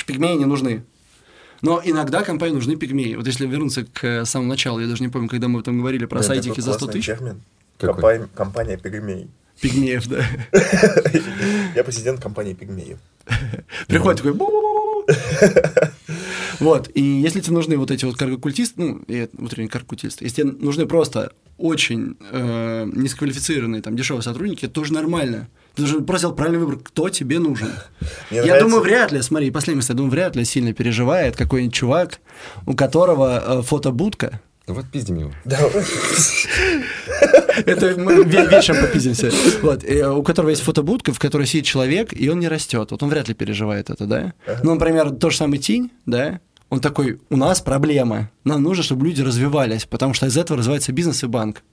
[0.05, 0.83] Пигмеи не нужны.
[1.61, 3.15] Но иногда компании нужны пигмеи.
[3.15, 6.05] Вот если вернуться к э, самому началу, я даже не помню, когда мы там говорили
[6.05, 7.05] про Блин, сайтики за 100 классный тысяч.
[7.05, 7.41] термин.
[7.77, 7.93] Какой?
[7.93, 9.29] Компания, компания пигмей.
[9.59, 10.25] Пигмеев, да.
[11.75, 12.97] Я президент компании пигмеев.
[13.88, 14.39] Приходит такой...
[16.59, 20.51] Вот, и если тебе нужны вот эти вот каргокультисты, ну, и внутренние каргокультисты, если тебе
[20.51, 25.47] нужны просто очень э, низкоквалифицированные, там, дешевые сотрудники, это тоже нормально.
[25.76, 27.69] Ты должен просто сделать правильный выбор, кто тебе нужен.
[28.30, 31.35] Мне я нравится- думаю, вряд ли, смотри, последний мысль, я думаю, вряд ли сильно переживает
[31.38, 32.19] какой-нибудь чувак,
[32.65, 35.31] у которого э, фотобудка, Ну вот пиздим его.
[35.45, 35.72] Давай.
[37.65, 39.31] Это мы ве- вечером попиздимся.
[39.61, 42.91] Вот, э, у которого есть фотобудка, в которой сидит человек, и он не растет.
[42.91, 44.34] Вот он вряд ли переживает это, да?
[44.64, 46.39] Ну, например, тот же самый Тинь, да?
[46.69, 48.30] Он такой, у нас проблема.
[48.45, 51.64] Нам нужно, чтобы люди развивались, потому что из этого развивается бизнес и банк.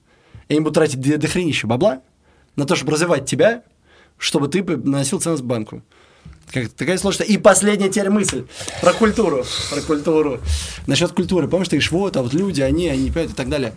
[0.49, 2.01] И они будут тратить до, дохренища бабла
[2.55, 3.63] на то, чтобы развивать тебя,
[4.19, 5.81] чтобы ты наносил ценность банку.
[6.51, 7.27] Как, такая сложная.
[7.27, 8.45] И последняя теперь мысль
[8.81, 9.45] про культуру.
[9.71, 10.39] Про культуру.
[10.87, 11.47] Насчет культуры.
[11.47, 13.73] Помнишь, ты говоришь, вот, а вот люди, они, они, понимают и так далее.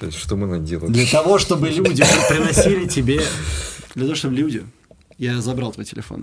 [0.00, 0.92] То есть, что мы наделали?
[0.92, 3.20] Для того, чтобы люди приносили тебе...
[3.94, 4.64] Для того, чтобы люди...
[5.18, 6.22] Я забрал твой телефон.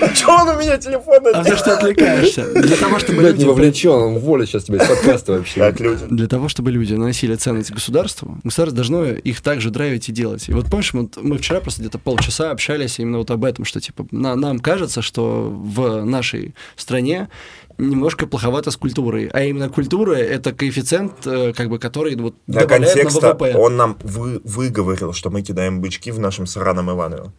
[0.14, 1.18] Че он у меня телефон?
[1.34, 2.52] А ты что отвлекаешься?
[2.52, 3.48] Для того, чтобы Блядь, не люди...
[3.48, 5.60] вовлечен, он уволит сейчас тебя из подкаста вообще.
[5.60, 6.04] Как люди.
[6.10, 10.48] Для того, чтобы люди наносили ценность государству, государство должно их также драйвить и делать.
[10.48, 13.80] И вот помнишь, вот мы вчера просто где-то полчаса общались именно вот об этом, что
[13.80, 17.28] типа на- нам кажется, что в нашей стране
[17.78, 19.28] немножко плоховато с культурой.
[19.32, 23.54] А именно культура– это коэффициент, э, как бы, который вот Для добавляет на контекста ВВП.
[23.56, 27.32] он нам вы, выговорил, что мы кидаем бычки в нашем сраном Иваново.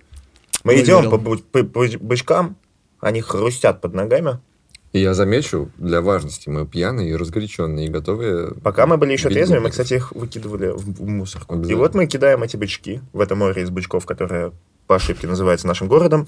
[0.68, 2.56] Мы идем по, по- по бычкам,
[3.00, 4.40] они хрустят под ногами.
[4.94, 8.54] И я замечу, для важности, мы пьяные и разгоряченные, и готовые...
[8.64, 11.62] Пока мы были еще трезвыми, мы, кстати, их выкидывали в, в мусорку.
[11.62, 14.54] И вот мы кидаем эти бычки в это море из бычков, которое
[14.88, 16.28] по ошибке называется нашим городом.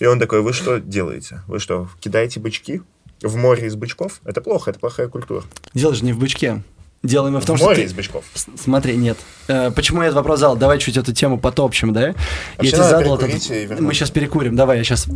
[0.00, 1.40] И он такой, вы что делаете?
[1.48, 2.82] Вы что, кидаете бычки
[3.22, 4.20] в море из бычков?
[4.24, 5.42] Это плохо, это плохая культура.
[5.72, 6.62] Дело же не в бычке.
[7.04, 8.24] Дело именно в том, в что море ты- из бычков.
[8.34, 9.18] С- Смотри, нет.
[9.46, 10.56] Э, почему я этот вопрос задал?
[10.56, 12.00] Давай чуть эту тему потопчем, да?
[12.08, 12.14] я
[12.56, 13.80] Вообще тебе надо задал этот-.
[13.80, 14.56] Мы сейчас перекурим.
[14.56, 15.06] Давай, я сейчас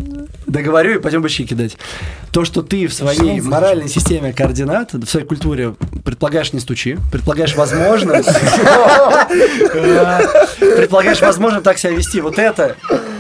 [0.47, 1.79] договорю и пойдем бычки кидать.
[2.31, 5.75] То, что ты в своей моральной системе координат, в своей культуре
[6.05, 8.13] предполагаешь не стучи, предполагаешь возможно,
[9.33, 10.21] э,
[10.77, 12.21] предполагаешь возможно так себя вести.
[12.21, 12.77] Вот это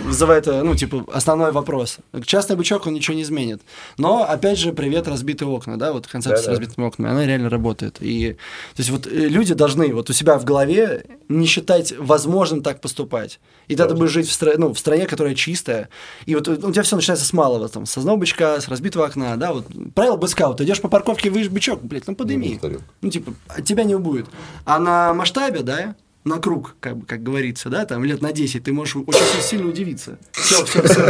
[0.08, 1.98] вызывает, э, ну, типа, основной вопрос.
[2.24, 3.60] Частный бычок, он ничего не изменит.
[3.98, 6.58] Но, опять же, привет, разбитые окна, да, вот концепция с Да-да.
[6.58, 7.98] разбитыми окнами, она реально работает.
[8.00, 12.62] И, то есть, вот э, люди должны вот у себя в голове не считать возможным
[12.62, 13.38] так поступать.
[13.68, 15.88] И тогда ты будешь жить в, стра- ну, в стране, которая чистая.
[16.26, 19.36] И вот у тебя все начинается с малого, там, с одного бычка, с разбитого окна,
[19.36, 22.58] да, вот правило быска, вот ты идешь по парковке, видишь бычок, блядь, ну подыми.
[23.02, 24.26] Ну, типа, от тебя не убудет.
[24.64, 25.94] А на масштабе, да,
[26.24, 29.68] на круг, как, бы, как говорится, да, там лет на 10, ты можешь очень сильно
[29.68, 30.18] удивиться.
[30.32, 31.02] Все, все, все.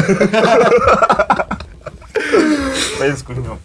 [2.98, 3.58] Пойдем скурнем.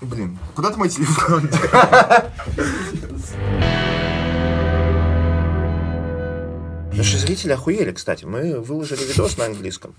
[0.00, 1.50] Блин, куда ты мой телефон?
[6.92, 8.24] Наши зрители охуели, кстати.
[8.24, 9.94] Мы выложили видос на английском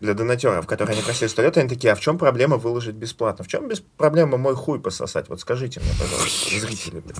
[0.00, 3.44] для донатеров, которые они просили сто лет, они такие, а в чем проблема выложить бесплатно?
[3.44, 5.28] В чем без проблема мой хуй пососать?
[5.28, 7.00] Вот скажите мне, пожалуйста, зрители.
[7.00, 7.16] блин.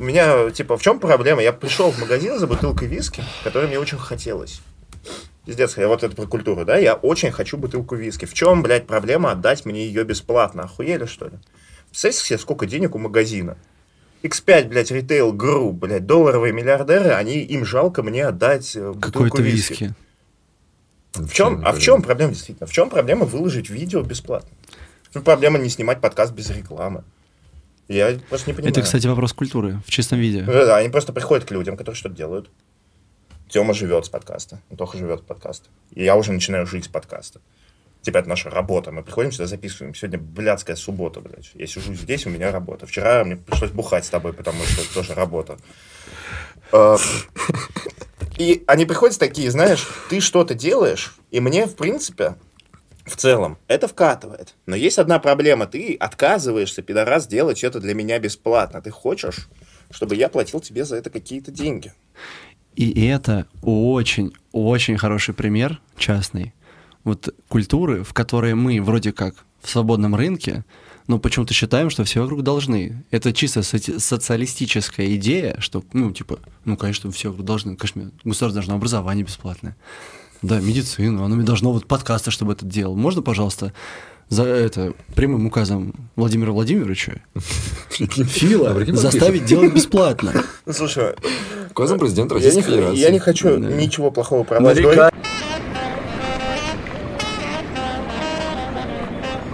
[0.00, 1.42] У меня, типа, в чем проблема?
[1.42, 4.62] Я пришел в магазин за бутылкой виски, которой мне очень хотелось.
[5.44, 6.78] Пиздец, я вот это про культуру, да?
[6.78, 8.24] Я очень хочу бутылку виски.
[8.24, 10.62] В чем, блядь, проблема отдать мне ее бесплатно?
[10.62, 11.32] Охуели, что ли?
[11.90, 13.58] Представляете себе, сколько денег у магазина?
[14.22, 19.42] X5, блядь, ритейл гру, блядь, долларовые миллиардеры, они, им жалко мне отдать э, бутылку Какой-то
[19.42, 19.70] виски.
[19.82, 19.94] виски.
[21.12, 22.66] В чем, а в чем проблема, действительно?
[22.66, 24.48] В чем проблема выложить видео бесплатно?
[25.10, 27.04] В чем проблема не снимать подкаст без рекламы?
[27.90, 28.72] Я просто не понимаю.
[28.72, 30.42] Это, кстати, вопрос культуры в чистом виде.
[30.42, 32.48] Да, они просто приходят к людям, которые что-то делают.
[33.48, 35.68] Тёма живет с подкаста, Антоха живет с подкаста.
[35.92, 37.40] И я уже начинаю жить с подкаста.
[38.02, 38.92] Типа, это наша работа.
[38.92, 39.94] Мы приходим сюда, записываем.
[39.94, 41.50] Сегодня блядская суббота, блядь.
[41.54, 42.86] Я сижу здесь, у меня работа.
[42.86, 45.58] Вчера мне пришлось бухать с тобой, потому что это тоже работа.
[46.72, 46.96] А,
[48.38, 52.36] И они приходят такие, знаешь, ты что-то делаешь, и мне, в принципе,
[53.10, 54.54] в целом, это вкатывает.
[54.66, 55.66] Но есть одна проблема.
[55.66, 58.80] Ты отказываешься, пидорас, делать это для меня бесплатно.
[58.80, 59.48] Ты хочешь,
[59.90, 61.92] чтобы я платил тебе за это какие-то деньги.
[62.76, 66.54] И это очень-очень хороший пример частный
[67.04, 70.64] вот культуры, в которой мы вроде как в свободном рынке,
[71.06, 73.04] но почему-то считаем, что все вокруг должны.
[73.10, 77.76] Это чисто соци- социалистическая идея, что, ну, типа, ну, конечно, все вокруг должны.
[77.76, 79.76] Конечно, государство должно образование бесплатное.
[80.42, 82.96] Да, медицину, оно должно вот подкасты, чтобы это делал.
[82.96, 83.72] Можно, пожалуйста,
[84.30, 87.14] за это прямым указом Владимира Владимировича
[87.90, 90.32] Фила заставить делать бесплатно.
[90.66, 91.14] Ну, слушай,
[91.70, 92.98] Указом президента Российской Федерации.
[92.98, 95.12] я не хочу ничего плохого про вас говорить.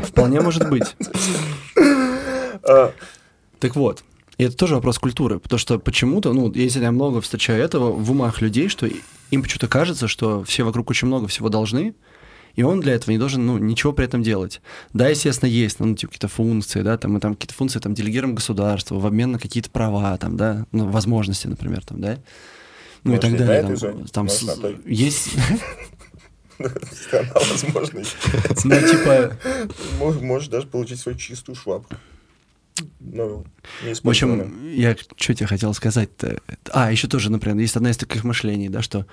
[0.02, 0.96] Вполне может быть.
[2.68, 2.90] А,
[3.60, 4.02] Так вот,
[4.38, 8.10] и это тоже вопрос культуры, потому что почему-то, ну, если я много встречаю этого в
[8.10, 8.88] умах людей, что
[9.30, 11.94] им почему-то кажется, что все вокруг очень много всего должны,
[12.54, 14.62] И он для этого не должен, ну, ничего при этом делать.
[14.94, 18.34] Да, естественно, есть, ну, типа, какие-то функции, да, там, мы там какие-то функции там делегируем
[18.34, 22.16] государству в обмен на какие-то права, там, да, ну, возможности, например, там, да.
[23.04, 23.62] Ну Может, и и так далее.
[23.64, 24.04] этой Там, зоне?
[24.10, 24.78] там Может, с- той?
[24.86, 25.28] есть,
[26.58, 28.16] Страна возможностей.
[28.64, 29.36] ну, типа,
[30.00, 31.88] Мож- Можешь даже получить свою чистую швабру.
[33.00, 33.44] Ну,
[33.84, 36.40] не В общем, я что тебе хотел сказать-то?
[36.72, 39.06] А, еще тоже, например, есть одна из таких мышлений, да, что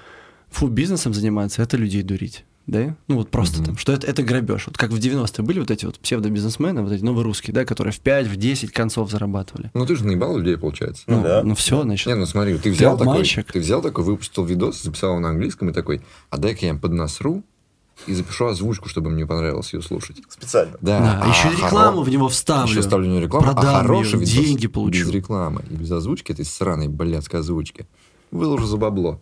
[0.50, 2.46] фу, бизнесом заниматься это людей дурить.
[2.66, 2.96] Да?
[3.10, 3.66] Ну вот просто Мгм.
[3.66, 4.68] там, что это, это грабеж.
[4.68, 7.92] Вот как в 90-е были вот эти вот псевдобизнесмены, вот эти новые русские, да, которые
[7.92, 9.70] в 5, в 10 концов зарабатывали.
[9.74, 11.04] Ну, ты же наебал людей, получается.
[11.08, 11.44] Ну Ну, да.
[11.44, 12.08] ну все, значит.
[12.08, 13.52] Не, ну смотри, ты взял такой, обманщик.
[13.52, 16.80] ты взял такой, выпустил видос, записал его на английском и такой, а дай-ка я им
[16.80, 17.44] поднасру
[18.08, 20.18] и запишу озвучку, чтобы мне понравилось ее слушать.
[20.30, 20.74] Специально.
[20.82, 22.70] Да, Да, а еще и хоро- рекламу в него вставлю.
[22.72, 25.00] Еще ставлю на рекламу, Продам а хороший видос деньги получу.
[25.00, 27.86] без рекламы и без озвучки этой сраной блядской озвучки
[28.32, 29.20] выложу за бабло.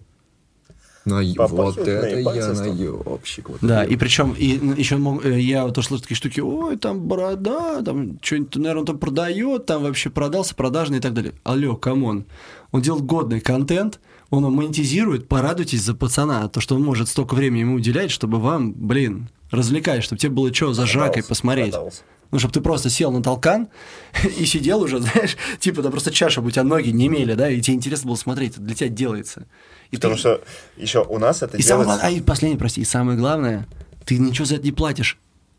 [1.03, 1.21] На...
[1.47, 3.49] Вот это я наебщик.
[3.49, 4.45] Вот Да, и причем и
[4.77, 4.99] еще
[5.39, 9.81] я вот тоже слышу такие штуки, ой, там борода, там что-нибудь, наверное, там продает, там
[9.81, 11.33] вообще продался, продажный и так далее.
[11.43, 12.25] Алло, come on.
[12.71, 13.99] Он делает годный контент,
[14.31, 18.73] он монетизирует, порадуйтесь за пацана, то, что он может столько времени ему уделять, чтобы вам,
[18.73, 21.71] блин, развлекать, чтобы тебе было что за жакой посмотреть.
[21.73, 22.01] продался.
[22.31, 23.67] Ну, чтобы ты просто сел на толкан
[24.37, 27.49] и сидел уже, знаешь, типа, там просто чаша бы у тебя ноги не имели, да,
[27.49, 29.45] и тебе интересно было смотреть, это для тебя делается.
[29.91, 30.41] И Потому ты- что
[30.77, 32.01] еще у нас это и самое делается...
[32.01, 33.67] главное, а и последнее, прости, и самое главное,
[34.05, 35.17] ты ничего за это не платишь.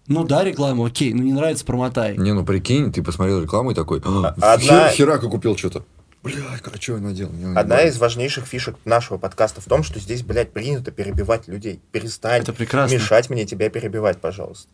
[0.09, 2.17] Ну да, рекламу, окей, ну не нравится, промотай.
[2.17, 5.85] Не, ну прикинь, ты посмотрел рекламу и такой, а, А- одна- хер- херака купил что-то.
[6.23, 7.33] Блядь, что я наделал?
[7.33, 11.81] Не Одна из важнейших фишек нашего подкаста в том, что здесь, блядь, принято перебивать людей.
[11.91, 12.95] Перестань Это прекрасно.
[12.95, 14.69] мешать мне тебя перебивать, пожалуйста.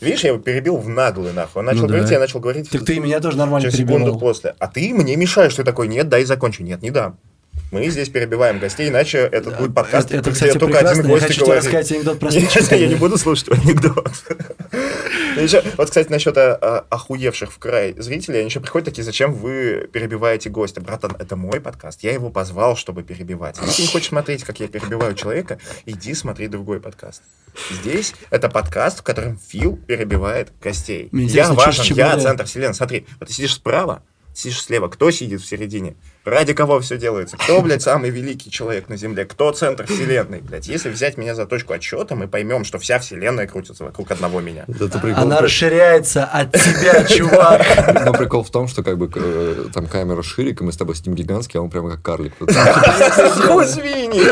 [0.00, 1.60] Видишь, я его перебил в наглую, нахуй.
[1.60, 1.94] Он начал Ну да.
[1.94, 2.70] говорить, я начал говорить.
[2.70, 4.20] Так ты меня тоже нормально через секунду перебивал.
[4.20, 4.54] после.
[4.58, 6.62] А ты мне мешаешь, ты такой, нет, дай закончу.
[6.62, 7.18] Нет, не дам.
[7.72, 11.26] Мы здесь перебиваем гостей, иначе это будет подкаст, Это, это, кстати, только один Я гость
[11.26, 11.64] хочу говорит.
[11.64, 14.10] рассказать анекдот про Нет, я не буду слушать анекдот.
[15.76, 19.86] Вот, кстати, насчет а, а, охуевших в край зрителей, они еще приходят такие, зачем вы
[19.92, 20.80] перебиваете гостя?
[20.80, 23.58] Братан, это мой подкаст, я его позвал, чтобы перебивать.
[23.60, 27.22] Если не хочешь смотреть, как я перебиваю человека, иди смотри другой подкаст.
[27.70, 31.10] Здесь это подкаст, в котором Фил перебивает гостей.
[31.12, 32.74] Я важен, я центр вселенной.
[32.74, 34.02] Смотри, вот ты сидишь справа,
[34.34, 35.96] сидишь слева, кто сидит в середине?
[36.26, 37.36] Ради кого все делается?
[37.36, 39.24] Кто, блядь, самый великий человек на Земле?
[39.26, 40.66] Кто центр вселенной, блядь?
[40.66, 44.64] Если взять меня за точку отсчета, мы поймем, что вся вселенная крутится вокруг одного меня.
[44.66, 47.62] Да ты прикол, Она при- расширяется от тебя, чувак.
[48.04, 50.96] Но прикол в том, что как бы э, там камера ширик, и мы с тобой
[50.96, 52.32] сидим гигантский, а он прямо как карлик.
[52.38, 54.26] Хуй свиньи!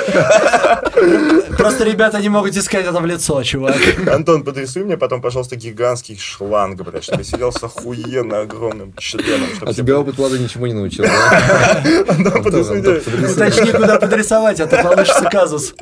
[1.56, 3.76] Просто ребята не могут искать это в лицо, чувак.
[4.08, 9.48] Антон, подрисуй мне потом, пожалуйста, гигантский шланг, блядь, чтобы я сидел с охуенно огромным членом.
[9.62, 11.82] А тебя опыт Влада ничего не научил, да?
[11.84, 15.74] Уточни, куда подрисовать, а то получится казус.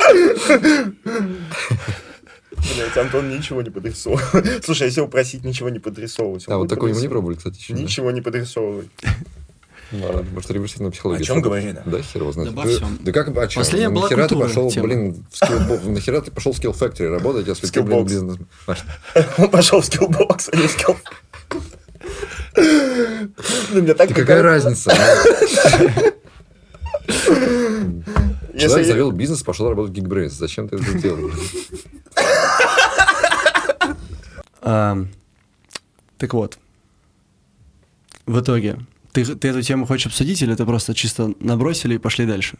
[2.76, 4.22] Блядь, Антон ничего не подрисовывал.
[4.64, 6.44] Слушай, если его просить ничего не подрисовывать.
[6.48, 7.74] А вот такой мы не пробовали, кстати, еще.
[7.74, 7.80] да?
[7.80, 8.88] Ничего не подрисовывать.
[9.92, 11.22] Ладно, Может, реверсивная психология.
[11.22, 11.82] О чем говорили?
[11.84, 12.54] Да, хер его знает.
[12.54, 12.98] Да всем.
[13.02, 13.60] Да как бы, а чё?
[13.60, 14.86] Последняя Ну, была Нахера ты пошел, тема.
[14.86, 18.38] блин, в Skillbox, нахера ты пошел в Skill Factory работать, если ты, блин, бизнес...
[18.66, 18.74] А,
[19.38, 20.96] Он пошел в Skillbox, а не в Skill.
[22.54, 24.92] Какая разница?
[24.92, 24.96] а?
[27.08, 30.30] Человек Если завел бизнес, пошел работать в Geekbrains.
[30.30, 31.30] Зачем ты это сделал?
[34.60, 35.08] Ам,
[36.18, 36.58] Так вот.
[38.26, 38.78] В итоге,
[39.12, 42.56] ты, ты эту тему хочешь обсудить, или ты просто чисто набросили и пошли дальше?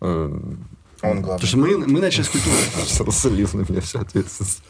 [0.00, 0.62] Э, Он
[1.00, 1.46] Потому главный.
[1.46, 2.56] что мы, мы начали с культуры.
[3.12, 4.62] Слил на меня всю ответственность.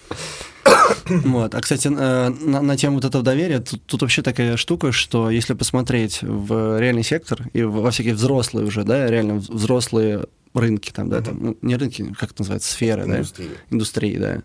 [1.25, 1.55] Вот.
[1.55, 5.31] А, кстати, э, на, на тему вот этого доверия, тут, тут вообще такая штука, что
[5.31, 11.09] если посмотреть в реальный сектор и во всякие взрослые уже, да, реально взрослые рынки, там,
[11.09, 13.51] да, там, ну, не рынки, как это называется, сферы, да, Индустрия.
[13.71, 14.43] индустрии, да,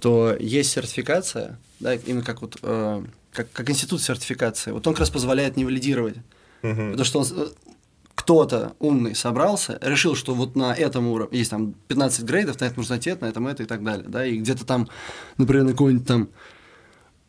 [0.00, 4.70] то есть сертификация, да, именно как вот, э, как, как институт сертификации.
[4.72, 6.16] Вот он как раз позволяет не валидировать.
[6.62, 6.92] Мгм.
[6.92, 7.46] Потому что он, э,
[8.14, 12.78] кто-то умный собрался, решил, что вот на этом уровне есть там 15 грейдов, на этом
[12.78, 14.88] нужно ответ, на этом это и так далее, да, и где-то там,
[15.38, 16.28] например, на какого-нибудь там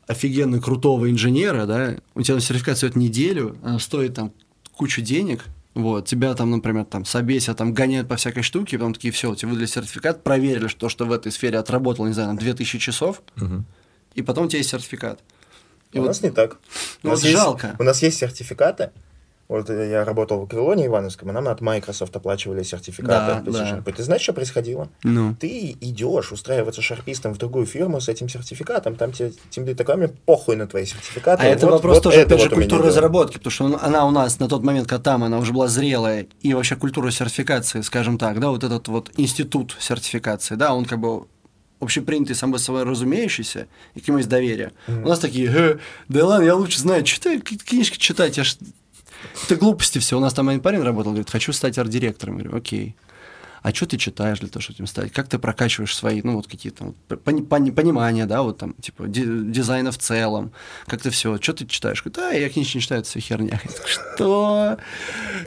[0.07, 4.33] офигенно крутого инженера, да, у тебя сертификат стоит неделю, она стоит там
[4.73, 9.11] кучу денег, вот, тебя там, например, там собесят, там гоняют по всякой штуке, потом такие,
[9.13, 12.77] все, тебе выдали сертификат, проверили, что, что в этой сфере отработал, не знаю, там 2000
[12.79, 13.65] часов, Мгм.
[14.15, 15.21] и потом у тебя есть сертификат.
[15.93, 16.57] И У вот- нас не так.
[17.03, 17.75] Ну У нас вот есть- жалко.
[17.79, 18.91] У нас есть сертификаты.
[19.49, 23.07] Вот я работал в Крылоне Ивановском, и нам от Microsoft оплачивали сертификаты.
[23.07, 23.91] Да, от да.
[23.91, 24.89] Ты знаешь, что происходило?
[25.03, 29.97] Ну, Ты идешь устраиваться шарпистом в другую фирму с этим сертификатом, там тебе тем такой,
[29.97, 31.43] мне похуй на твои сертификаты.
[31.43, 32.83] А это вот- вопрос вот тоже, это опять же, вот дело.
[32.87, 35.67] разработки, потому что он- она у нас на тот момент, когда там она уже была
[35.67, 40.85] зрелая, и вообще культура сертификации, скажем так, да, вот этот вот институт сертификации, да, он
[40.85, 41.25] как бы
[41.81, 44.71] общепринятый, само собой разумеющийся, и к нему есть доверие.
[44.87, 48.55] У нас такие, э, да ладно, я лучше знаю, ты книжки читать, я ж...
[49.45, 50.17] Это глупости все.
[50.17, 52.37] У нас там один парень работал, говорит, хочу стать арт-директором.
[52.37, 52.95] Говорю, окей
[53.63, 56.47] а что ты читаешь для того, чтобы этим стать, как ты прокачиваешь свои, ну, вот
[56.47, 56.93] какие-то
[57.23, 60.51] пони, пони, понимания, да, вот там, типа, дизайна в целом,
[60.85, 62.03] как ты все, что ты читаешь?
[62.03, 63.61] Говорит, да, я книжки не читаю, это все херня.
[63.63, 64.77] Я такой, что?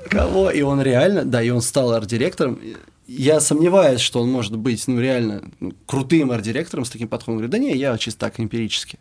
[0.09, 0.51] Кого?
[0.51, 2.59] И он реально, да, и он стал арт-директором,
[3.07, 7.39] я сомневаюсь, что он может быть, ну, реально ну, крутым арт-директором с таким подходом.
[7.39, 8.99] Говорит, да не, я чисто так, эмпирически.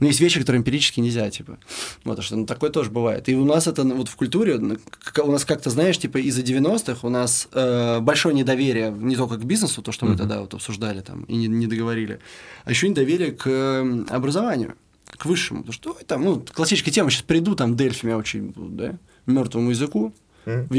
[0.00, 1.58] Но есть вещи, которые эмпирически нельзя, типа.
[2.04, 3.28] Вот, что ну, такое тоже бывает.
[3.28, 7.06] И у нас это ну, вот в культуре, у нас как-то, знаешь, типа из-за 90-х
[7.06, 10.18] у нас э, большое недоверие не только к бизнесу, то, что мы mm-hmm.
[10.18, 12.18] тогда вот обсуждали там и не, не договорили,
[12.64, 14.74] а еще недоверие к э, образованию,
[15.06, 15.60] к высшему.
[15.60, 18.98] Потому что ой, там, ну, классическая тема, сейчас приду, там Дельфи меня учить будут, да,
[19.26, 20.12] мертвому языку,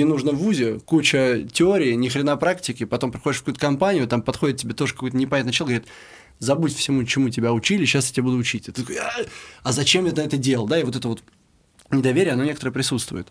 [0.05, 4.57] нужно в ВУЗе, куча теории, ни хрена практики, потом приходишь в какую-то компанию, там подходит
[4.57, 5.93] тебе тоже какой-то непонятный человек, говорит,
[6.39, 8.67] забудь всему, чему тебя учили, сейчас я тебя буду учить.
[8.67, 9.11] И ты такой, а,
[9.63, 10.67] а зачем я это делал?
[10.67, 11.23] Да, и вот это вот
[11.91, 13.27] недоверие, оно некоторое присутствует.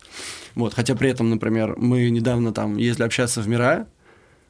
[0.55, 3.87] Вот, хотя при этом, например, мы недавно там ездили общаться в Мира,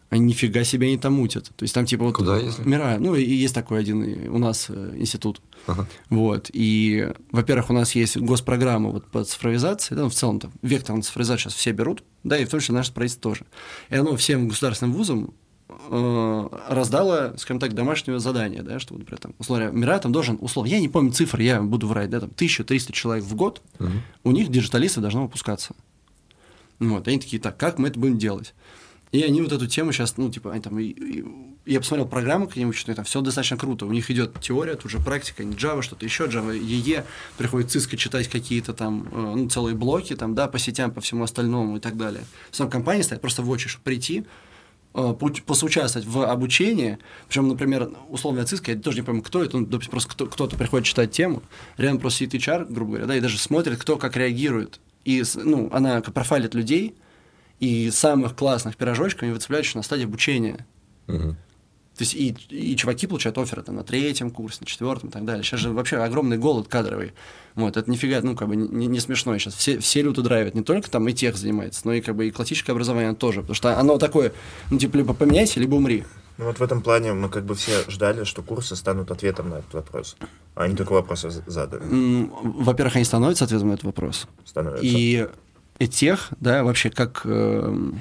[0.09, 1.51] они нифига себе они там мутят.
[1.55, 2.15] То есть там типа вот...
[2.15, 2.67] Куда ездили?
[2.67, 2.97] Мира.
[2.99, 5.41] Ну, и есть такой один у нас э, институт.
[5.67, 5.87] Ага.
[6.09, 6.49] Вот.
[6.51, 10.95] И, во-первых, у нас есть госпрограмма вот по цифровизации, да, ну, в целом там вектор
[10.95, 13.45] на цифровизацию сейчас все берут, да, и в том числе наше правительство тоже.
[13.89, 15.33] И оно всем государственным вузам
[15.69, 20.39] э, раздало, скажем так, домашнее задание, да, что, например, там, условно говоря, МИРЭА там должен,
[20.41, 23.91] условно, я не помню цифры, я буду врать, да, там, 1300 человек в год, угу.
[24.23, 25.75] у них диджиталисты должны выпускаться.
[26.79, 28.53] Вот, они такие, так, как мы это будем делать?
[29.11, 31.25] И они вот эту тему сейчас, ну, типа, они там, и, и,
[31.65, 33.87] я посмотрел программу, они учат, и там все достаточно круто.
[33.87, 37.03] У них идет теория, тут же практика, не Java, что-то еще, Java EE,
[37.37, 41.23] приходит Cisco читать какие-то там, э, ну, целые блоки, там, да, по сетям, по всему
[41.23, 42.23] остальному и так далее.
[42.51, 44.25] Сам компания стоит просто в очередь, чтобы прийти,
[44.93, 45.13] э,
[45.43, 50.11] посоучаствовать в обучении, причем, например, условная циска, я тоже не помню, кто это, он, просто
[50.11, 51.41] кто, кто-то приходит читать тему,
[51.77, 54.79] реально просто сидит HR, грубо говоря, да, и даже смотрит, кто как реагирует.
[55.03, 56.93] И, ну, она профайлит людей,
[57.59, 60.65] и самых классных пирожочков они выцепляют еще на стадии обучения.
[61.07, 61.35] Угу.
[61.99, 65.25] То есть и, и чуваки получают оферы там, на третьем курсе, на четвертом и так
[65.25, 65.43] далее.
[65.43, 67.11] Сейчас же вообще огромный голод кадровый.
[67.55, 69.37] Вот, это нифига, ну, как бы не, не смешно.
[69.37, 70.55] Сейчас все, все люто драйвят.
[70.55, 73.41] Не только там и тех занимается, но и как бы и классическое образование тоже.
[73.41, 74.31] Потому что оно такое,
[74.71, 76.05] ну, типа, либо поменяйся, либо умри.
[76.37, 79.55] Ну вот в этом плане мы как бы все ждали, что курсы станут ответом на
[79.55, 80.15] этот вопрос.
[80.55, 81.83] А они только вопросы задали.
[81.83, 84.25] Во-первых, они становятся ответом на этот вопрос.
[84.45, 84.85] Становятся.
[84.85, 85.27] И
[85.87, 87.91] тех, да, вообще как, э,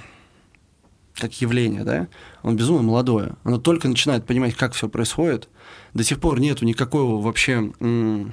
[1.14, 2.08] как явление, да,
[2.42, 3.34] он безумно молодое.
[3.44, 5.48] Оно только начинает понимать, как все происходит.
[5.94, 7.72] До сих пор нету никакого вообще...
[7.80, 8.32] М-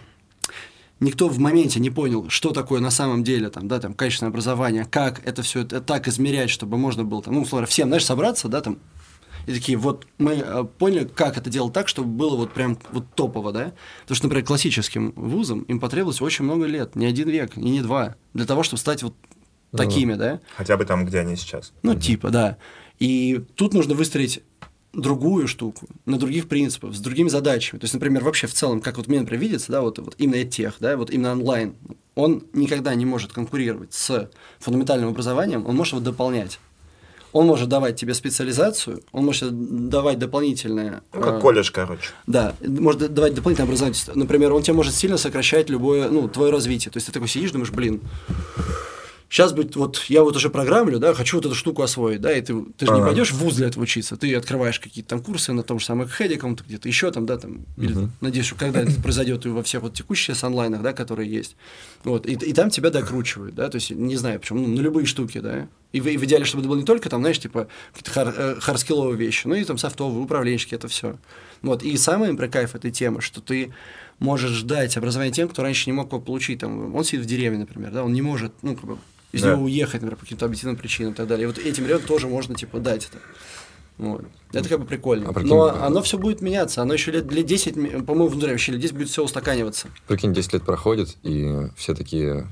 [0.99, 4.85] никто в моменте не понял, что такое на самом деле там, да, там, качественное образование,
[4.85, 8.47] как это все это так измерять, чтобы можно было там, ну, условно, всем, знаешь, собраться,
[8.47, 8.79] да, там,
[9.45, 13.05] и такие, вот мы э, поняли, как это делать так, чтобы было вот прям вот
[13.15, 13.73] топово, да?
[14.01, 17.81] Потому что, например, классическим вузам им потребовалось очень много лет, не один век, и не
[17.81, 19.13] два, для того, чтобы стать вот
[19.71, 20.39] такими, ну, да?
[20.55, 21.73] Хотя бы там, где они сейчас.
[21.83, 21.99] Ну, угу.
[21.99, 22.57] типа, да.
[22.99, 24.41] И тут нужно выстроить
[24.93, 27.79] другую штуку, на других принципах, с другими задачами.
[27.79, 30.43] То есть, например, вообще в целом, как вот мне, например, видится, да, вот, вот именно
[30.45, 31.75] тех, да, вот именно онлайн,
[32.15, 36.59] он никогда не может конкурировать с фундаментальным образованием, он может его дополнять.
[37.35, 39.49] Он может давать тебе специализацию, он может
[39.89, 41.03] давать дополнительное...
[41.13, 42.11] Ну, как э, колледж, короче.
[42.27, 43.99] Да, может давать дополнительное образование.
[44.13, 46.93] Например, он тебе может сильно сокращать любое, ну, твое развитие.
[46.93, 47.99] То есть ты такой сидишь, думаешь, блин,
[49.29, 52.41] Сейчас быть, вот я вот уже программлю, да, хочу вот эту штуку освоить, да, и
[52.41, 55.51] ты, ты же не пойдешь в вуз для этого учиться, ты открываешь какие-то там курсы
[55.51, 58.09] на том же самом Хедиком, где-то еще там, да, там, или, угу.
[58.21, 61.55] надеюсь, что когда это произойдет и во всех вот текущих онлайнах, да, которые есть,
[62.03, 65.05] вот, и, и там тебя докручивают, да, то есть, не знаю, почему, ну, на любые
[65.05, 67.67] штуки, да, и в, и в идеале, чтобы это было не только там, знаешь, типа,
[67.93, 71.17] какие-то хар, э, харскилловые вещи, но и там софтовые, управленческие, это все.
[71.61, 73.73] Вот, и самый про кайф этой темы, что ты
[74.19, 77.59] можешь ждать образования тем, кто раньше не мог его получить, там, он сидит в деревне,
[77.59, 78.97] например, да, он не может, ну, как бы,
[79.35, 79.51] из да.
[79.51, 81.43] него уехать, например, по каким-то объективным причинам и так далее.
[81.43, 83.19] И вот этим ребятам тоже можно, типа, дать это.
[83.97, 84.25] Вот.
[84.53, 85.29] Это как бы прикольно.
[85.29, 86.81] А прикинь, Но оно все будет меняться.
[86.81, 89.89] Оно еще лет, лет 10, по-моему, внутри вообще лет 10 будет все устаканиваться.
[90.07, 92.47] Прикинь, 10 лет проходит, и все такие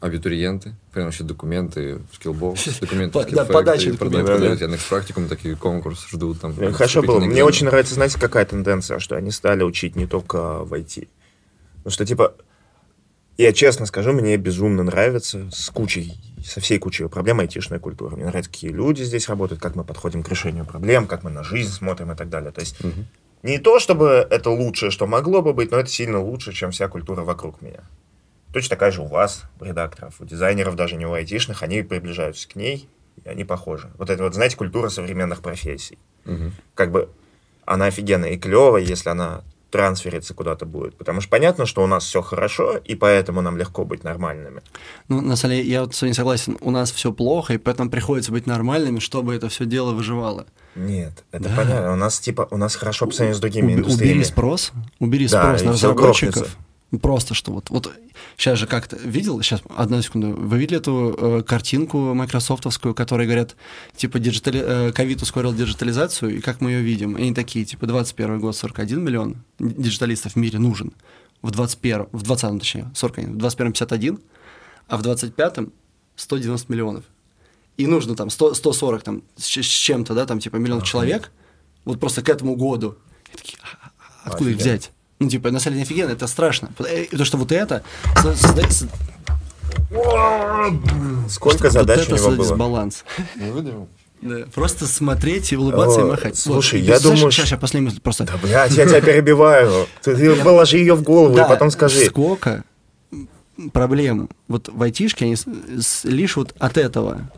[0.00, 4.60] абитуриенты, прям вообще документы, Skillbox, документы, да, подачи документов.
[4.60, 6.40] Яндекс Практикум такие конкурс ждут.
[6.40, 7.20] Там, Хорошо было.
[7.20, 11.08] Мне очень нравится, знаете, какая тенденция, что они стали учить не только в IT.
[11.76, 12.34] Потому что, типа,
[13.38, 16.14] я честно скажу, мне безумно нравится с кучей,
[16.44, 18.16] со всей кучей проблем айтишная культура.
[18.16, 21.42] Мне нравится, какие люди здесь работают, как мы подходим к решению проблем, как мы на
[21.42, 22.52] жизнь смотрим и так далее.
[22.52, 23.04] То есть угу.
[23.42, 26.88] не то, чтобы это лучшее, что могло бы быть, но это сильно лучше, чем вся
[26.88, 27.80] культура вокруг меня.
[28.52, 32.46] Точно такая же у вас, у редакторов, у дизайнеров, даже не у айтишных, они приближаются
[32.48, 32.86] к ней,
[33.24, 33.90] и они похожи.
[33.96, 35.98] Вот это вот, знаете, культура современных профессий.
[36.26, 36.52] Угу.
[36.74, 37.08] Как бы
[37.64, 39.42] она офигенная и клевая, если она
[39.72, 40.94] трансфериться куда-то будет.
[40.96, 44.60] Потому что понятно, что у нас все хорошо, и поэтому нам легко быть нормальными.
[45.08, 47.90] Ну, на самом деле, я вот с вами согласен, у нас все плохо, и поэтому
[47.90, 50.46] приходится быть нормальными, чтобы это все дело выживало.
[50.76, 51.56] Нет, это Да.
[51.56, 51.92] понятно.
[51.92, 54.12] У нас типа у нас хорошо по сравнению с другими Уб- индустриями.
[54.12, 56.34] убери спрос, убери Да, спрос и на разработчиков.
[56.34, 56.56] грохнется.
[57.00, 57.90] Просто что вот, вот
[58.36, 63.56] сейчас же как-то видел, сейчас одну секунду, вы видели эту э, картинку майкрософтовскую, которая говорят,
[63.96, 67.16] типа, диджитали, э, ковид ускорил диджитализацию, и как мы ее видим?
[67.16, 70.92] И они такие, типа, 21 год 41 миллион диджиталистов в мире нужен,
[71.40, 74.18] в 21 в 20 точнее, 41, в 21 51,
[74.88, 75.72] а в 25-м
[76.16, 77.04] 190 миллионов.
[77.78, 81.32] И нужно там 100, 140 там с, с чем-то, да, там типа миллион человек,
[81.86, 82.96] вот просто к этому году.
[83.32, 83.90] И такие, «А-
[84.24, 84.76] а откуда их Офигенно.
[84.76, 84.92] взять?
[85.22, 86.70] Ну, типа, на самом деле офигенно, это страшно.
[86.80, 87.82] Э, Потому что вот это
[88.22, 88.88] со- создает, со-
[91.28, 92.38] Сколько вот задач это у него было?
[92.44, 93.04] дисбаланс.
[93.36, 93.86] Не.
[94.22, 96.36] Да, Просто смотреть и улыбаться и О, махать.
[96.38, 96.88] слушай, Вот.
[96.88, 98.24] я Знаешь, думаю, Сейчас, сейчас, последняя мысль просто.
[98.24, 99.86] Да, блядь, я тебя перебиваю.
[100.02, 102.04] Ты, положи ее в голову Да, и потом скажи.
[102.04, 102.62] Сколько
[103.72, 105.36] проблем вот в айтишке, они
[106.04, 107.30] лишь вот от этого.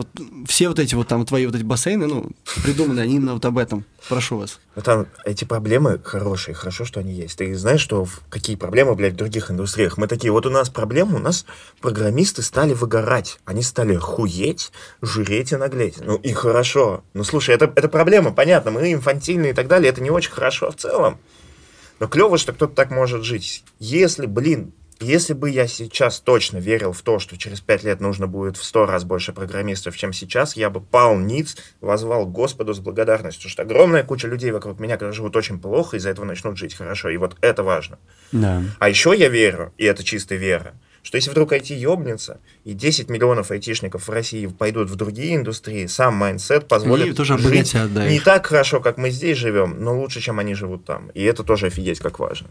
[0.00, 0.08] Вот
[0.48, 2.30] все вот эти вот там твои вот эти бассейны, ну,
[2.64, 3.84] придуманы они именно вот об этом.
[4.08, 4.58] Прошу вас.
[4.74, 7.36] Ну, там эти проблемы хорошие, хорошо, что они есть.
[7.36, 9.98] Ты знаешь, что какие проблемы, блядь, в других индустриях?
[9.98, 11.44] Мы такие, вот у нас проблемы, у нас
[11.82, 13.38] программисты стали выгорать.
[13.44, 14.72] Они стали хуеть,
[15.02, 15.98] жиреть и наглеть.
[16.00, 17.04] Ну и хорошо.
[17.12, 20.70] Ну слушай, это, это проблема, понятно, мы инфантильные и так далее, это не очень хорошо
[20.70, 21.18] в целом.
[21.98, 23.64] Но клево, что кто-то так может жить.
[23.78, 28.26] Если, блин, если бы я сейчас точно верил в то, что через пять лет нужно
[28.26, 32.80] будет в сто раз больше программистов, чем сейчас, я бы пал ниц, возвал Господу с
[32.80, 36.74] благодарностью, что огромная куча людей вокруг меня, которые живут очень плохо, из-за этого начнут жить
[36.74, 37.08] хорошо.
[37.08, 37.98] И вот это важно.
[38.32, 38.62] Да.
[38.78, 43.08] А еще я верю, и это чистая вера, что если вдруг IT ёбнется, и 10
[43.08, 48.46] миллионов айтишников в России пойдут в другие индустрии, сам mindset позволит тоже жить не так
[48.46, 51.08] хорошо, как мы здесь живем, но лучше, чем они живут там.
[51.14, 52.50] И это тоже офигеть как важно.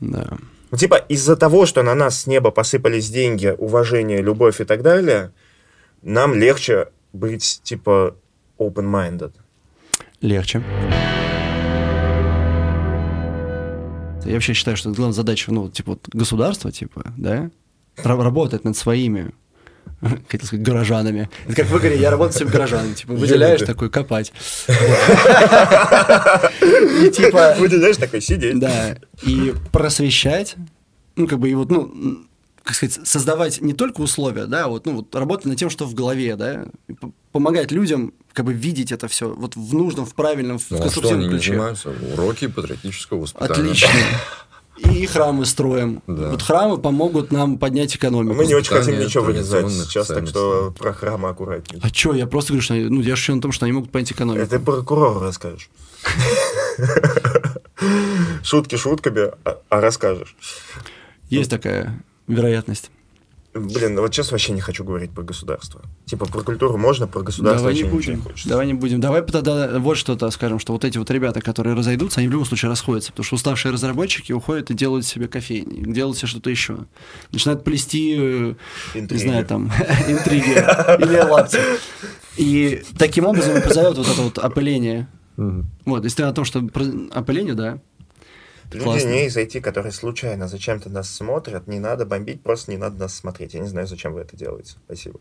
[0.00, 0.38] Да.
[0.70, 4.82] Ну, типа, из-за того, что на нас с неба посыпались деньги, уважение, любовь и так
[4.82, 5.32] далее,
[6.02, 8.16] нам легче быть, типа,
[8.58, 9.32] open-minded.
[10.20, 10.62] Легче.
[14.24, 17.50] Я вообще считаю, что главная задача, ну, вот, типа, вот, государства, типа, да,
[17.96, 19.32] ра- работать над своими,
[20.28, 21.28] хотел сказать, горожанами.
[21.46, 24.32] Это как в игре, я работаю с своими горожанами, типа, выделяешь такой, копать.
[27.02, 28.58] И типа, Выделяешь такой, сидеть.
[28.58, 30.56] да, и просвещать,
[31.16, 32.24] ну, как бы, и вот, ну,
[32.62, 35.94] как сказать, создавать не только условия, да, вот, ну, вот работать над тем, что в
[35.94, 36.66] голове, да,
[37.32, 40.78] помогать людям, как бы, видеть это все вот в нужном, в правильном, в Ну, а
[40.78, 41.50] что конструктивном они не ключе.
[41.52, 41.90] занимаются?
[42.14, 43.52] Уроки патриотического воспитания.
[43.52, 43.88] Отлично.
[44.84, 46.02] И храмы строим.
[46.06, 46.30] Да.
[46.30, 48.34] Вот храмы помогут нам поднять экономику.
[48.34, 51.80] Мы не очень хотим ничего вырезать сейчас, так что про храмы аккуратнее.
[51.82, 53.90] А чё, я просто говорю, что они- ну, я шучу на том, что они могут
[53.92, 54.42] поднять экономику.
[54.44, 55.68] Это прокурору расскажешь.
[58.42, 60.36] Шутки шутками, а- а расскажешь.
[61.28, 62.90] Есть такая вероятность.
[63.52, 65.82] Блин, ну вот сейчас вообще не хочу говорить про государство.
[66.04, 68.22] Типа про культуру можно, про государство Давай не будем.
[68.22, 68.48] хочется.
[68.48, 69.00] Давай не будем.
[69.00, 72.46] Давай тогда вот что-то скажем, что вот эти вот ребята, которые разойдутся, они в любом
[72.46, 76.86] случае расходятся, потому что уставшие разработчики уходят и делают себе кофейни, делают себе что-то еще.
[77.32, 78.54] Начинают плести, э,
[78.94, 79.22] не Интриги.
[79.22, 79.66] знаю, там,
[80.08, 81.58] интриги или лапти.
[82.36, 85.08] И таким образом и произойдет вот это вот опыление.
[85.86, 86.62] Вот, если о том, что
[87.12, 87.80] опыление, да,
[88.78, 89.08] Классно.
[89.08, 93.14] не из IT, которые случайно зачем-то нас смотрят, не надо бомбить, просто не надо нас
[93.14, 93.54] смотреть.
[93.54, 94.74] Я не знаю, зачем вы это делаете.
[94.86, 95.18] Спасибо.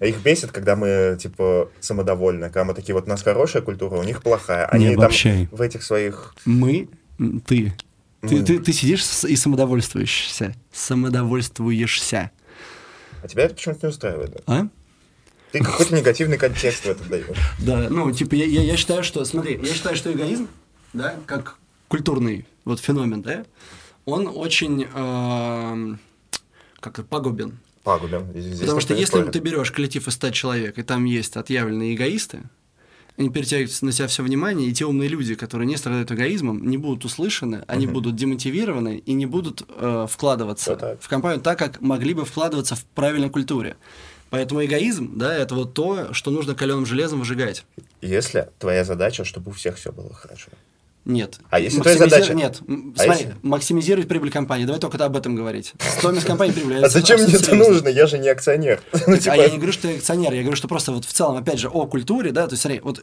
[0.00, 2.46] А их бесит, когда мы, типа, самодовольны.
[2.46, 4.64] Когда мы такие, вот у нас хорошая культура, у них плохая.
[4.66, 5.48] Они Не там обобщай.
[5.52, 6.34] в этих своих...
[6.46, 6.88] мы,
[7.46, 7.74] ты.
[8.22, 8.42] Ты, Мы.
[8.44, 10.54] ты, ты сидишь с- и самодовольствуешься.
[10.72, 12.30] Самодовольствуешься.
[13.22, 14.40] А тебя это почему-то не устраивает, да?
[14.46, 14.68] А?
[15.52, 17.26] Ты какой-то негативный контекст в это даешь.
[17.58, 20.48] Да, ну, типа, я, я, я считаю, что, смотри, я считаю, что эгоизм,
[20.92, 21.56] да, как
[21.90, 23.44] культурный вот феномен, да,
[24.06, 25.98] он очень, эм,
[26.78, 27.58] как пагубен.
[27.82, 28.30] Пагубен.
[28.34, 29.32] Здесь Потому что если спорит.
[29.32, 32.42] ты берешь коллектив из 100 человек, и там есть отъявленные эгоисты,
[33.16, 36.78] они перетягивают на себя все внимание, и те умные люди, которые не страдают эгоизмом, не
[36.78, 37.94] будут услышаны, они Мгм.
[37.94, 41.02] будут демотивированы и не будут э, вкладываться так.
[41.02, 43.76] в компанию так, как могли бы вкладываться в правильной культуре.
[44.30, 47.64] Поэтому эгоизм, да, это вот то, что нужно каленым железом выжигать.
[48.00, 50.50] Если твоя задача, чтобы у всех все было хорошо.
[51.06, 51.38] Нет.
[51.48, 52.58] А если твоя задача- Нет.
[52.60, 54.66] А Смотри, если- максимизировать прибыль компании.
[54.66, 55.72] Давай только об этом говорить.
[55.98, 56.82] Стоимость компании прибыли.
[56.84, 57.88] А зачем мне это нужно?
[57.88, 58.80] Я же не акционер.
[59.06, 61.12] Ну, А типа, я не говорю, что ты акционер, я говорю, что просто вот в
[61.12, 63.02] целом, опять же, о культуре, да, то есть смотри, вот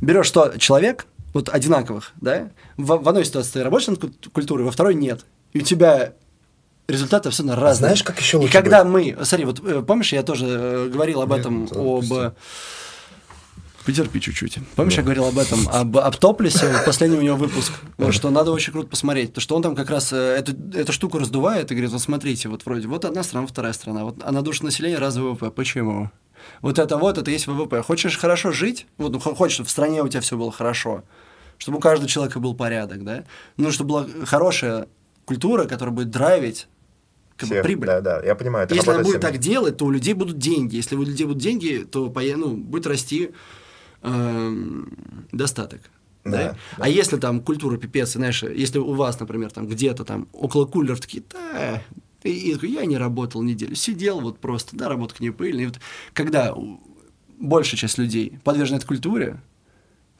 [0.00, 4.64] берешь 100 человек, вот одинаковых, да, в, в одной ситуации ты работаешь над куль- культурой,
[4.64, 5.24] во второй нет.
[5.52, 6.12] И у тебя
[6.86, 7.88] результаты абсолютно разные.
[7.88, 11.22] знаешь, как еще И лучше когда мы, смотри, вот э, помнишь, я тоже э, говорил
[11.22, 11.68] об этом, об...
[11.70, 12.32] допустим.
[13.84, 14.58] Потерпи чуть-чуть.
[14.76, 17.72] Помнишь, я говорил об этом, об, об Топлисе, вот последний у него выпуск,
[18.10, 21.18] что надо очень круто посмотреть, потому что он там как раз э, эту, эту штуку
[21.18, 24.40] раздувает и говорит, вот смотрите, вот вроде, вот одна страна, вторая страна, вот, а на
[24.40, 26.10] душу населения раз ВВП, почему?
[26.62, 27.82] Вот это вот, это есть ВВП.
[27.82, 31.04] Хочешь хорошо жить, вот, ну, хочешь, чтобы в стране у тебя все было хорошо,
[31.58, 33.24] чтобы у каждого человека был порядок, да?
[33.58, 34.88] Ну, чтобы была хорошая
[35.26, 36.68] культура, которая будет драйвить
[37.36, 37.86] как бы, Всех, прибыль.
[37.86, 38.64] Да, да, я понимаю.
[38.64, 40.76] это Если она будет так делать, то у людей будут деньги.
[40.76, 43.30] Если у людей будут деньги, то ну, будет расти
[44.04, 45.80] эм, достаток.
[46.24, 46.30] Да?
[46.52, 50.64] Да, А если там культура пипец, знаешь, если у вас, например, там где-то там около
[50.64, 51.82] кулеров такие, да,
[52.22, 55.64] и, и я не работал неделю, сидел вот просто, да, работка не пыльная.
[55.64, 55.80] И вот
[56.14, 56.54] когда
[57.38, 59.40] большая часть людей подвержена этой культуре,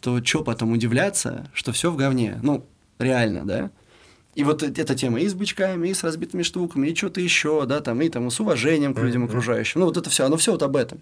[0.01, 2.39] то что потом удивляться, что все в говне?
[2.43, 2.67] Ну,
[2.99, 3.71] реально, да?
[4.35, 7.65] И вот э- эта тема и с бычками, и с разбитыми штуками, и что-то еще,
[7.67, 9.81] да, там, и там с уважением к людям окружающим.
[9.81, 11.01] Ну, вот это все, оно все вот об этом.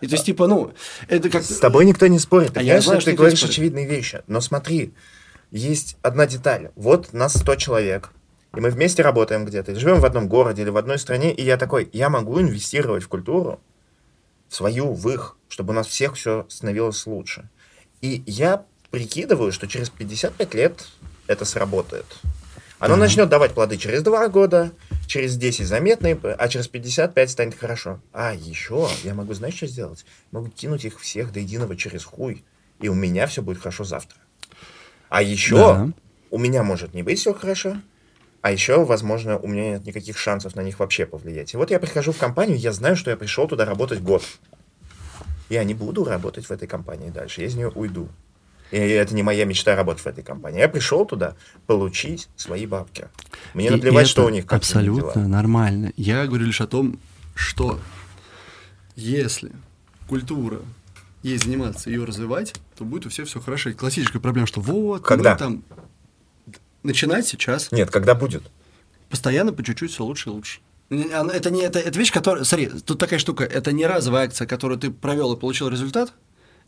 [0.00, 0.72] И то есть, типа, ну,
[1.08, 1.42] это как...
[1.42, 2.52] С тобой никто не спорит.
[2.54, 3.54] Ты А я знаю, что ты говоришь спорит.
[3.54, 4.22] очевидные вещи.
[4.26, 4.92] Но смотри,
[5.50, 6.70] есть одна деталь.
[6.76, 8.10] Вот нас 100 человек,
[8.54, 11.56] и мы вместе работаем где-то, живем в одном городе или в одной стране, и я
[11.56, 13.60] такой, я могу инвестировать в культуру,
[14.48, 17.48] в свою, в их, чтобы у нас всех все становилось лучше.
[18.00, 20.86] И я прикидываю, что через 55 лет
[21.26, 22.06] это сработает.
[22.78, 24.72] Оно начнет давать плоды через 2 года,
[25.06, 28.00] через 10 заметные, а через 55 станет хорошо.
[28.12, 30.04] А еще я могу, знаешь, что сделать?
[30.32, 32.44] Могу кинуть их всех до единого через хуй,
[32.80, 34.18] и у меня все будет хорошо завтра.
[35.08, 35.88] А еще Да.
[36.30, 37.80] у меня может не быть все хорошо,
[38.42, 41.54] а еще, возможно, у меня нет никаких шансов на них вообще повлиять.
[41.54, 44.22] И вот я прихожу в компанию, я знаю, что я пришел туда работать год.
[45.48, 48.08] Я не буду работать в этой компании дальше, я из нее уйду.
[48.72, 50.58] И это не моя мечта работать в этой компании.
[50.60, 51.36] Я пришел туда
[51.66, 53.08] получить свои бабки.
[53.54, 55.28] Мне И наплевать, что у них какие Абсолютно дела.
[55.28, 55.92] нормально.
[55.96, 56.98] Я говорю лишь о том,
[57.34, 57.78] что
[58.96, 59.52] если
[60.08, 60.60] культура
[61.22, 63.70] ей заниматься, ее развивать, то будет у всех все хорошо.
[63.70, 65.32] И классическая проблема, что вот, Когда?
[65.32, 65.64] мы там...
[66.82, 68.44] Начинать сейчас, Нет, когда будет?
[69.10, 70.60] постоянно по чуть-чуть все лучше и лучше.
[70.90, 72.44] Она- Это не это, это вещь, которая.
[72.44, 76.12] Смотри, тут такая штука, это не разовая акция, которую ты провел и получил результат.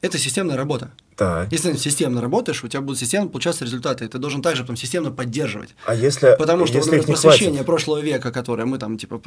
[0.00, 0.92] Это системная работа.
[1.16, 1.50] Так.
[1.50, 4.76] Если ты системно работаешь, у тебя будут системно получаться результаты, и ты должен также потом
[4.76, 5.74] системно поддерживать.
[5.84, 7.66] А если, Потому что, если например, просвещение хватит?
[7.66, 9.20] прошлого века, которое мы там, типа,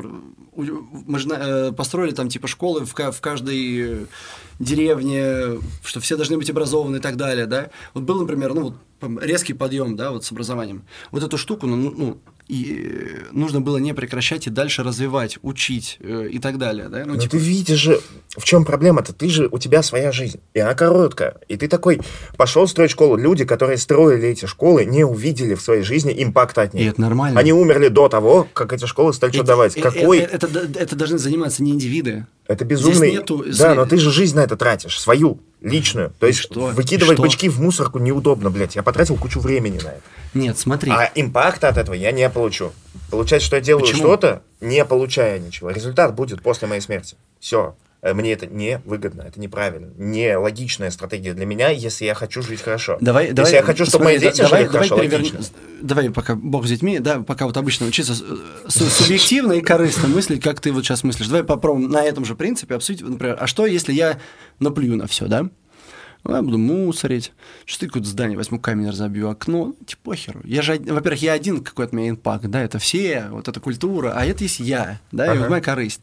[0.55, 4.07] мы же э, построили там, типа, школы в, в каждой
[4.59, 7.69] деревне, что все должны быть образованы и так далее, да.
[7.93, 10.83] Вот был, например, ну, вот резкий подъем, да, вот с образованием.
[11.11, 12.17] Вот эту штуку, ну, ну, ну,
[12.51, 17.03] и э, нужно было не прекращать и дальше развивать, учить э, и так далее, да.
[17.05, 18.01] Ну, Но типа, ты видишь же,
[18.37, 19.13] в чем проблема-то?
[19.13, 21.35] Ты же, у тебя своя жизнь, и она короткая.
[21.47, 22.01] И ты такой
[22.35, 23.15] пошел строить школу.
[23.15, 26.83] Люди, которые строили эти школы, не увидели в своей жизни импакта от них.
[26.87, 27.39] и это нормально.
[27.39, 29.77] Они умерли до того, как эти школы стали что Эти- давать.
[29.77, 30.19] э, Какой?
[30.19, 32.25] э, Это, это, это должны заниматься не индивиды.
[32.47, 33.11] Это безумный...
[33.11, 36.11] Здесь нету- Да, но ты же жизнь на это тратишь, свою, личную.
[36.19, 36.67] То И есть что?
[36.67, 37.21] выкидывать что?
[37.23, 38.75] бычки в мусорку неудобно, блядь.
[38.75, 40.01] Я потратил кучу времени на это.
[40.33, 40.91] Нет, смотри.
[40.91, 42.71] А импакта от этого я не получу.
[43.09, 45.69] Получается, что я делаю что-то, не получая ничего.
[45.69, 47.15] Результат будет после моей смерти.
[47.39, 47.75] Все.
[48.01, 49.89] Мне это не выгодно, это неправильно.
[49.95, 52.97] Не логичная стратегия для меня, если я хочу жить хорошо.
[52.99, 55.39] Давай, если давай, я хочу, чтобы мои смотри, дети да- давай, жили давай хорошо, логично.
[55.83, 60.41] Давай, пока бог с детьми, да, пока вот обычно учиться с- субъективно и корыстно мыслить,
[60.41, 61.27] как ты вот сейчас мыслишь.
[61.27, 64.17] Давай попробуем на этом же принципе обсудить, например, а что, если я
[64.59, 65.45] наплюю на все, да?
[66.23, 67.33] Ну, я буду мусорить,
[67.65, 70.41] что какое-то здание возьму, камень разобью, окно, ну, типа похеру.
[70.43, 74.13] Я же, во-первых, я один, какой от меня импакт, да, это все, вот эта культура,
[74.15, 75.39] а это есть я, да, и Ага.
[75.41, 76.01] вот моя корысть.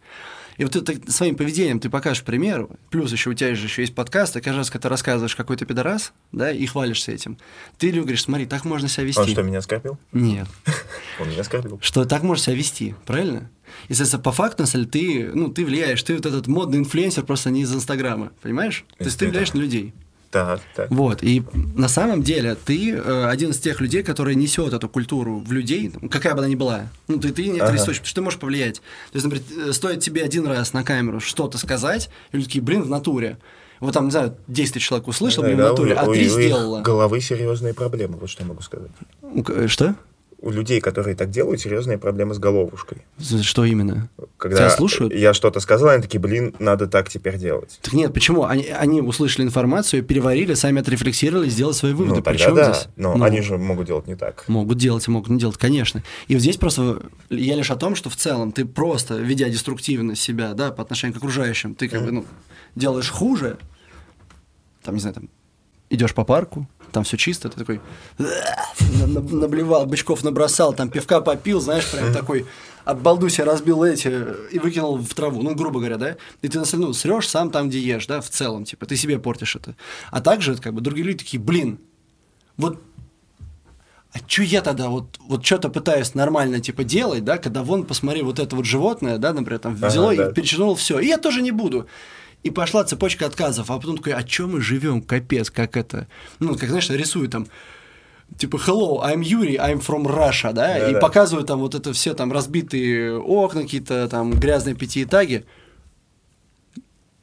[0.58, 3.94] И вот это своим поведением ты покажешь пример, плюс еще у тебя же еще есть
[3.94, 7.38] подкаст, и каждый раз, когда ты рассказываешь какой то пидорас, да, и хвалишься этим,
[7.78, 9.20] ты люди говоришь, смотри, так можно себя вести.
[9.20, 9.98] Он что, меня оскорбил?
[10.10, 10.48] Нет.
[11.20, 11.78] Он меня оскорбил.
[11.80, 13.50] Что так можно себя вести, правильно?
[13.86, 17.50] И, соответственно, по факту, деле, ты, ну, ты влияешь, ты вот этот модный инфлюенсер просто
[17.50, 18.84] не из Инстаграма, понимаешь?
[18.98, 19.94] То есть ты влияешь на людей.
[20.30, 20.90] Так, так.
[20.90, 21.42] Вот, и
[21.74, 25.90] на самом деле ты э, один из тех людей, который несет эту культуру в людей,
[26.10, 26.88] какая бы она ни была.
[27.08, 27.76] Ну, ты, ты некоторый Ага.
[27.78, 28.74] источник, потому что ты можешь повлиять.
[29.12, 32.62] То есть, например, э, стоит тебе один раз на камеру что-то сказать, и люди такие,
[32.62, 33.38] блин, в натуре.
[33.80, 36.12] Вот там, не знаю, 10 тысяч человек услышал, блин, в Да, натуре, у- а у-
[36.12, 36.80] три у их сделала.
[36.82, 38.90] головы серьезные проблемы, вот что я могу сказать.
[39.22, 39.94] Э, Что?
[40.40, 42.98] У людей, которые так делают, серьезные проблемы с головушкой.
[43.42, 44.08] Что именно?
[44.36, 45.12] Когда Тебя слушают?
[45.12, 47.80] я что-то сказал, они такие, блин, надо так теперь делать.
[47.82, 48.44] Так нет, почему?
[48.44, 52.18] Они, они услышали информацию, переварили, сами отрефлексировали, сделали свои выводы.
[52.18, 52.88] ну, тогда Причем да, здесь?
[52.94, 54.44] но Ну, они же могут делать не так.
[54.46, 56.04] Могут делать могут не делать, конечно.
[56.28, 60.14] И вот здесь просто я лишь о том, что в целом ты просто, ведя деструктивно
[60.14, 62.24] себя, да, по отношению к окружающим, ты как бы, ну,
[62.76, 63.58] делаешь хуже,
[64.84, 65.28] там, не знаю, там,
[65.90, 67.80] идешь по парку, там все чисто, ты такой
[68.18, 72.46] на- на- наблевал, бычков набросал, там пивка попил, знаешь, прям такой
[72.84, 76.60] об балду себе разбил эти и выкинул в траву, ну, грубо говоря, да, и ты,
[76.72, 79.76] ну, срешь сам там, где ешь, да, в целом, типа, ты себе портишь это.
[80.10, 81.78] А также, как бы, другие люди такие, блин,
[82.56, 82.80] вот
[84.12, 88.22] а что я тогда вот, вот что-то пытаюсь нормально типа делать, да, когда вон, посмотри,
[88.22, 90.32] вот это вот животное, да, например, там взяло Ага, и да.
[90.32, 91.86] перечеркнуло все, и я тоже не буду.
[92.44, 96.06] И пошла цепочка отказов, а потом такой, а чем мы живем, капец, как это,
[96.38, 97.48] ну, как, знаешь, рисуют там,
[98.36, 101.00] типа, hello, I'm Юрий, I'm from Russia, да, и Да-да.
[101.00, 105.44] показывают там вот это все там разбитые окна, какие-то там грязные пятиэтаги,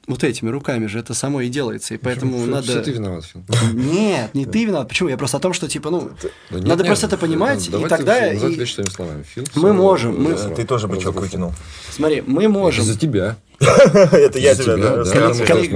[0.07, 2.81] вот этими руками же это само и делается, и поэтому Всё- надо...
[2.81, 3.43] ты виноват, Фил.
[3.73, 4.87] Нет, не ты виноват.
[4.87, 5.09] Почему?
[5.09, 7.85] Я просто о том, что типа, ну, Да нет, надо нет, просто это понимать, ну,
[7.85, 9.23] и тогда называть и- вещи своими словами.
[9.23, 10.35] Фил, Мы можем, мы-.
[10.55, 11.53] Ты тоже бычок выкинул.
[11.91, 12.85] смотри, мы можем.
[12.85, 13.37] За тебя.
[13.59, 14.97] Это я тебя, да,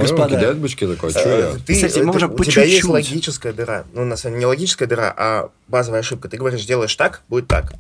[0.02, 0.54] господа.
[0.54, 1.46] Бычки такой, а что я?
[1.52, 3.86] Э, Ты, Кстати, мы можем у тебя есть логическая дыра.
[3.94, 6.28] Ну, на самом деле, не логическая дыра, а базовая ошибка.
[6.28, 7.74] Ты говоришь, делаешь так, будет так.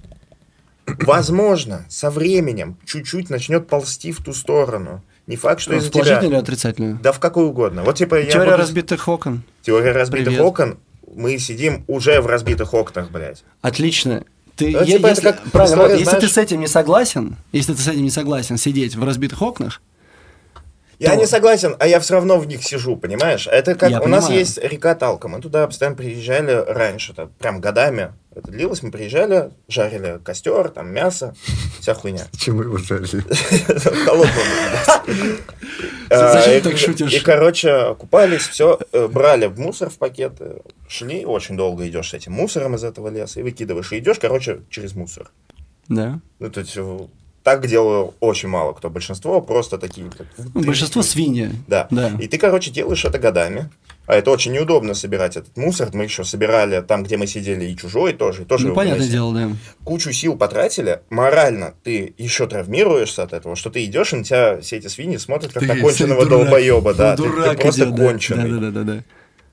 [0.85, 5.03] Возможно, со временем чуть-чуть начнет ползти в ту сторону.
[5.29, 6.39] Не факт, что из-за положительную или тебя.
[6.39, 6.99] отрицательную?
[7.01, 7.83] Да в какую угодно.
[7.83, 9.43] Вот типа я Теория буду- разбитых окон.
[9.61, 10.41] Теория разбитых Привет.
[10.41, 10.77] окон.
[11.15, 13.43] Мы сидим уже в разбитых окнах, блядь.
[13.61, 14.23] Отлично.
[14.55, 16.59] Ты, Ну, е- типа, это если, как правильно, вот, история, если знаешь- ты с этим
[16.59, 19.81] не согласен, если ты с этим не согласен сидеть в разбитых окнах,
[20.99, 23.47] Я не согласен, а я все равно в них сижу, понимаешь?
[23.47, 24.39] Это как Я у нас понимаю.
[24.39, 29.51] есть река Талка, мы туда постоянно приезжали раньше, то прям годами это длилось, мы приезжали,
[29.69, 31.35] жарили костер, там мясо,
[31.79, 32.25] вся хуйня.
[32.37, 33.21] Чем мы его жарили?
[34.05, 34.43] Холодного.
[36.09, 37.13] Зачем А, так и- шутишь?
[37.13, 38.79] И, короче, купались, все,
[39.11, 43.39] брали в мусор в пакеты, шли, очень долго идешь с этим мусором из этого леса
[43.39, 43.91] и выкидываешь.
[43.93, 45.29] И идешь, короче, через мусор.
[45.87, 46.19] да.
[46.39, 46.99] Ну, то есть, э,
[47.49, 48.89] так делаю очень мало кто.
[48.89, 50.09] Большинство просто такие...
[50.15, 51.51] как, Ну, большинство свиньи.
[51.67, 51.87] Да.
[51.89, 52.11] Да.
[52.19, 53.69] И ты, короче, делаешь это годами.
[54.05, 55.89] А это очень неудобно собирать этот мусор.
[55.93, 58.41] Мы еще собирали там, где мы сидели, и чужой тоже.
[58.41, 59.11] И тоже Ну, понятное выносили.
[59.11, 59.49] дело, да.
[59.83, 61.01] Кучу сил потратили.
[61.09, 65.17] Морально ты еще травмируешься от этого, что ты идешь, и на тебя все эти свиньи
[65.17, 66.93] смотрят, как Ты на конченого долбоеба.
[66.93, 68.49] Да, Ну, ты, ты просто идет, конченый.
[68.49, 69.03] Да, да, да, да, да.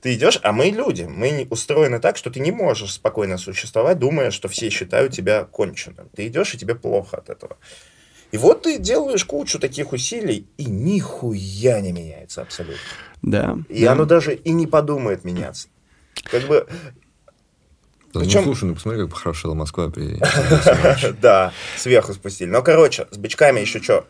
[0.00, 1.02] Ты идешь, а мы люди.
[1.02, 6.08] Мы устроены так, что ты не можешь спокойно существовать, думая, что все считают тебя конченым.
[6.14, 7.56] Ты идешь, и тебе плохо от этого.
[8.32, 12.78] И вот ты делаешь кучу таких усилий, и нихуя не меняется абсолютно.
[13.22, 13.58] Да.
[13.68, 13.92] И да.
[13.92, 15.68] оно даже и не подумает меняться.
[16.30, 16.66] Как бы,
[18.12, 20.18] Да, Причем- Ну, слушай, ну посмотри, как похорошела Москва при...
[21.20, 22.48] да, сверху спустили.
[22.48, 24.06] Но, короче, с бычками еще что?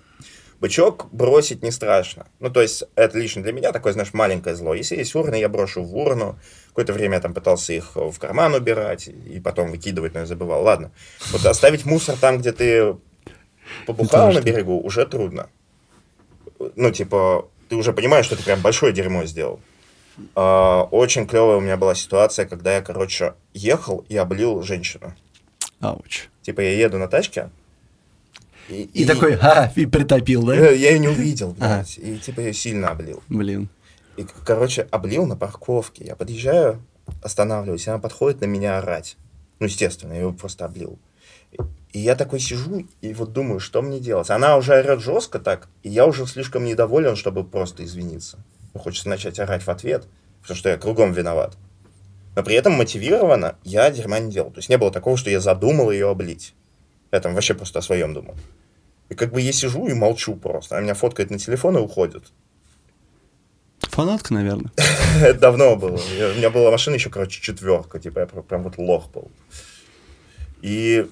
[0.61, 2.27] Бычок бросить не страшно.
[2.41, 4.75] Ну, то есть, это лично для меня такое, знаешь, маленькое зло.
[4.75, 6.39] Если есть урны, я брошу в урну.
[6.69, 10.63] Какое-то время я там пытался их в карман убирать и потом выкидывать, но я забывал.
[10.63, 10.93] Ладно.
[11.31, 12.97] Вот оставить мусор там, где ты
[13.87, 15.49] побухал на берегу, уже трудно.
[16.75, 19.61] Ну, типа, ты уже понимаешь, что ты прям большое дерьмо сделал.
[20.35, 25.15] А, Очень клевая у меня была ситуация, когда я, короче, ехал и облил женщину.
[25.81, 26.29] Ауч.
[26.43, 27.51] Типа я еду на тачке.
[28.69, 30.57] И, И, такой, а, и притопил, да?
[30.57, 31.77] Э, Я ее не увидел, Ага.
[31.85, 31.99] блядь.
[31.99, 33.23] И типа я сильно облил.
[33.29, 33.69] Блин.
[34.17, 36.05] И, короче, облил на парковке.
[36.05, 36.81] Я подъезжаю,
[37.23, 39.17] останавливаюсь, и она подходит на меня орать.
[39.61, 40.99] Ну, естественно, я его просто облил.
[41.53, 41.59] И-
[41.93, 44.29] И я такой сижу и вот думаю, что мне делать.
[44.31, 48.39] Она уже орет жестко так, и я уже слишком недоволен, чтобы просто извиниться.
[48.75, 50.07] Ну, хочется начать орать в ответ,
[50.43, 51.57] потому что я кругом виноват.
[52.35, 54.51] Но при этом мотивированно я дерьма не делал.
[54.51, 56.53] То есть не было такого, что я задумал ее облить.
[57.17, 58.35] Я там вообще просто о своем думал.
[59.09, 60.77] И как бы я сижу и молчу просто.
[60.77, 62.25] Она меня фоткает на телефон и уходит.
[63.81, 64.71] Фанатка, наверное.
[65.23, 65.97] Это давно было.
[65.97, 67.99] У меня была машина еще, короче, четверка.
[67.99, 69.31] Типа, я прям, прям вот лох был.
[70.61, 71.07] И,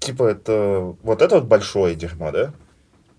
[0.00, 0.96] типа, это...
[1.02, 2.52] Вот это вот большое дерьмо, да?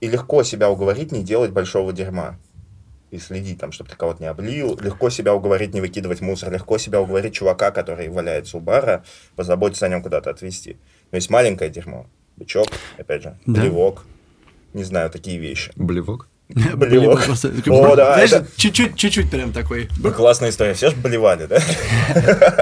[0.01, 2.37] И легко себя уговорить не делать большого дерьма.
[3.11, 4.77] И следить там, чтобы ты кого-то не облил.
[4.81, 6.51] Легко себя уговорить не выкидывать мусор.
[6.51, 9.05] Легко себя уговорить чувака, который валяется у бара,
[9.37, 10.77] позаботиться о нем куда-то отвезти.
[11.11, 12.05] Но есть маленькое дерьмо.
[12.37, 12.67] Бычок,
[12.97, 13.61] опять же, Да.
[13.61, 14.05] плевок.
[14.73, 15.71] Не знаю, такие вещи.
[15.75, 16.28] Блевок?
[16.49, 17.23] Блевок.
[17.25, 19.87] просто О, да, Знаешь, это- чуть-чуть, чуть-чуть прям такой.
[19.99, 20.73] Ну, классная история.
[20.73, 21.59] Все же блевали, да?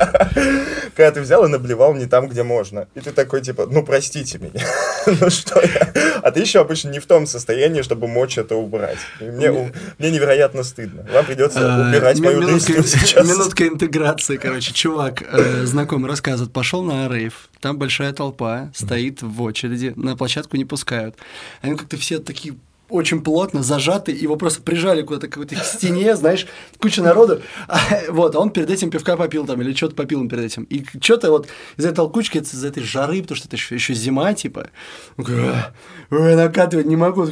[0.95, 2.87] Когда ты взял и наблевал не там, где можно.
[2.95, 4.65] И ты такой, типа, ну, простите меня.
[5.21, 6.19] Ну, что я?
[6.21, 8.97] А ты еще обычно не в том состоянии, чтобы мочь это убрать.
[9.21, 11.07] И Мне, у- мне невероятно стыдно.
[11.13, 13.25] Вам придется Э, убирать мою минутка, сейчас.
[13.29, 14.73] минутка интеграции, короче.
[14.73, 20.57] Чувак, э, знакомый рассказывает, пошел на рейв, там большая толпа, стоит в очереди, на площадку
[20.57, 21.15] не пускают.
[21.61, 22.55] Они как-то все такие
[22.89, 26.47] очень плотно зажаты, его просто прижали куда-то к какой-то к стене, знаешь,
[26.79, 27.41] куча народу.
[27.67, 30.63] А, вот, а он перед этим пивка попил там, или что-то попил он перед этим.
[30.63, 31.47] И что-то вот
[31.77, 34.69] из этой толкучки, из этой жары, потому что это еще, зима, типа,
[35.17, 35.73] он такой, «А,
[36.11, 37.27] ой, накатывать не могу.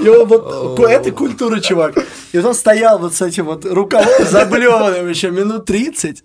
[0.00, 1.98] Он вот по этой культуре, чувак.
[2.32, 6.24] И вот он стоял вот с этим вот рукавом заблеванным еще минут 30.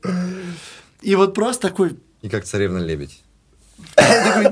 [1.01, 3.09] И вот просто такой, И как царевна-лебедь.
[3.09, 3.23] Такой,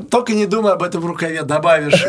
[0.10, 2.04] Только не думай об этом в рукаве, добавишь.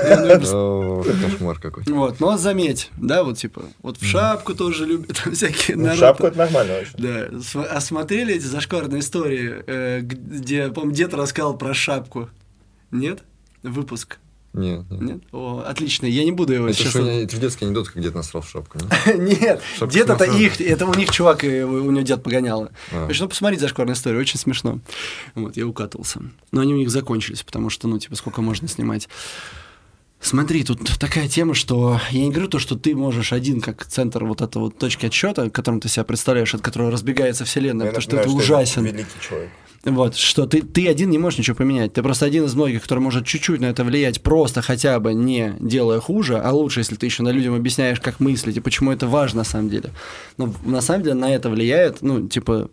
[1.22, 1.84] Кошмар какой.
[1.86, 5.98] Вот, но заметь, да, вот типа, вот в шапку тоже любят всякие Ну, народ.
[5.98, 6.92] шапку это нормально вообще.
[6.98, 12.28] Да, см- а смотрели эти зашкварные истории, э, где, по-моему, дед рассказал про шапку?
[12.90, 13.22] Нет?
[13.62, 14.18] Выпуск?
[14.52, 15.00] Нет, нет.
[15.00, 15.22] Нет?
[15.32, 16.90] О, отлично, я не буду его Это, сейчас...
[16.90, 18.78] что, это же детский анекдот, как дед насрал в шапку.
[19.06, 19.16] не?
[19.40, 22.70] Нет, Шапку дед это их, это у них чувак, и у него дед погоняло.
[22.90, 23.02] А.
[23.02, 24.80] Короче, ну посмотрите зашкварную историю, очень смешно.
[25.34, 26.20] Вот, я укатывался.
[26.50, 29.08] Но они у них закончились, потому что, ну, типа, сколько можно снимать.
[30.22, 34.24] Смотри, тут такая тема, что я не говорю то, что ты можешь один как центр
[34.24, 38.02] вот этого вот точки отсчета, которым ты себя представляешь, от которого разбегается вселенная, Я потому
[38.02, 38.84] что ты ужасен.
[38.84, 39.50] Великий человек.
[39.84, 41.92] Вот, что ты, ты один не можешь ничего поменять.
[41.92, 45.56] Ты просто один из многих, который может чуть-чуть на это влиять, просто хотя бы не
[45.58, 49.08] делая хуже, а лучше, если ты еще на людям объясняешь, как мыслить и почему это
[49.08, 49.90] важно на самом деле.
[50.36, 52.70] Но на самом деле на это влияет, ну, типа,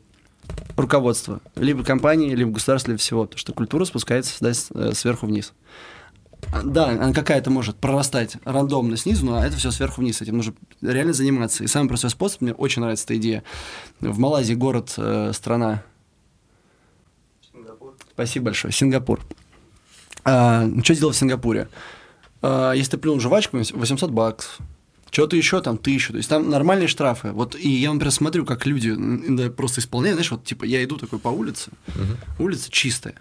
[0.78, 1.42] руководство.
[1.56, 3.24] Либо компании, либо государство, либо всего.
[3.24, 5.54] Потому что культура спускается всегда э, сверху вниз.
[6.52, 10.22] А, Да, она какая-то может прорастать рандомно снизу, но это все сверху вниз.
[10.22, 11.64] Этим нужно реально заниматься.
[11.64, 13.44] И самый простой способ, мне очень нравится эта идея.
[14.00, 15.84] В Малайзии город, э, страна,
[18.20, 18.74] Спасибо большое.
[18.74, 19.22] Сингапур.
[20.26, 21.70] А, что делать в Сингапуре?
[22.42, 24.58] А, если ты плюнул жвачку, 800 баксов.
[25.10, 26.12] Что-то еще там, тысячу.
[26.12, 27.32] То есть там нормальные штрафы.
[27.32, 30.18] Вот и я, например, смотрю, как люди иногда просто исполняют.
[30.18, 31.72] Знаешь, вот типа я иду такой по улице,
[32.38, 33.16] улица чистая.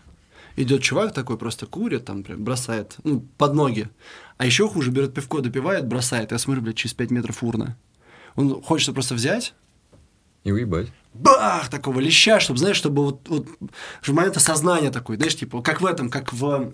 [0.57, 3.89] Идет чувак такой, просто курит, там, прям бросает, ну, под ноги.
[4.37, 6.33] А еще хуже, берет пивко, допивает, бросает.
[6.33, 7.77] Я смотрю, блядь, через 5 метров урна.
[8.35, 9.55] Он хочет просто взять,
[10.43, 10.89] И уебать.
[11.15, 13.47] Бах, такого леща, чтобы, знаешь, чтобы вот, вот
[14.03, 16.73] в момент осознания такой, знаешь, типа, как в этом, как в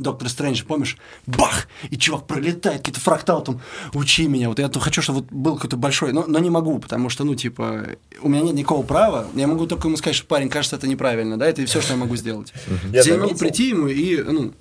[0.00, 0.96] Доктор Стрэндж, помнишь?
[1.26, 1.68] Бах!
[1.90, 3.60] И чувак пролетает, какие-то фракталы там,
[3.92, 4.48] учи меня.
[4.48, 7.24] Вот я то хочу, чтобы вот был какой-то большой, но, но не могу, потому что,
[7.24, 7.86] ну, типа,
[8.22, 9.26] у меня нет никакого права.
[9.34, 11.98] Я могу только ему сказать, что парень, кажется, это неправильно, да, это все, что я
[11.98, 12.52] могу сделать.
[12.92, 14.54] Я могу прийти ему и, ну,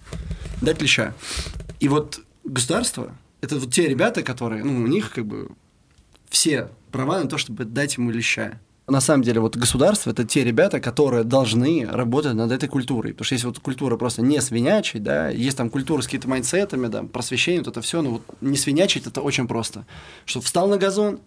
[0.62, 1.14] дать леща.
[1.80, 5.50] И вот государство, это вот те ребята, которые, ну, у них как бы
[6.30, 8.60] все права на то, чтобы дать ему леща.
[8.88, 13.14] На самом деле, вот государство– это те ребята, которые должны работать над этой культурой.
[13.14, 16.66] Потому что если вот культура просто не свинячить, да, есть там культура с какими-то mindset
[16.66, 19.86] ами, да, просвещение, вот это все, но вот не свинячить– это очень просто.
[20.26, 21.20] Что встал на газон,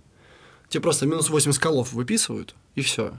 [0.69, 3.13] тебе просто минус 80 колов выписывают, и все.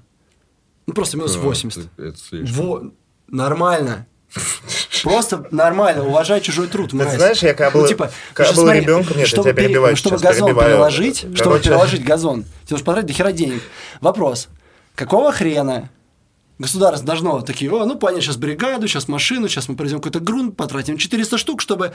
[0.87, 1.85] Ну, просто минус А, 80.
[1.95, 2.65] это- это слишком.
[2.65, 2.91] Во,
[3.29, 4.07] нормально.
[5.03, 7.15] Просто нормально, уважай чужой труд, мразь.
[7.15, 9.95] знаешь, я когда был- типа, когда что был ребенком, нет, я чтобы тебя пере- перебиваю
[9.95, 10.69] Чтобы сейчас, газон перебиваю.
[10.71, 11.63] переложить, чтобы Короче.
[11.69, 13.61] переложить газон, тебе нужно потратить до хера денег.
[14.01, 14.49] Вопрос,
[14.95, 15.89] какого хрена
[16.59, 20.55] государство должно такие, о, ну, понятно, сейчас бригаду, сейчас машину, сейчас мы произведем какой-то грунт,
[20.55, 21.93] потратим 400 штук, чтобы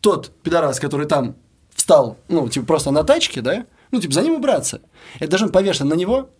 [0.00, 1.34] тот пидорас, который там
[1.74, 4.80] встал, ну, типа, просто на тачке, да, ну, типа, за ним убраться.
[5.18, 6.30] Это должен повешен на него,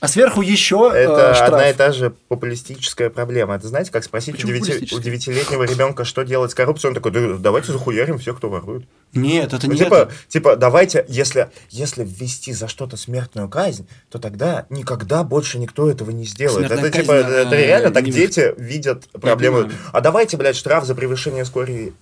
[0.00, 1.48] а сверху еще Это э, штраф.
[1.48, 3.56] одна и та же популистическая проблема.
[3.56, 7.36] Это знаете, как спросить у девяти- девятилетнего ребенка, что делать с коррупцией, он такой, да
[7.38, 8.84] давайте захуярим всех, кто ворует.
[9.12, 10.12] Нет, это Ну, не типа, это.
[10.28, 16.10] типа, давайте, если, если ввести за что-то смертную казнь, то тогда никогда больше никто этого
[16.10, 16.68] не сделает.
[16.68, 19.62] Смертная это, казнь, типа, это, это реально так дети видят проблему.
[19.62, 19.78] понимаю.
[19.92, 21.44] А давайте, блядь, штраф за превышение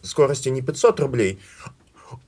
[0.03, 1.39] скорости не 500 рублей,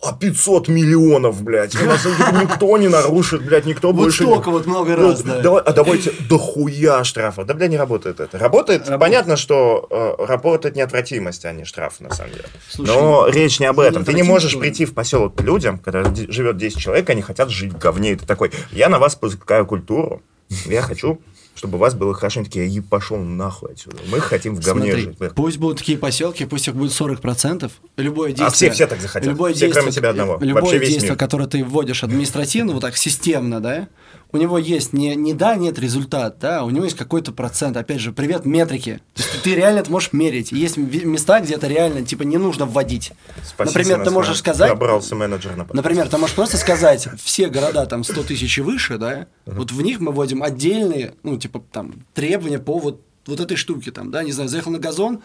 [0.03, 1.75] а 500 миллионов, блядь.
[1.81, 2.05] У нас
[2.41, 4.25] никто не нарушит, блядь, никто Вот больше...
[4.25, 5.41] не- столько вот много Ну, раз, да.
[5.41, 7.47] давай- а давайте дохуя штрафов.
[7.47, 8.39] Да, бля, не работает это.
[8.39, 9.01] Работает, Работает.
[9.01, 12.45] понятно, что э, работает неотвратимость, а не штраф, на самом деле.
[12.69, 14.05] Слушай, Но речь не об ну, этом.
[14.05, 14.61] Ты не можешь тоже.
[14.61, 18.17] прийти в поселок к людям, когда живет 10 человек, они хотят жить в говне, и
[18.17, 20.23] ты такой, я на вас пускаю культуру,
[20.67, 21.21] я хочу,
[21.59, 22.45] чтобы у вас было хорошо.
[22.45, 23.99] Такие, и пошел нахуй отсюда.
[24.11, 25.35] Мы хотим в говне Смотри, жить.
[25.35, 27.71] Пусть будут такие поселки, пусть их будет 40%.
[27.97, 28.71] Любое А действие...
[28.71, 29.29] все, все так захотят.
[29.29, 30.39] Любое все, действие, кроме тебя одного.
[30.41, 33.89] Любое Вообще действие, которое ты вводишь административно, вот так системно, да,
[34.31, 37.77] у него есть не, не да, нет результат, да, у него есть какой-то процент.
[37.77, 39.01] Опять же, привет метрики.
[39.15, 40.53] То есть ты реально это можешь мерить.
[40.53, 43.13] Есть места, где это реально, типа, не нужно вводить.
[43.43, 44.69] Спасите Например, ты можешь сказать...
[44.69, 45.67] Забрался менеджер на.
[45.73, 49.81] Например, ты можешь просто сказать, все города там 100 тысяч и выше, да, вот в
[49.81, 54.23] них мы вводим отдельные, ну, типа, там, требования по вот, вот этой штуке, там, да,
[54.23, 55.23] не знаю, заехал на газон,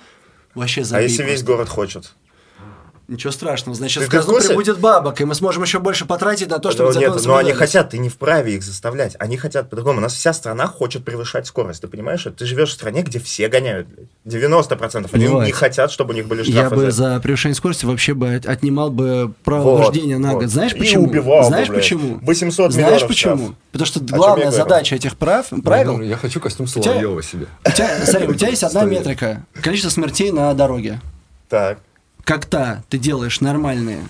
[0.55, 1.45] вообще А забей если весь просто.
[1.45, 2.13] город хочет?
[3.09, 4.47] Ничего страшного, значит, Ты- в курсе?
[4.49, 7.51] прибудет бабок, и мы сможем еще больше потратить на то, чтобы Ну, нет, но они
[7.51, 9.15] хотят, ты не вправе их заставлять.
[9.19, 9.97] Они хотят по-другому.
[9.97, 11.81] У нас вся страна хочет превышать скорость.
[11.81, 12.25] Ты понимаешь?
[12.37, 13.87] Ты живешь в стране, где все гоняют.
[13.87, 14.07] блядь.
[14.25, 15.47] 90% они Понимаете.
[15.47, 16.75] не хотят, чтобы у них были Я штрафы.
[16.75, 20.43] бы за превышение скорости вообще бы от- отнимал бы право Вот, вождения на вот.
[20.43, 20.49] год.
[20.49, 21.03] Знаешь И почему?
[21.07, 21.81] убивал бы, Знаешь блядь.
[21.81, 22.19] почему?
[22.21, 23.35] 800 Знаешь миллионов почему?
[23.37, 23.55] штраф.
[23.73, 27.47] Потому что я главная задача этих прав, правил, Я хочу костюм Соловьева себе.
[27.67, 31.01] у тебя, смотри, у тебя есть одна метрика, количество смертей на дороге.
[31.49, 31.79] Так.
[32.23, 34.01] Когда ты делаешь нормальные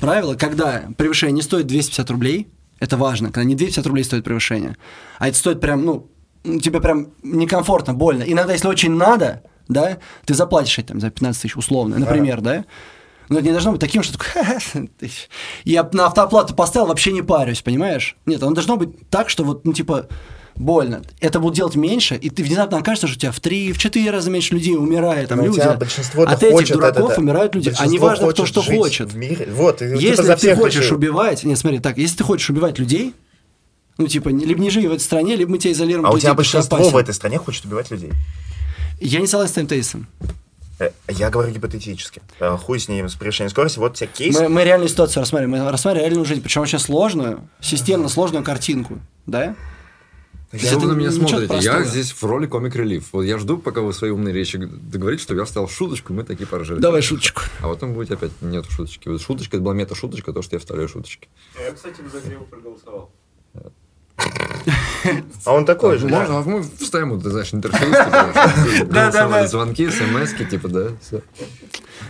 [0.00, 4.76] правила, когда превышение не стоит 250 рублей, это важно, когда не 250 рублей стоит превышение,
[5.18, 6.08] а это стоит прям, ну,
[6.42, 8.22] тебе прям некомфортно, больно.
[8.22, 12.64] Иногда, если очень надо, да, ты заплатишь этим за 15 тысяч условно, например, да.
[13.28, 14.88] Но это не должно быть таким, что такое,
[15.64, 18.16] я на автоплату поставил, вообще не парюсь, понимаешь?
[18.26, 20.08] Нет, оно должно быть так, что вот, ну, типа,
[20.56, 21.02] больно.
[21.20, 24.10] Это будут делать меньше, и ты внезапно окажется, что у тебя в три, в четыре
[24.10, 25.60] раза меньше людей умирает, там Но у люди.
[25.78, 27.68] большинство От хочет этих дураков это- умирают люди.
[27.68, 29.12] А большинство неважно, кто что хочет.
[29.12, 29.48] в мире.
[29.52, 30.96] Вот, типа Если ты хочешь решил.
[30.96, 33.14] убивать, нет, смотри, так, если ты хочешь убивать людей,
[33.98, 36.06] ну, типа, не- либо не живи в этой стране, либо мы тебя изолируем.
[36.06, 36.92] А у тебя большинство опасен.
[36.92, 38.10] в этой стране хочет убивать людей.
[39.00, 40.06] Я не согласен с твоим тезисом.
[40.78, 42.22] Э, Я говорю гипотетически.
[42.38, 43.78] Э, Хуй с ним, с превышением скорости.
[43.78, 44.34] Вот тебе кейс.
[44.38, 45.62] Мы, мы реальную ситуацию рассматриваем.
[45.64, 49.54] Мы рассматриваем реальную жизнь, причем очень сложную, системно сложную картинку, да?
[50.56, 51.58] Что вы на меня смотрите?
[51.60, 53.08] Я здесь в роли комик-релив.
[53.12, 56.46] Вот я жду, пока вы свои умные речи договорите, чтобы я вставил шуточку, мы такие
[56.46, 56.80] поржали.
[56.80, 57.42] Давай шуточку.
[57.60, 59.08] А потом будет опять нет шуточки.
[59.08, 61.28] Вот шуточка, это была мета-шуточка, то, что я вставляю шуточки.
[61.56, 63.12] Я, кстати, в Загреву проголосовал.
[65.46, 66.18] А он такой же, Ну, да?
[66.20, 68.32] можно, а мы вставим, вот, ты знаешь, интерфейс, типа,
[68.86, 69.46] Да, голосовые да.
[69.48, 71.22] звонки, смс типа, да, все.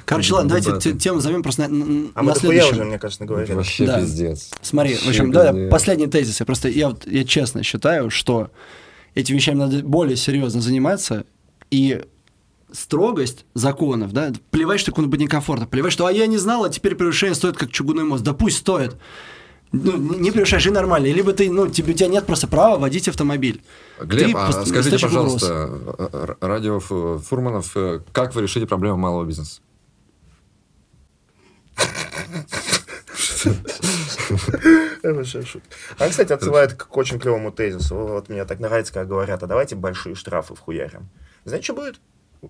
[0.04, 0.92] Короче, ладно, давайте Дебаты.
[0.92, 2.72] те- тему зовем просто на, А мы следующем.
[2.72, 3.52] уже, мне кажется, наговорили.
[3.52, 4.50] Вообще пиздец.
[4.62, 6.40] Смотри, в общем, да, последний тезис.
[6.40, 8.50] Я просто, я, вот, я честно считаю, что
[9.14, 11.24] этими вещами надо более серьезно заниматься,
[11.70, 12.02] и
[12.72, 16.94] строгость законов, да, плевать, что кому-нибудь некомфортно, плевать, что, а я не знал, а теперь
[16.96, 18.24] превышение стоит как чугунный мост.
[18.24, 18.96] Да пусть стоит.
[19.72, 21.06] Ну, не превышай, живи нормально.
[21.06, 23.62] Либо ты, ну, тебе, у тебя нет просто права водить автомобиль.
[24.00, 25.40] Глеб, Ты а пост- скажите, источник угроз.
[25.40, 29.60] пожалуйста, э, э, радио Фурманов, э, как вы решили проблему малого бизнеса?
[35.02, 35.68] Это вообще шутка.
[35.98, 37.96] А, кстати, отсылает к очень клевому тезису.
[37.96, 41.08] Вот мне так нравится, как говорят, а давайте большие штрафы вхуярим.
[41.44, 42.00] Знаете, что будет?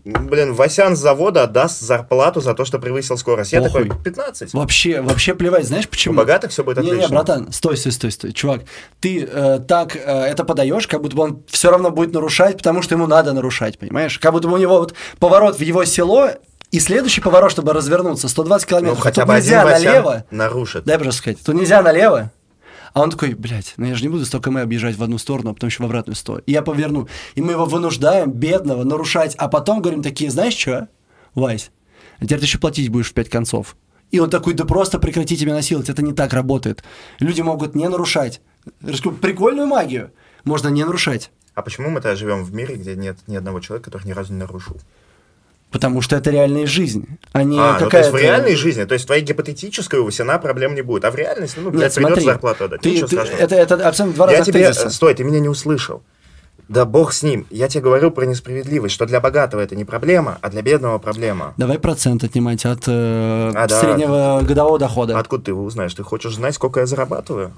[0.04, 3.52] Блин, Васян с завода отдаст зарплату за то, что превысил скорость.
[3.52, 3.88] Я Похуй.
[3.88, 4.54] такой, 15.
[4.54, 6.14] Вообще, вообще плевать, знаешь почему?
[6.14, 7.08] У богатых все будет Не, отлично.
[7.08, 8.62] не, братан, стой, стой, стой, стой, чувак.
[9.00, 12.82] Ты э, так э, это подаешь, как будто бы он все равно будет нарушать, потому
[12.82, 14.18] что ему надо нарушать, понимаешь?
[14.20, 16.28] Как будто бы у него вот поворот в его село
[16.70, 19.00] и следующий поворот, чтобы развернуться, 120 Ну, километров.
[19.00, 20.24] хотя Тут бы один нельзя Васян налево.
[20.30, 20.84] нарушит.
[20.84, 21.38] Дай просто сказать.
[21.44, 22.30] Тут нельзя налево.
[22.92, 25.50] А он такой, блядь, ну я же не буду столько мы объезжать в одну сторону,
[25.50, 26.42] а потом еще в обратную сторону.
[26.46, 27.08] И я поверну.
[27.34, 29.34] И мы его вынуждаем, бедного, нарушать.
[29.36, 30.88] А потом говорим такие, знаешь что,
[31.34, 31.70] Вась,
[32.18, 33.76] а теперь ты еще платить будешь в пять концов.
[34.10, 36.82] И он такой, да просто прекрати меня насиловать, это не так работает.
[37.20, 38.40] Люди могут не нарушать.
[39.20, 40.10] Прикольную магию.
[40.44, 41.30] Можно не нарушать.
[41.54, 44.32] А почему мы тогда живем в мире, где нет ни одного человека, который ни разу
[44.32, 44.80] не нарушил?
[45.70, 48.10] Потому что это реальная жизнь, а не а, ну, то есть какая-то...
[48.12, 51.04] в реальной жизни, то есть в твоей гипотетической у Васяна проблем не будет.
[51.04, 52.80] А в реальности, ну, блядь, Нет, придется зарплату отдать.
[52.80, 53.40] ты- Ничего ты- страшного.
[53.40, 54.66] это, это абсолютно два я разных тебе...
[54.66, 54.86] тезиса.
[54.88, 56.02] э, Стой, ты меня не услышал.
[56.68, 57.46] Да бог с ним.
[57.50, 61.54] Я тебе говорю про несправедливость, что для богатого это не проблема, а для бедного проблема.
[61.56, 63.80] Давай процент отнимать от э, А, да.
[63.80, 65.18] среднего годового дохода.
[65.18, 65.94] Откуда ты его узнаешь?
[65.94, 67.52] Ты хочешь знать, сколько я зарабатываю?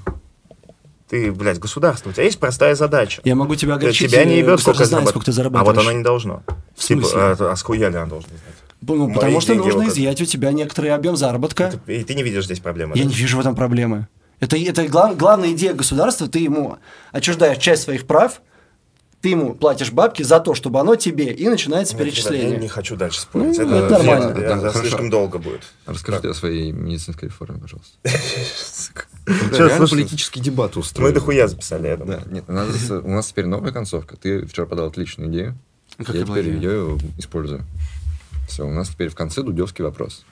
[1.13, 3.21] Ты, блядь, государство, у тебя есть простая задача.
[3.23, 4.11] Я могу тебя Э, огорчить.
[4.11, 5.77] Тебя не э, ебет, государство сколько знает, сколько ты А зарабатываешь.
[5.77, 6.43] вот оно не должно.
[6.75, 7.21] В Типа, смысле?
[7.21, 8.41] а, а с хуя ли оно должно знать?
[8.81, 11.71] Ну, Мои потому что нужно его- изъять у тебя некоторый объем заработка.
[11.87, 12.97] И ты не видишь здесь проблемы.
[12.97, 13.11] Я да?
[13.11, 14.09] не вижу в этом проблемы.
[14.41, 16.29] Это, это глав- главная идея государства.
[16.29, 16.79] Ты ему
[17.13, 18.41] отчуждаешь часть своих прав,
[19.23, 22.51] ты ему платишь бабки за то, чтобы оно тебе, и начинается Нет, перечисление.
[22.51, 23.57] Я не хочу дальше спорить.
[23.57, 24.31] Ну, это это нормально.
[24.37, 25.63] это- Да, это слишком долго будет.
[25.87, 27.97] Расскажите о своей медицинской реформе, пожалуйста.
[29.25, 31.15] Слушай, политический дебат Мы устроили.
[31.15, 32.23] дохуя записали, я думаю.
[32.27, 34.17] Нет, у нас, теперь новая концовка.
[34.17, 35.57] Ты вчера подал отличную идею.
[35.99, 37.65] Я теперь ее использую.
[38.49, 40.25] Все, у нас теперь в конце дудевский вопрос.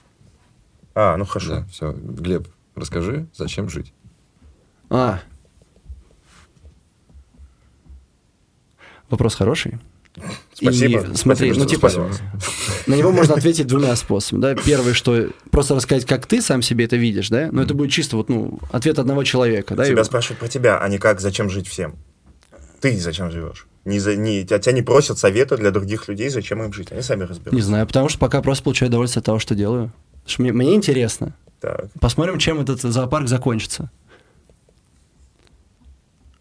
[0.93, 1.55] А, ну хорошо.
[1.55, 1.93] Да, все.
[1.93, 3.93] Глеб, расскажи, зачем жить?
[4.89, 5.21] А.
[9.11, 9.77] Вопрос хороший.
[10.53, 11.01] Спасибо.
[11.01, 11.91] И смотри, Спасибо, ну типа,
[12.87, 14.41] на него можно ответить двумя способами.
[14.41, 14.55] Да?
[14.55, 17.49] Первый, что просто рассказать, как ты сам себе это видишь, да?
[17.51, 19.85] Но это будет чисто вот, ну, ответ одного человека, да?
[19.85, 21.95] Тебя и- спрашивают про тебя, а не как, зачем жить всем.
[22.81, 23.67] Ты зачем живешь?
[23.85, 26.91] Не за, не, тебя, тебя не просят совета для других людей, зачем им жить.
[26.91, 27.55] Они сами разберутся.
[27.55, 29.91] Не знаю, потому что пока просто получаю удовольствие от того, что делаю.
[30.23, 31.35] Потому что мне, мне интересно.
[31.59, 33.89] Так, Посмотрим, чем этот зоопарк закончится.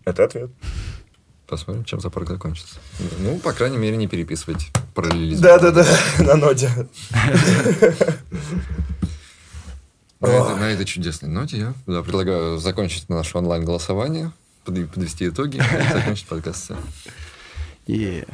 [0.04, 0.50] это ответ.
[1.50, 2.76] Посмотрим, чем зоопарк закончится.
[3.18, 5.42] Ну, по крайней мере, не переписывать параллелизм.
[5.42, 5.84] Да-да-да,
[6.20, 6.70] на ноте.
[10.20, 14.30] На, этой- на этой чудесной ноте я да, предлагаю закончить наше онлайн-голосование,
[14.64, 16.70] подвести итоги и закончить подкаст.
[17.88, 18.24] И...